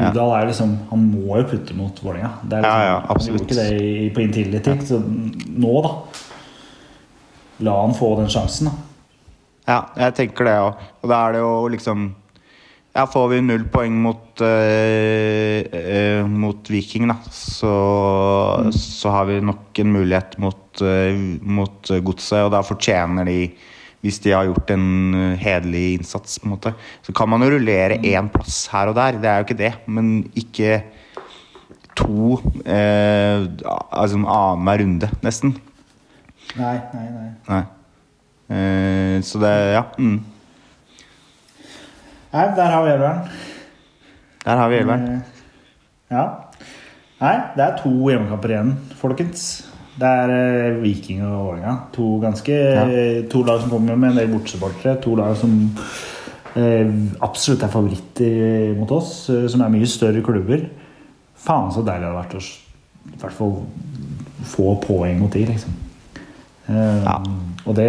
[0.00, 2.30] Udal er liksom Han må jo putte mot Vålerenga.
[2.46, 4.76] Er Ja, liksom, ja, Han gjorde ikke det i, på Intility.
[4.86, 5.92] Så nå, da.
[7.66, 8.86] La han få den sjansen, da.
[9.68, 10.88] Ja, jeg tenker det òg.
[11.02, 12.08] Og da er det jo liksom
[12.90, 17.74] Ja, får vi null poeng mot, øh, øh, mot Viking, da, så,
[18.74, 23.36] så har vi nok en mulighet mot, øh, mot Godset, og da fortjener de
[24.00, 26.38] hvis de har gjort en eh, hederlig innsats.
[26.40, 26.72] på en måte.
[27.04, 29.72] Så kan man jo rullere én plass her og der, det er jo ikke det.
[29.86, 30.82] Men ikke
[32.00, 33.44] to eh,
[33.92, 35.56] altså annenhver runde, nesten.
[36.56, 37.30] Nei, nei, nei.
[37.50, 37.62] Nei.
[38.50, 39.84] Eh, så det Ja.
[39.98, 40.20] Mm.
[42.32, 43.28] Nei, der har vi elveren.
[44.44, 45.08] Der har vi elveren.
[45.14, 45.20] Eh,
[46.10, 46.24] Ja.
[47.20, 49.42] Nei, det er to hjemmekamper igjen, folkens.
[50.00, 51.74] Det er eh, Viking og Vålerenga.
[51.96, 54.96] To ganske eh, To lag som kommer med en del bortsupportere.
[55.04, 55.52] To lag som
[56.56, 56.92] eh,
[57.26, 60.64] absolutt er favoritter mot oss, eh, som er mye større klubber.
[61.40, 62.44] Faen så deilig det hadde vært å
[63.10, 63.54] i hvert fall
[64.50, 65.76] få poeng mot de, liksom.
[66.68, 67.18] Eh, Ja.
[67.68, 67.88] Og det,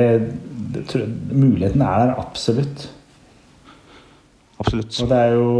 [0.73, 2.89] det tror jeg, Muligheten er der absolutt.
[4.59, 4.91] Absolutt.
[5.03, 5.51] Og det er jo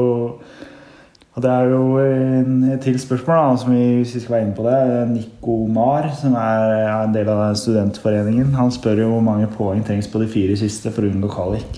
[1.31, 4.47] og det er jo en, et til spørsmål, da, som vi, hvis vi skal være
[4.47, 4.79] inne på det.
[5.13, 9.79] Nico Mar, som er, er en del av studentforeningen, han spør jo hvor mange poeng
[9.87, 11.77] trengs på de fire siste for å unngå kvalik.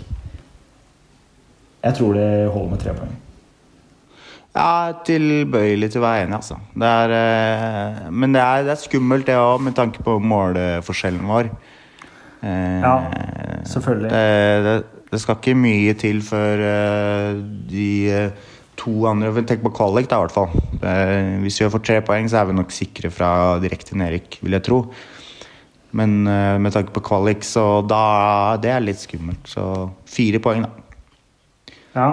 [1.84, 3.14] Jeg tror det holder med tre poeng.
[4.54, 6.58] Ja, tilbøyelig til å være enig, altså.
[6.78, 11.30] Det er, eh, men det er, det er skummelt, det òg, med tanke på måleforskjellen
[11.30, 11.50] vår.
[12.42, 12.96] Eh, Ja,
[13.70, 14.10] selvfølgelig.
[14.10, 14.76] Det, det,
[15.12, 17.88] det skal ikke mye til før eh, de
[18.84, 20.52] to andre Tenk på kvalik, da, i hvert fall.
[20.84, 23.30] Eh, hvis vi får tre poeng, så er vi nok sikre fra
[23.64, 24.80] direkte nedrykk, vil jeg tro.
[25.98, 29.48] Men eh, med tanke på kvalik, så da Det er litt skummelt.
[29.48, 29.66] Så
[30.10, 31.76] fire poeng, da.
[31.94, 32.10] Ja.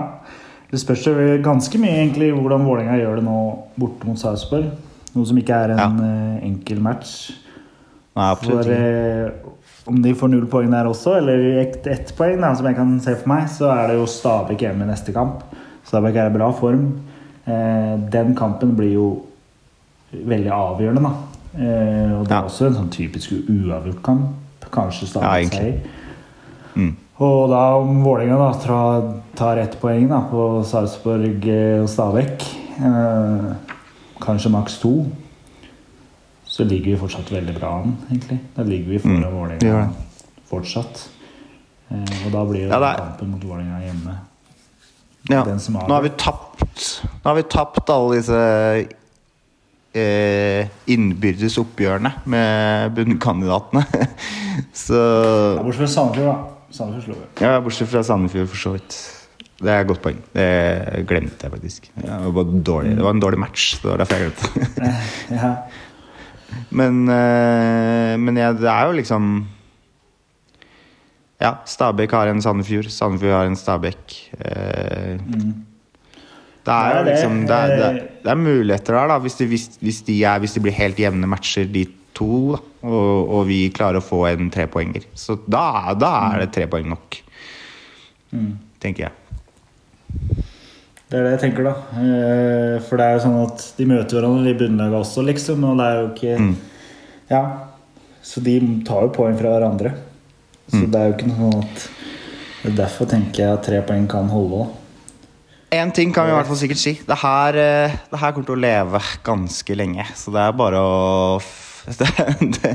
[0.70, 3.38] Det spørs jo ganske mye egentlig hvordan Vålerenga gjør det nå
[3.80, 4.68] borte mot Sarpsborg.
[5.16, 6.10] Noe som ikke er en ja.
[6.46, 7.32] enkel match.
[8.14, 9.56] Nei, absolutt For eh,
[9.90, 12.92] om de får null poeng der også, eller ett et poeng, da, som jeg kan
[13.02, 15.42] se for meg, så er det jo Stabæk hjemme i neste kamp.
[15.90, 16.84] Stabæk er i bra form.
[17.46, 19.06] Eh, den kampen blir jo
[20.12, 21.12] veldig avgjørende, da.
[21.58, 22.42] Eh, og det er Ja.
[22.46, 24.28] også en sånn typisk uavgjort kamp.
[24.70, 25.80] Kanskje Stabæk ja, seier.
[26.76, 26.92] Mm.
[27.18, 32.44] Og da om Vålerenga da tar, tar ett poeng da, på Sarpsborg eh, og Stabæk,
[32.78, 33.50] eh,
[34.22, 35.06] kanskje maks to,
[36.46, 38.38] så ligger vi fortsatt veldig bra an, egentlig.
[38.56, 39.88] Da ligger vi foran Mm, Vålerenga
[40.50, 41.08] fortsatt.
[41.90, 44.14] Eh, og da blir jo Ja, kampen mot Vålerenga hjemme.
[45.28, 45.42] Ja.
[45.44, 46.86] Nå har vi tapt
[47.20, 48.38] Nå har vi tapt alle disse
[49.92, 53.84] eh, innbyrdes oppgjørene med bunnkandidatene.
[54.86, 56.36] Så Ja, bortsett fra Sandefjord, da.
[56.70, 57.28] Sandefjord slo vi.
[57.44, 58.98] Ja, bortsett fra Sandefjord, for så vidt.
[59.60, 60.20] Det er et godt poeng.
[60.32, 61.90] Det glemte jeg faktisk.
[62.00, 62.96] Det, var dårlig.
[62.96, 63.74] det var en dårlig match.
[63.82, 64.92] Det var derfor jeg glemte det.
[65.40, 65.54] Ja.
[66.74, 69.26] Men, eh, men ja, det er jo liksom
[71.40, 72.90] Ja, Stabæk har en Sandefjord.
[72.92, 74.16] Sandefjord har en Stabæk.
[74.44, 75.54] Eh, Mm.
[76.64, 77.12] Det er Det jo er det.
[77.14, 80.22] liksom Det er, det er, det er muligheter der, da, hvis de, hvis, hvis, de
[80.24, 84.04] er, hvis det, blir helt jevne matcher, de to, da, og, og vi klarer å
[84.04, 85.06] få en trepoenger.
[85.16, 87.22] Så da, da er det tre poeng nok,
[88.32, 88.58] Mm.
[88.78, 89.12] tenker jeg.
[91.10, 91.72] Det er det jeg tenker, da.
[91.98, 95.64] Eh, For det er jo sånn at de møter hverandre i bunnlaget også, liksom.
[95.64, 96.54] Og det er jo ikke Mm.
[97.30, 97.42] Ja.
[98.22, 99.94] Så de tar jo poeng fra hverandre.
[100.70, 101.88] Så det er jo ikke noe sånn at
[102.60, 104.66] er Derfor tenker jeg at tre poeng kan holde.
[105.72, 106.92] Én ting kan vi i hvert fall sikkert si.
[107.06, 110.04] Det her, eh, det her kommer til å leve ganske lenge.
[110.18, 111.40] Så det er bare å
[112.00, 112.08] det,
[112.58, 112.72] det,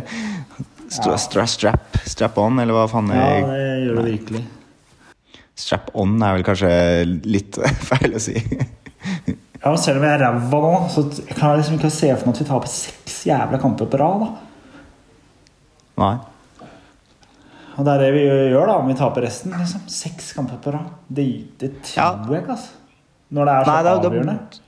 [0.90, 4.44] stra, stra, strap, strap on, eller hva faen Ja, det gjør det virkelig.
[5.56, 6.72] Strap on er vel kanskje
[7.28, 7.60] litt
[7.92, 8.40] feil å si.
[8.40, 11.06] Ja, og Selv om jeg er ræva nå, så
[11.36, 14.26] kan jeg liksom ikke se for meg at vi taper seks jævla kamper på rad.
[14.26, 14.32] da
[16.02, 16.16] Nei.
[17.76, 19.52] Og det er det vi gjør, da, om vi taper resten.
[19.60, 20.94] liksom Seks kamper på rad.
[21.08, 21.26] Det,
[21.60, 22.72] det tror jeg ikke, altså.
[23.36, 24.62] Når det er så Nei, da- da- avgjørende.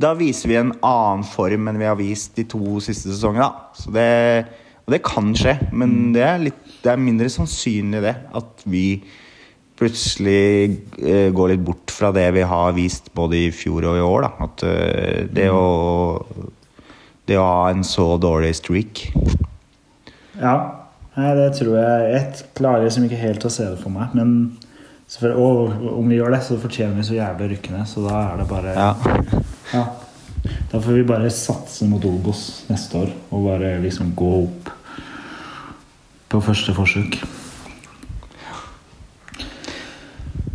[0.00, 3.44] Da viser vi en annen form enn vi har vist de to siste sesongene.
[3.44, 3.74] da.
[3.76, 4.06] Så det,
[4.86, 8.14] og det kan skje, men det er, litt, det er mindre sannsynlig det.
[8.32, 9.02] At vi
[9.76, 14.06] plutselig eh, går litt bort fra det vi har vist både i fjor og i
[14.08, 14.24] år.
[14.24, 14.32] Da.
[14.48, 16.24] At uh, det, å,
[17.28, 19.06] det å ha en så dårlig streak
[20.40, 20.79] Ja,
[21.16, 24.14] Nei, det tror jeg Jeg klarer liksom ikke helt å se det for meg.
[24.14, 24.56] Men
[25.34, 27.88] og om vi gjør det, så fortjener vi så jævlig å rykke ned.
[27.90, 28.92] Så da er det bare Ja.
[29.74, 29.84] Ja.
[30.70, 34.70] Da får vi bare satse mot Obos neste år og bare liksom gå opp
[36.30, 37.18] på første forsøk.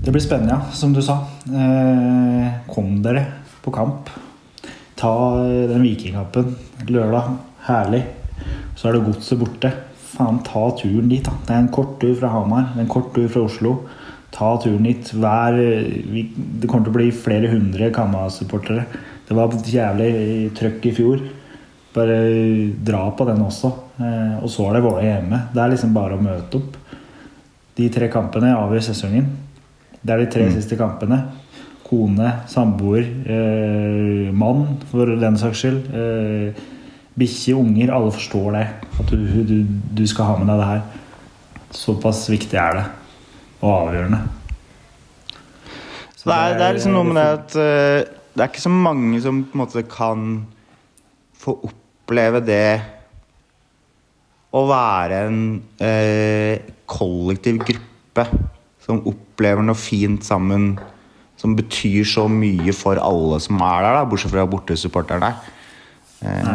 [0.05, 1.17] Det blir spennende, ja, som du sa.
[1.49, 3.25] Eh, kom dere
[3.65, 4.09] på kamp.
[4.95, 5.11] Ta
[5.43, 6.55] den Vikingkampen
[6.87, 7.35] lørdag.
[7.65, 8.03] Herlig.
[8.77, 9.71] Så er det godset borte.
[10.15, 11.33] Faen, ta turen dit, da.
[11.45, 12.71] Det er en kort tur fra Hamar.
[12.79, 13.75] En kort tur fra Oslo.
[14.35, 15.11] Ta turen dit.
[15.11, 15.57] Hver,
[16.11, 18.85] vi, det kommer til å bli flere hundre Kamma-supportere.
[19.25, 20.11] Det var et jævlig
[20.55, 21.23] trøkk i fjor.
[21.95, 22.19] Bare
[22.87, 23.71] dra på den også.
[23.95, 25.41] Eh, og så er det Vålerenga hjemme.
[25.53, 26.77] Det er liksom bare å møte opp.
[27.75, 29.27] De tre kampene avgjør sesongen.
[29.99, 31.23] Det er de tre siste kampene.
[31.85, 35.91] Kone, samboer, eh, mann for den saks skyld.
[35.91, 36.63] Eh,
[37.15, 37.93] Bikkje, unger.
[37.95, 38.65] Alle forstår det.
[38.99, 39.57] At du, du,
[39.95, 40.81] du skal ha med deg det her.
[41.75, 42.85] Såpass viktig er det.
[43.61, 44.23] Og avgjørende.
[46.25, 49.19] Det er, det er liksom noe med det at eh, det er ikke så mange
[49.21, 50.23] som på en måte kan
[51.39, 52.81] få oppleve det
[54.55, 55.39] å være en
[55.83, 58.25] eh, kollektiv gruppe
[58.85, 60.73] som opplever noe fint sammen,
[61.39, 65.31] som betyr så mye for alle som er der, da, bortsett fra bortesupporterne.
[66.25, 66.49] Eh,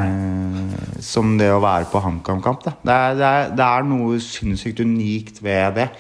[1.05, 2.65] som det å være på HamKam-kamp.
[2.65, 5.91] Det, det, det er noe sinnssykt unikt ved det.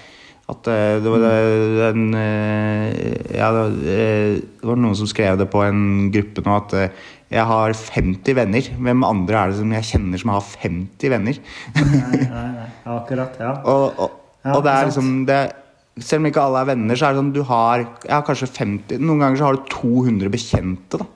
[0.50, 5.38] At eh, det var den eh, Ja, det var, eh, det var noen som skrev
[5.40, 6.76] det på en gruppe nå at
[7.30, 8.70] jeg har 50 venner.
[8.74, 11.38] Hvem andre er det som jeg kjenner som har 50 venner?
[11.76, 12.68] Nei, nei, nei.
[12.96, 13.38] Akkurat.
[13.38, 13.54] Ja.
[13.70, 15.38] Og, og, Ja, og det er liksom det,
[16.00, 19.02] Selv om ikke alle er venner, så er det sånn du har ja, kanskje 50
[19.04, 21.06] Noen ganger så har du 200 bekjente da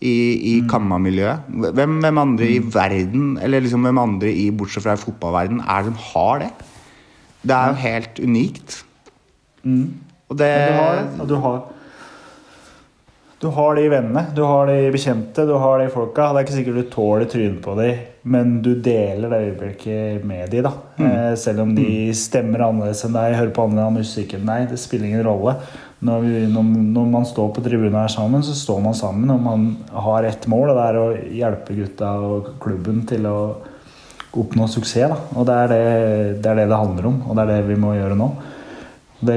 [0.00, 0.12] i,
[0.54, 0.68] i Mm.
[0.68, 1.48] Kamma-miljøet.
[1.76, 5.82] Hvem, hvem andre i verden, eller liksom hvem andre i, bortsett fra i fotballverden, er
[5.82, 6.52] det som har det?
[7.42, 8.84] Det er jo helt unikt.
[9.64, 9.90] Mm.
[10.30, 11.28] Og det, Ja, du har det.
[11.28, 11.60] Du har
[13.40, 16.26] Du har de vennene, du har de bekjente, du har de folka.
[16.32, 20.50] Det er ikke sikkert du tåler trynet på dem, men du deler det øyeblikket med
[20.50, 20.62] dem.
[20.62, 20.72] da.
[20.98, 24.68] Eh, selv om de stemmer annerledes enn deg, hører på annen musikk enn deg.
[24.68, 25.56] Det spiller ingen rolle.
[26.00, 29.32] Når, vi, når, man står på tribunen her sammen, så står man sammen.
[29.34, 29.66] Og man
[30.06, 31.08] har ett mål, og det er å
[31.40, 33.40] hjelpe gutta og klubben til å
[34.40, 35.12] oppnå suksess.
[35.12, 35.18] Da.
[35.36, 35.82] Og det er det,
[36.40, 38.30] det er det det handler om, og det er det vi må gjøre nå.
[39.20, 39.36] Det,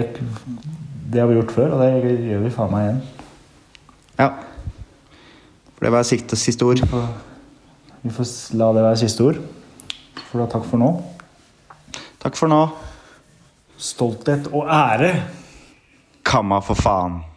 [1.11, 3.03] det har vi gjort før, og det gjør vi faen meg igjen.
[4.21, 4.31] Ja.
[5.75, 6.79] For det var siste, siste ord.
[6.79, 7.07] Vi får,
[8.05, 9.43] vi får la det være siste ord.
[10.29, 10.93] For da takk for nå.
[12.23, 12.65] Takk for nå.
[13.75, 15.17] Stolthet og ære.
[16.23, 17.32] Kamma for faen.